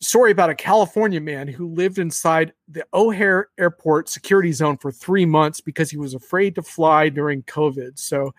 story 0.00 0.30
about 0.30 0.50
a 0.50 0.54
California 0.54 1.20
man 1.20 1.48
who 1.48 1.68
lived 1.68 1.98
inside 1.98 2.52
the 2.68 2.86
O'Hare 2.94 3.48
Airport 3.58 4.08
security 4.08 4.52
zone 4.52 4.78
for 4.78 4.90
three 4.90 5.26
months 5.26 5.60
because 5.60 5.90
he 5.90 5.98
was 5.98 6.14
afraid 6.14 6.54
to 6.54 6.62
fly 6.62 7.08
during 7.08 7.42
COVID. 7.44 7.98
So 7.98 8.34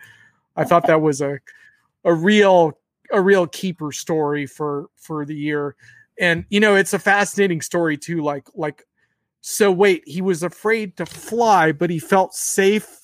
I 0.56 0.64
thought 0.64 0.86
that 0.86 1.00
was 1.00 1.20
a 1.20 1.38
a 2.04 2.12
real 2.12 2.78
a 3.12 3.20
real 3.20 3.46
keeper 3.46 3.92
story 3.92 4.46
for 4.46 4.88
for 4.96 5.24
the 5.24 5.36
year 5.36 5.76
and 6.20 6.44
you 6.50 6.60
know 6.60 6.74
it's 6.74 6.92
a 6.92 6.98
fascinating 6.98 7.60
story 7.60 7.96
too 7.96 8.22
like 8.22 8.46
like 8.54 8.84
so 9.40 9.70
wait 9.70 10.02
he 10.06 10.20
was 10.20 10.42
afraid 10.42 10.96
to 10.96 11.06
fly 11.06 11.72
but 11.72 11.90
he 11.90 11.98
felt 11.98 12.34
safe 12.34 13.00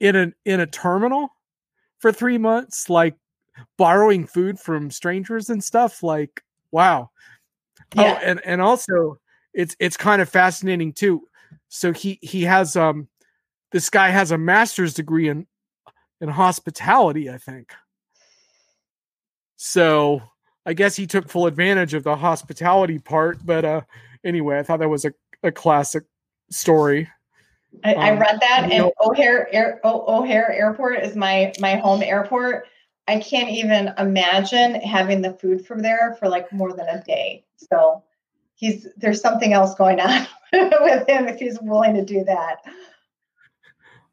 in 0.00 0.14
a 0.16 0.32
in 0.44 0.60
a 0.60 0.66
terminal 0.66 1.28
for 1.98 2.12
3 2.12 2.38
months 2.38 2.90
like 2.90 3.16
borrowing 3.76 4.26
food 4.26 4.58
from 4.58 4.90
strangers 4.90 5.50
and 5.50 5.62
stuff 5.62 6.02
like 6.02 6.42
wow. 6.70 7.10
Oh, 7.96 8.02
yeah. 8.02 8.18
oh 8.20 8.24
and 8.24 8.40
and 8.44 8.60
also 8.60 9.18
it's 9.54 9.76
it's 9.78 9.96
kind 9.96 10.20
of 10.20 10.28
fascinating 10.28 10.92
too. 10.92 11.22
So 11.68 11.92
he 11.92 12.18
he 12.22 12.42
has 12.42 12.76
um 12.76 13.08
this 13.72 13.90
guy 13.90 14.10
has 14.10 14.30
a 14.30 14.38
master's 14.38 14.94
degree 14.94 15.28
in 15.28 15.46
in 16.20 16.28
hospitality 16.28 17.30
i 17.30 17.38
think. 17.38 17.72
So 19.56 20.22
I 20.66 20.74
guess 20.74 20.96
he 20.96 21.06
took 21.06 21.28
full 21.28 21.46
advantage 21.46 21.94
of 21.94 22.02
the 22.02 22.16
hospitality 22.16 22.98
part. 22.98 23.38
But 23.46 23.64
uh, 23.64 23.80
anyway, 24.24 24.58
I 24.58 24.62
thought 24.64 24.80
that 24.80 24.88
was 24.88 25.04
a, 25.04 25.12
a 25.42 25.52
classic 25.52 26.04
story. 26.50 27.08
I, 27.84 27.94
um, 27.94 28.00
I 28.00 28.10
read 28.12 28.40
that, 28.40 28.60
and 28.64 28.72
know, 28.72 28.92
O'Hare 29.00 29.52
Air, 29.54 29.80
o- 29.84 30.04
O'Hare 30.20 30.50
Airport 30.52 31.02
is 31.02 31.14
my 31.14 31.52
my 31.60 31.76
home 31.76 32.02
airport. 32.02 32.66
I 33.08 33.20
can't 33.20 33.50
even 33.50 33.92
imagine 33.98 34.74
having 34.80 35.22
the 35.22 35.32
food 35.34 35.64
from 35.64 35.80
there 35.80 36.16
for 36.18 36.28
like 36.28 36.52
more 36.52 36.72
than 36.72 36.88
a 36.88 37.02
day. 37.04 37.44
So 37.56 38.02
he's 38.54 38.88
there's 38.96 39.20
something 39.20 39.52
else 39.52 39.74
going 39.74 40.00
on 40.00 40.26
with 40.52 41.08
him 41.08 41.28
if 41.28 41.38
he's 41.38 41.58
willing 41.60 41.94
to 41.94 42.04
do 42.04 42.24
that. 42.24 42.56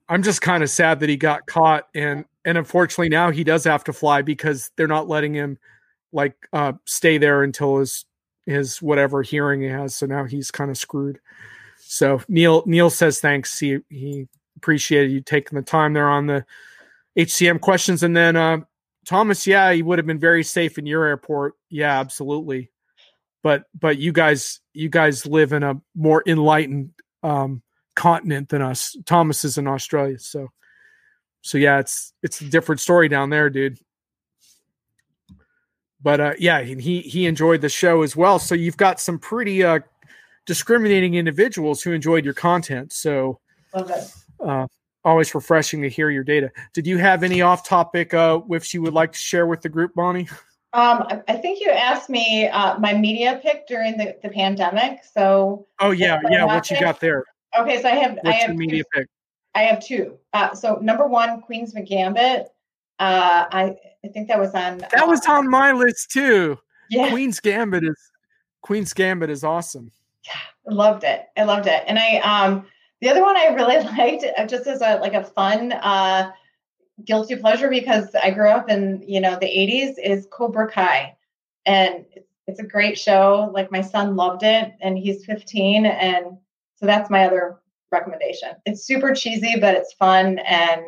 I'm 0.10 0.22
just 0.22 0.42
kind 0.42 0.62
of 0.62 0.70
sad 0.70 1.00
that 1.00 1.10
he 1.10 1.18
got 1.18 1.48
caught 1.48 1.88
and 1.96 2.26
and 2.46 2.58
unfortunately 2.58 3.10
now 3.10 3.32
he 3.32 3.44
does 3.44 3.64
have 3.64 3.84
to 3.86 3.94
fly 3.94 4.22
because 4.22 4.70
they're 4.76 4.88
not 4.88 5.08
letting 5.08 5.34
him 5.34 5.58
like 6.14 6.36
uh 6.54 6.74
stay 6.86 7.18
there 7.18 7.44
until 7.44 7.80
his 7.80 8.06
his 8.46 8.82
whatever 8.82 9.22
hearing 9.22 9.62
he 9.62 9.68
has. 9.68 9.96
So 9.96 10.06
now 10.06 10.26
he's 10.26 10.52
kind 10.52 10.72
of 10.72 10.78
screwed. 10.78 11.20
So 11.80 12.22
Neil 12.28 12.64
Neil 12.66 12.90
says 12.90 13.20
thanks. 13.20 13.60
He 13.60 13.80
he 13.90 14.28
appreciated 14.58 15.12
you 15.12 15.22
taking 15.22 15.58
the 15.58 15.62
time 15.62 15.94
there 15.94 16.10
on 16.10 16.28
the 16.28 16.46
HCM 17.18 17.62
questions. 17.62 18.04
And 18.04 18.16
then 18.16 18.36
uh, 18.36 18.60
Thomas, 19.06 19.46
yeah, 19.46 19.72
he 19.72 19.82
would 19.82 20.00
have 20.00 20.08
been 20.08 20.20
very 20.20 20.44
safe 20.44 20.78
in 20.78 20.86
your 20.86 21.06
airport. 21.06 21.54
Yeah, 21.70 22.00
absolutely. 22.00 22.72
But 23.42 23.66
but 23.78 23.98
you 23.98 24.12
guys 24.12 24.62
you 24.74 24.90
guys 24.90 25.26
live 25.26 25.52
in 25.54 25.64
a 25.64 25.82
more 25.96 26.24
enlightened 26.26 26.92
um, 27.24 27.62
continent 27.96 28.50
than 28.50 28.62
us. 28.62 28.96
Thomas 29.06 29.44
is 29.44 29.58
in 29.58 29.68
Australia, 29.68 30.18
so 30.18 30.50
so 31.42 31.58
yeah, 31.58 31.80
it's 31.80 32.14
it's 32.24 32.40
a 32.40 32.46
different 32.46 32.80
story 32.80 33.10
down 33.10 33.30
there, 33.30 33.50
dude. 33.50 33.78
But 36.04 36.20
uh, 36.20 36.34
yeah, 36.38 36.62
he 36.62 37.00
he 37.02 37.26
enjoyed 37.26 37.62
the 37.62 37.70
show 37.70 38.02
as 38.02 38.16
well. 38.16 38.38
So 38.38 38.56
you've 38.56 38.78
got 38.78 39.00
some 39.00 39.18
pretty 39.18 39.64
uh, 39.64 39.80
discriminating 40.46 41.16
individuals 41.16 41.82
who 41.82 41.94
enjoyed 41.94 42.26
your 42.26 42.34
content. 42.34 42.92
So, 42.92 43.40
uh, 43.74 44.68
always 45.06 45.34
refreshing 45.34 45.82
to 45.82 45.90
hear 45.90 46.10
your 46.10 46.24
data. 46.24 46.52
Did 46.74 46.86
you 46.86 46.98
have 46.98 47.24
any 47.24 47.42
off 47.42 47.68
topic 47.68 48.14
uh, 48.14 48.40
whiffs 48.40 48.74
you 48.74 48.82
would 48.82 48.94
like 48.94 49.14
to 49.14 49.18
share 49.18 49.48
with 49.48 49.62
the 49.62 49.70
group, 49.70 49.94
Bonnie? 49.96 50.28
Um, 50.74 51.06
I 51.28 51.36
think 51.36 51.60
you 51.62 51.70
asked 51.70 52.10
me 52.10 52.48
uh, 52.48 52.80
my 52.80 52.94
media 52.94 53.40
pick 53.44 53.68
during 53.68 53.98
the, 53.98 54.16
the 54.24 54.30
pandemic. 54.30 55.04
So, 55.04 55.68
oh 55.80 55.92
yeah, 55.92 56.20
yeah. 56.30 56.46
What 56.46 56.70
you 56.72 56.80
got 56.80 57.00
there? 57.00 57.24
Okay, 57.58 57.82
so 57.82 57.88
I 57.88 57.92
have 57.92 58.16
What's 58.22 58.28
I 58.28 58.32
have 58.34 58.56
media 58.56 58.84
two, 58.84 59.00
pick. 59.00 59.08
I 59.56 59.62
have 59.64 59.86
two. 59.86 60.18
Uh, 60.34 60.54
so 60.54 60.80
number 60.82 61.08
one, 61.08 61.42
Queen's 61.42 61.74
Gambit. 61.74 62.48
Uh, 63.00 63.46
I 63.52 63.76
I 64.06 64.10
think 64.10 64.28
that 64.28 64.40
was 64.40 64.54
on. 64.54 64.80
That 64.80 65.08
was 65.08 65.26
uh, 65.28 65.34
on 65.34 65.50
my 65.50 65.72
list 65.72 66.12
too. 66.12 66.58
Yeah. 66.90 67.10
Queen's 67.10 67.40
Gambit 67.40 67.84
is 67.84 68.12
Queen's 68.62 68.94
Gambit 68.94 69.30
is 69.30 69.44
awesome. 69.44 69.92
Yeah, 70.26 70.74
loved 70.74 71.04
it. 71.04 71.28
I 71.38 71.44
loved 71.44 71.68
it. 71.68 71.84
And 71.88 71.98
I 72.00 72.18
um 72.20 72.66
the 73.02 73.10
other 73.10 73.22
one 73.22 73.38
I 73.38 73.48
really 73.48 73.78
liked 73.98 74.26
uh, 74.38 74.46
just 74.46 74.68
as 74.68 74.82
a 74.82 74.98
like 74.98 75.14
a 75.14 75.24
fun 75.24 75.74
uh 75.74 76.32
guilty 77.06 77.36
pleasure 77.36 77.70
because 77.70 78.14
I 78.16 78.32
grew 78.32 78.50
up 78.50 78.70
in, 78.70 79.04
you 79.08 79.20
know, 79.20 79.32
the 79.32 79.48
80s 79.48 79.96
is 80.02 80.28
Cobra 80.32 80.70
Kai. 80.70 81.16
And 81.66 82.06
it's 82.46 82.60
a 82.60 82.64
great 82.64 83.00
show. 83.00 83.50
Like 83.54 83.72
my 83.72 83.82
son 83.82 84.16
loved 84.16 84.44
it 84.44 84.74
and 84.82 84.98
he's 84.98 85.26
15 85.26 85.86
and 85.86 86.38
so 86.76 86.86
that's 86.86 87.10
my 87.10 87.26
other 87.26 87.60
recommendation. 87.92 88.50
It's 88.66 88.86
super 88.86 89.14
cheesy 89.16 89.56
but 89.60 89.76
it's 89.76 89.94
fun 89.94 90.40
and 90.40 90.82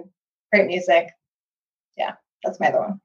great 0.52 0.68
music. 0.68 1.10
Yeah, 1.98 2.14
that's 2.44 2.60
my 2.60 2.68
other 2.68 2.80
one. 2.80 3.02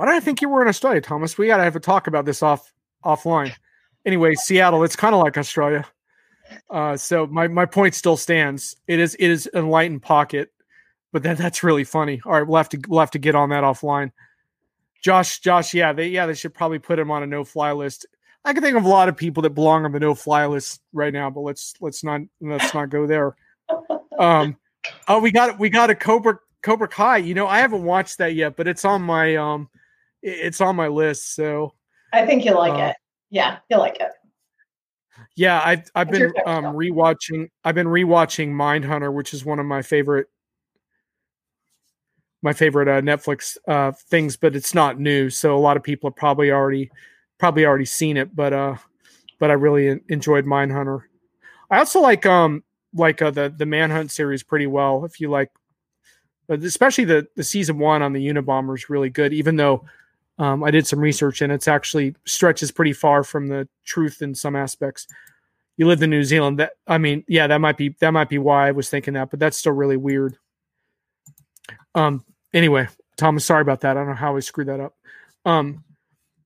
Why 0.00 0.06
do 0.06 0.12
I 0.12 0.20
think 0.20 0.40
you 0.40 0.48
were 0.48 0.62
in 0.62 0.68
Australia, 0.68 1.02
Thomas? 1.02 1.36
We 1.36 1.46
got 1.46 1.58
to 1.58 1.62
have 1.62 1.76
a 1.76 1.80
talk 1.80 2.06
about 2.06 2.24
this 2.24 2.42
off 2.42 2.72
offline 3.04 3.52
anyway, 4.04 4.34
Seattle, 4.34 4.84
it's 4.84 4.96
kind 4.96 5.14
of 5.14 5.22
like 5.22 5.36
Australia. 5.36 5.84
Uh, 6.68 6.96
so 6.96 7.26
my 7.26 7.46
my 7.48 7.66
point 7.66 7.94
still 7.94 8.16
stands. 8.16 8.76
It 8.86 8.98
is 8.98 9.14
it 9.16 9.28
is 9.30 9.48
enlightened 9.54 10.02
pocket, 10.02 10.52
but 11.12 11.22
then 11.22 11.36
that's 11.36 11.62
really 11.62 11.84
funny. 11.84 12.20
All 12.24 12.32
right, 12.32 12.46
we'll 12.46 12.56
have 12.56 12.68
to 12.70 12.80
we'll 12.88 13.00
have 13.00 13.12
to 13.12 13.18
get 13.18 13.34
on 13.34 13.50
that 13.50 13.62
offline. 13.62 14.10
Josh, 15.02 15.38
Josh, 15.38 15.72
yeah, 15.74 15.92
they 15.92 16.08
yeah 16.08 16.26
they 16.26 16.34
should 16.34 16.54
probably 16.54 16.78
put 16.78 16.98
him 16.98 17.10
on 17.10 17.22
a 17.22 17.26
no 17.26 17.44
fly 17.44 17.72
list. 17.72 18.06
I 18.44 18.52
can 18.52 18.62
think 18.62 18.76
of 18.76 18.84
a 18.84 18.88
lot 18.88 19.08
of 19.08 19.16
people 19.16 19.42
that 19.42 19.50
belong 19.50 19.84
on 19.84 19.92
the 19.92 20.00
no 20.00 20.14
fly 20.14 20.46
list 20.46 20.80
right 20.92 21.12
now, 21.12 21.30
but 21.30 21.40
let's 21.40 21.74
let's 21.80 22.02
not 22.02 22.22
let's 22.40 22.74
not 22.74 22.90
go 22.90 23.06
there. 23.06 23.36
Um, 24.18 24.56
oh, 25.06 25.20
we 25.20 25.30
got 25.30 25.58
we 25.58 25.70
got 25.70 25.90
a 25.90 25.94
Cobra 25.94 26.38
Cobra 26.62 26.88
Kai. 26.88 27.18
You 27.18 27.34
know, 27.34 27.46
I 27.46 27.60
haven't 27.60 27.84
watched 27.84 28.18
that 28.18 28.34
yet, 28.34 28.56
but 28.56 28.66
it's 28.66 28.84
on 28.84 29.02
my 29.02 29.36
um, 29.36 29.68
it's 30.22 30.60
on 30.60 30.76
my 30.76 30.88
list. 30.88 31.34
So 31.34 31.74
I 32.12 32.26
think 32.26 32.44
you'll 32.44 32.58
like 32.58 32.72
uh, 32.72 32.88
it 32.90 32.96
yeah, 33.30 33.58
you'll 33.68 33.80
like 33.80 33.98
it. 34.00 34.10
Yeah, 35.36 35.60
I've 35.64 35.90
I've 35.94 36.10
been 36.10 36.32
um, 36.46 36.64
rewatching. 36.64 37.48
I've 37.64 37.74
been 37.74 37.86
rewatching 37.86 38.48
Mindhunter, 38.48 39.12
which 39.12 39.32
is 39.32 39.44
one 39.44 39.58
of 39.58 39.66
my 39.66 39.82
favorite 39.82 40.26
my 42.42 42.52
favorite 42.52 42.88
uh, 42.88 43.00
Netflix 43.02 43.56
uh, 43.68 43.92
things, 43.92 44.36
but 44.36 44.56
it's 44.56 44.74
not 44.74 44.98
new, 44.98 45.30
so 45.30 45.56
a 45.56 45.60
lot 45.60 45.76
of 45.76 45.82
people 45.82 46.10
have 46.10 46.16
probably 46.16 46.50
already 46.50 46.90
probably 47.38 47.64
already 47.64 47.84
seen 47.84 48.16
it. 48.16 48.34
But 48.34 48.52
uh, 48.52 48.76
but 49.38 49.50
I 49.50 49.54
really 49.54 50.00
enjoyed 50.08 50.44
Mindhunter. 50.44 51.02
I 51.70 51.78
also 51.78 52.00
like 52.00 52.26
um 52.26 52.64
like 52.94 53.22
uh, 53.22 53.30
the 53.30 53.54
the 53.56 53.66
Manhunt 53.66 54.10
series 54.10 54.42
pretty 54.42 54.66
well. 54.66 55.04
If 55.04 55.20
you 55.20 55.30
like, 55.30 55.50
especially 56.48 57.04
the 57.04 57.28
the 57.36 57.44
season 57.44 57.78
one 57.78 58.02
on 58.02 58.12
the 58.12 58.26
Unabomber 58.26 58.74
is 58.74 58.90
really 58.90 59.10
good, 59.10 59.32
even 59.32 59.56
though 59.56 59.84
um, 60.40 60.64
I 60.64 60.70
did 60.70 60.86
some 60.86 61.00
research 61.00 61.42
and 61.42 61.52
it's 61.52 61.68
actually 61.68 62.14
stretches 62.24 62.72
pretty 62.72 62.94
far 62.94 63.22
from 63.24 63.48
the 63.48 63.68
truth 63.84 64.22
in 64.22 64.34
some 64.34 64.56
aspects. 64.56 65.06
You 65.76 65.86
lived 65.86 66.02
in 66.02 66.08
New 66.08 66.24
Zealand. 66.24 66.58
That 66.58 66.72
I 66.86 66.96
mean, 66.96 67.24
yeah, 67.28 67.46
that 67.46 67.60
might 67.60 67.76
be 67.76 67.94
that 68.00 68.12
might 68.12 68.30
be 68.30 68.38
why 68.38 68.68
I 68.68 68.70
was 68.70 68.88
thinking 68.88 69.14
that, 69.14 69.30
but 69.30 69.38
that's 69.38 69.58
still 69.58 69.72
really 69.72 69.98
weird. 69.98 70.38
Um. 71.94 72.24
Anyway, 72.54 72.88
Thomas, 73.18 73.44
sorry 73.44 73.60
about 73.60 73.82
that. 73.82 73.98
I 73.98 74.00
don't 74.00 74.08
know 74.08 74.14
how 74.14 74.34
I 74.34 74.40
screwed 74.40 74.68
that 74.68 74.80
up. 74.80 74.96
Um. 75.44 75.84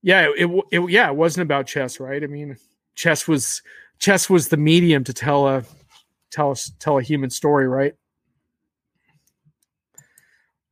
Yeah. 0.01 0.27
It, 0.37 0.49
it, 0.71 0.91
yeah. 0.91 1.07
It 1.07 1.15
wasn't 1.15 1.43
about 1.43 1.65
chess, 1.65 1.99
right? 1.99 2.21
I 2.21 2.27
mean, 2.27 2.57
chess 2.95 3.29
was 3.29 3.61
chess 3.97 4.29
was 4.29 4.49
the 4.49 4.57
medium 4.57 5.05
to 5.05 5.13
tell 5.13 5.47
a 5.47 5.63
tell 6.31 6.51
us 6.51 6.69
tell 6.79 6.97
a 6.97 7.01
human 7.01 7.29
story, 7.29 7.67
right? 7.67 7.93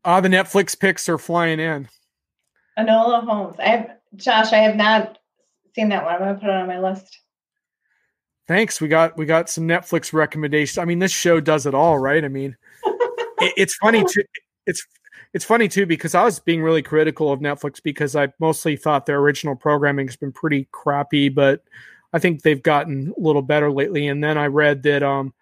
Ah, 0.04 0.16
uh, 0.16 0.22
the 0.22 0.28
Netflix 0.28 0.78
picks 0.78 1.08
are 1.08 1.18
flying 1.18 1.62
in. 1.62 1.88
Enola 2.78 3.24
Holmes. 3.24 3.56
I 3.60 3.68
have 3.68 3.92
Josh. 4.16 4.54
I 4.54 4.58
have 4.58 4.76
not 4.76 5.18
seen 5.76 5.90
that 5.90 6.06
one. 6.06 6.14
I'm 6.14 6.20
going 6.20 6.36
to 6.36 6.40
put 6.42 6.50
it 6.50 6.56
on 6.56 6.68
my 6.68 6.80
list. 6.80 7.20
Thanks. 8.48 8.82
We 8.82 8.88
got 8.88 9.18
we 9.18 9.26
got 9.26 9.50
some 9.50 9.68
Netflix 9.68 10.12
recommendations. 10.12 10.78
I 10.78 10.86
mean, 10.86 11.00
this 11.00 11.12
show 11.12 11.40
does 11.40 11.66
it 11.66 11.74
all, 11.74 11.98
right? 11.98 12.24
I 12.24 12.28
mean, 12.28 12.58
it, 12.86 13.54
it's 13.56 13.76
funny 13.76 14.04
too. 14.04 14.24
It's 14.66 14.86
it's 15.34 15.46
funny 15.46 15.68
too 15.68 15.86
because 15.86 16.14
I 16.14 16.24
was 16.24 16.40
being 16.40 16.62
really 16.62 16.82
critical 16.82 17.32
of 17.32 17.40
Netflix 17.40 17.82
because 17.82 18.16
I 18.16 18.34
mostly 18.40 18.76
thought 18.76 19.06
their 19.06 19.20
original 19.20 19.56
programming 19.56 20.08
has 20.08 20.18
been 20.18 20.32
pretty 20.32 20.68
crappy, 20.72 21.30
but 21.30 21.64
I 22.12 22.20
think 22.20 22.42
they've 22.42 22.62
gotten 22.62 23.14
a 23.18 23.20
little 23.20 23.42
better 23.42 23.72
lately. 23.72 24.08
And 24.08 24.24
then 24.24 24.38
I 24.38 24.48
read 24.48 24.84
that 24.84 25.04
um 25.04 25.34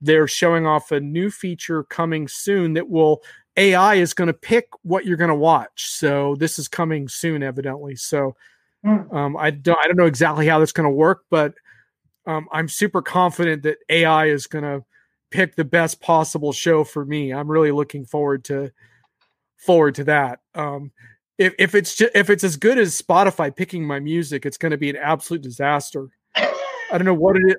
they're 0.00 0.28
showing 0.28 0.66
off 0.66 0.92
a 0.92 1.00
new 1.00 1.30
feature 1.30 1.82
coming 1.84 2.28
soon 2.28 2.74
that 2.74 2.88
will 2.88 3.22
AI 3.56 3.94
is 3.94 4.14
going 4.14 4.26
to 4.26 4.34
pick 4.34 4.68
what 4.82 5.06
you're 5.06 5.16
going 5.16 5.28
to 5.28 5.34
watch. 5.34 5.90
So 5.90 6.34
this 6.36 6.58
is 6.58 6.68
coming 6.68 7.08
soon, 7.08 7.42
evidently. 7.42 7.96
So 7.96 8.36
mm. 8.84 9.12
um, 9.14 9.36
I 9.36 9.50
don't 9.50 9.78
I 9.82 9.86
don't 9.86 9.96
know 9.96 10.06
exactly 10.06 10.46
how 10.46 10.58
that's 10.58 10.72
going 10.72 10.88
to 10.88 10.94
work, 10.94 11.24
but 11.30 11.54
um, 12.26 12.48
I'm 12.52 12.68
super 12.68 13.02
confident 13.02 13.62
that 13.62 13.78
AI 13.88 14.26
is 14.26 14.46
going 14.46 14.64
to 14.64 14.84
pick 15.30 15.56
the 15.56 15.64
best 15.64 16.00
possible 16.00 16.52
show 16.52 16.84
for 16.84 17.04
me. 17.04 17.32
I'm 17.32 17.50
really 17.50 17.72
looking 17.72 18.04
forward 18.04 18.44
to 18.44 18.72
forward 19.56 19.94
to 19.96 20.04
that. 20.04 20.40
Um, 20.54 20.92
if 21.38 21.54
if 21.58 21.74
it's 21.74 21.94
just, 21.96 22.12
if 22.14 22.30
it's 22.30 22.44
as 22.44 22.56
good 22.56 22.78
as 22.78 23.00
Spotify 23.00 23.54
picking 23.54 23.86
my 23.86 24.00
music, 24.00 24.46
it's 24.46 24.58
going 24.58 24.72
to 24.72 24.78
be 24.78 24.90
an 24.90 24.96
absolute 24.96 25.42
disaster. 25.42 26.08
I 26.36 26.98
don't 26.98 27.04
know 27.04 27.14
what 27.14 27.36
it 27.36 27.42
is. 27.46 27.56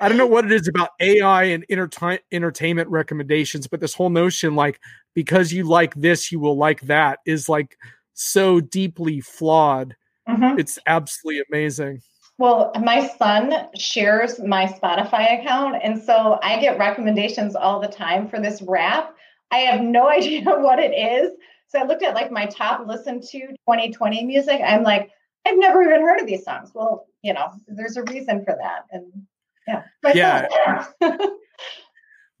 I 0.00 0.08
don't 0.08 0.16
know 0.16 0.26
what 0.26 0.46
it 0.46 0.52
is 0.52 0.66
about 0.66 0.90
AI 0.98 1.44
and 1.44 1.64
enter- 1.68 2.20
entertainment 2.32 2.88
recommendations, 2.88 3.66
but 3.66 3.80
this 3.80 3.92
whole 3.92 4.08
notion, 4.08 4.54
like, 4.56 4.80
because 5.14 5.52
you 5.52 5.64
like 5.64 5.94
this, 5.94 6.32
you 6.32 6.40
will 6.40 6.56
like 6.56 6.82
that, 6.82 7.18
is 7.26 7.48
like 7.48 7.76
so 8.14 8.60
deeply 8.60 9.20
flawed. 9.20 9.96
Mm-hmm. 10.28 10.58
It's 10.58 10.78
absolutely 10.86 11.42
amazing. 11.50 12.02
Well, 12.38 12.72
my 12.80 13.06
son 13.18 13.52
shares 13.78 14.40
my 14.40 14.66
Spotify 14.66 15.40
account, 15.40 15.76
and 15.82 16.00
so 16.00 16.38
I 16.42 16.60
get 16.60 16.78
recommendations 16.78 17.54
all 17.54 17.80
the 17.80 17.88
time 17.88 18.28
for 18.28 18.40
this 18.40 18.62
rap. 18.62 19.14
I 19.50 19.58
have 19.58 19.80
no 19.80 20.08
idea 20.10 20.42
what 20.44 20.78
it 20.78 20.92
is. 20.92 21.32
So 21.68 21.78
I 21.78 21.84
looked 21.84 22.02
at 22.02 22.14
like 22.14 22.30
my 22.30 22.46
top 22.46 22.86
listened 22.86 23.22
to 23.30 23.38
2020 23.38 24.24
music. 24.24 24.60
I'm 24.64 24.82
like, 24.82 25.10
I've 25.46 25.58
never 25.58 25.82
even 25.82 26.02
heard 26.02 26.20
of 26.20 26.26
these 26.26 26.44
songs. 26.44 26.70
Well, 26.74 27.06
you 27.22 27.32
know, 27.32 27.52
there's 27.66 27.96
a 27.96 28.02
reason 28.04 28.44
for 28.44 28.56
that. 28.60 28.84
And 28.90 29.26
yeah. 29.66 29.82
Yeah. 30.14 30.86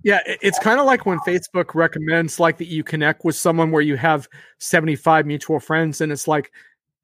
yeah, 0.04 0.20
it's 0.26 0.58
kind 0.58 0.80
of 0.80 0.86
like 0.86 1.06
when 1.06 1.18
Facebook 1.20 1.74
recommends 1.74 2.40
like 2.40 2.58
that 2.58 2.68
you 2.68 2.82
connect 2.84 3.24
with 3.24 3.36
someone 3.36 3.70
where 3.70 3.82
you 3.82 3.96
have 3.96 4.28
75 4.58 5.26
mutual 5.26 5.60
friends 5.60 6.00
and 6.00 6.12
it's 6.12 6.26
like 6.28 6.52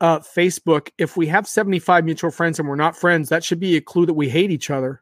uh 0.01 0.21
Facebook, 0.21 0.91
if 0.99 1.17
we 1.17 1.27
have 1.27 1.47
75 1.47 2.05
mutual 2.05 2.31
friends 2.31 2.59
and 2.59 2.69
we're 2.69 2.77
not 2.77 2.97
friends, 2.97 3.29
that 3.29 3.45
should 3.45 3.61
be 3.61 3.77
a 3.77 3.81
clue 3.81 4.07
that 4.07 4.15
we 4.15 4.29
hate 4.29 4.51
each 4.51 4.71
other. 4.71 5.01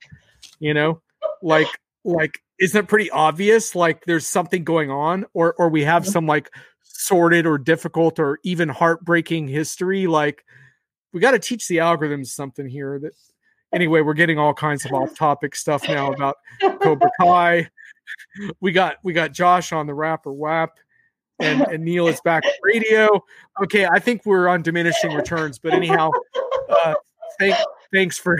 You 0.59 0.75
know? 0.75 1.01
like 1.43 1.69
like 2.05 2.39
isn't 2.59 2.85
it 2.85 2.89
pretty 2.89 3.11
obvious 3.11 3.75
like 3.75 4.05
there's 4.05 4.27
something 4.27 4.65
going 4.65 4.91
on 4.91 5.25
or 5.35 5.55
or 5.59 5.69
we 5.69 5.85
have 5.85 6.07
some 6.07 6.27
like 6.27 6.51
sordid 6.83 7.47
or 7.47 7.59
difficult 7.59 8.19
or 8.19 8.39
even 8.45 8.69
heartbreaking 8.69 9.49
history 9.49 10.07
like 10.07 10.45
we 11.13 11.21
got 11.21 11.33
to 11.33 11.39
teach 11.39 11.69
the 11.69 11.79
algorithms 11.79 12.29
something 12.29 12.69
here 12.69 12.99
that 12.99 13.13
anyway 13.73 14.01
we're 14.01 14.15
getting 14.15 14.39
all 14.39 14.55
kinds 14.55 14.85
of 14.85 14.93
off 14.93 15.17
topic 15.17 15.55
stuff 15.55 15.87
now 15.89 16.13
about 16.13 16.37
cobra 16.81 17.11
kai 17.21 17.69
we 18.61 18.73
got 18.73 18.97
we 19.03 19.13
got 19.13 19.33
josh 19.33 19.73
on 19.73 19.87
the 19.87 19.95
rapper 19.95 20.33
wap 20.33 20.79
and, 21.39 21.63
and 21.63 21.85
neil 21.85 22.07
is 22.07 22.21
back 22.23 22.45
radio. 22.63 23.23
Okay 23.63 23.87
i 23.87 23.99
think 23.99 24.25
we're 24.25 24.49
on 24.49 24.63
diminishing 24.63 25.13
returns 25.13 25.59
but 25.59 25.75
anyhow 25.75 26.11
uh 26.71 26.95
thank, 27.39 27.57
thanks 27.93 28.19
for 28.19 28.39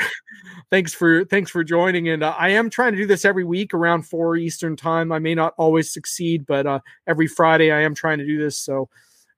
thanks 0.71 0.93
for 0.93 1.25
thanks 1.25 1.51
for 1.51 1.65
joining. 1.65 2.09
And 2.09 2.23
uh, 2.23 2.35
i 2.39 2.51
am 2.51 2.71
trying 2.71 2.93
to 2.93 2.99
do 2.99 3.07
this 3.07 3.25
every 3.25 3.45
week 3.45 3.75
around 3.75 4.03
four 4.03 4.37
eastern 4.37 4.77
time. 4.77 5.13
I 5.13 5.19
may 5.19 5.35
not 5.35 5.55
always 5.59 5.93
succeed 5.93 6.47
but 6.47 6.67
uh, 6.67 6.81
every 7.07 7.27
friday 7.27 7.71
i 7.71 7.81
am 7.83 7.95
trying 7.95 8.19
to 8.19 8.27
do 8.27 8.39
this. 8.39 8.59
So 8.59 8.89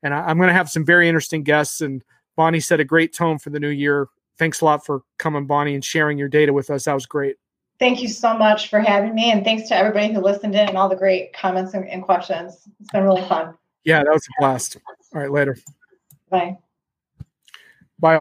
and 0.03 0.15
I, 0.15 0.21
i'm 0.21 0.37
going 0.37 0.49
to 0.49 0.55
have 0.55 0.71
some 0.71 0.85
very 0.85 1.09
interesting 1.09 1.43
guests 1.43 1.81
and 1.81 2.03
bonnie 2.37 2.61
set 2.61 2.81
a 2.81 2.85
great 2.85 3.13
tone 3.13 3.39
for 3.39 3.51
the 3.51 3.61
new 3.61 3.69
year. 3.69 4.09
Thanks 4.39 4.61
a 4.61 4.65
lot 4.65 4.87
for 4.87 5.03
coming 5.19 5.47
bonnie 5.47 5.75
and 5.75 5.85
sharing 5.85 6.19
your 6.19 6.29
data 6.29 6.53
with 6.53 6.71
us. 6.71 6.85
That 6.85 6.95
was 6.95 7.07
great 7.07 7.37
thank 7.79 8.03
you 8.03 8.09
so 8.09 8.37
much 8.37 8.69
for 8.69 8.81
having 8.81 9.15
me 9.15 9.31
and 9.31 9.45
thanks 9.45 9.69
to 9.69 9.77
everybody 9.77 10.13
who 10.13 10.21
listened 10.21 10.55
in 10.55 10.69
and 10.69 10.77
all 10.77 10.89
the 10.89 10.97
great 10.97 11.33
comments 11.33 11.75
and, 11.75 11.89
and 11.89 12.03
questions. 12.03 12.69
It's 12.81 12.91
been 12.91 13.05
really 13.05 13.23
fun. 13.23 13.55
Yeah 13.85 14.03
that 14.05 14.13
was 14.13 14.27
a 14.27 14.41
blast. 14.41 14.77
All 15.15 15.21
right 15.21 15.31
later. 15.31 15.57
Bye. 16.31 16.59
Bye 17.99 18.19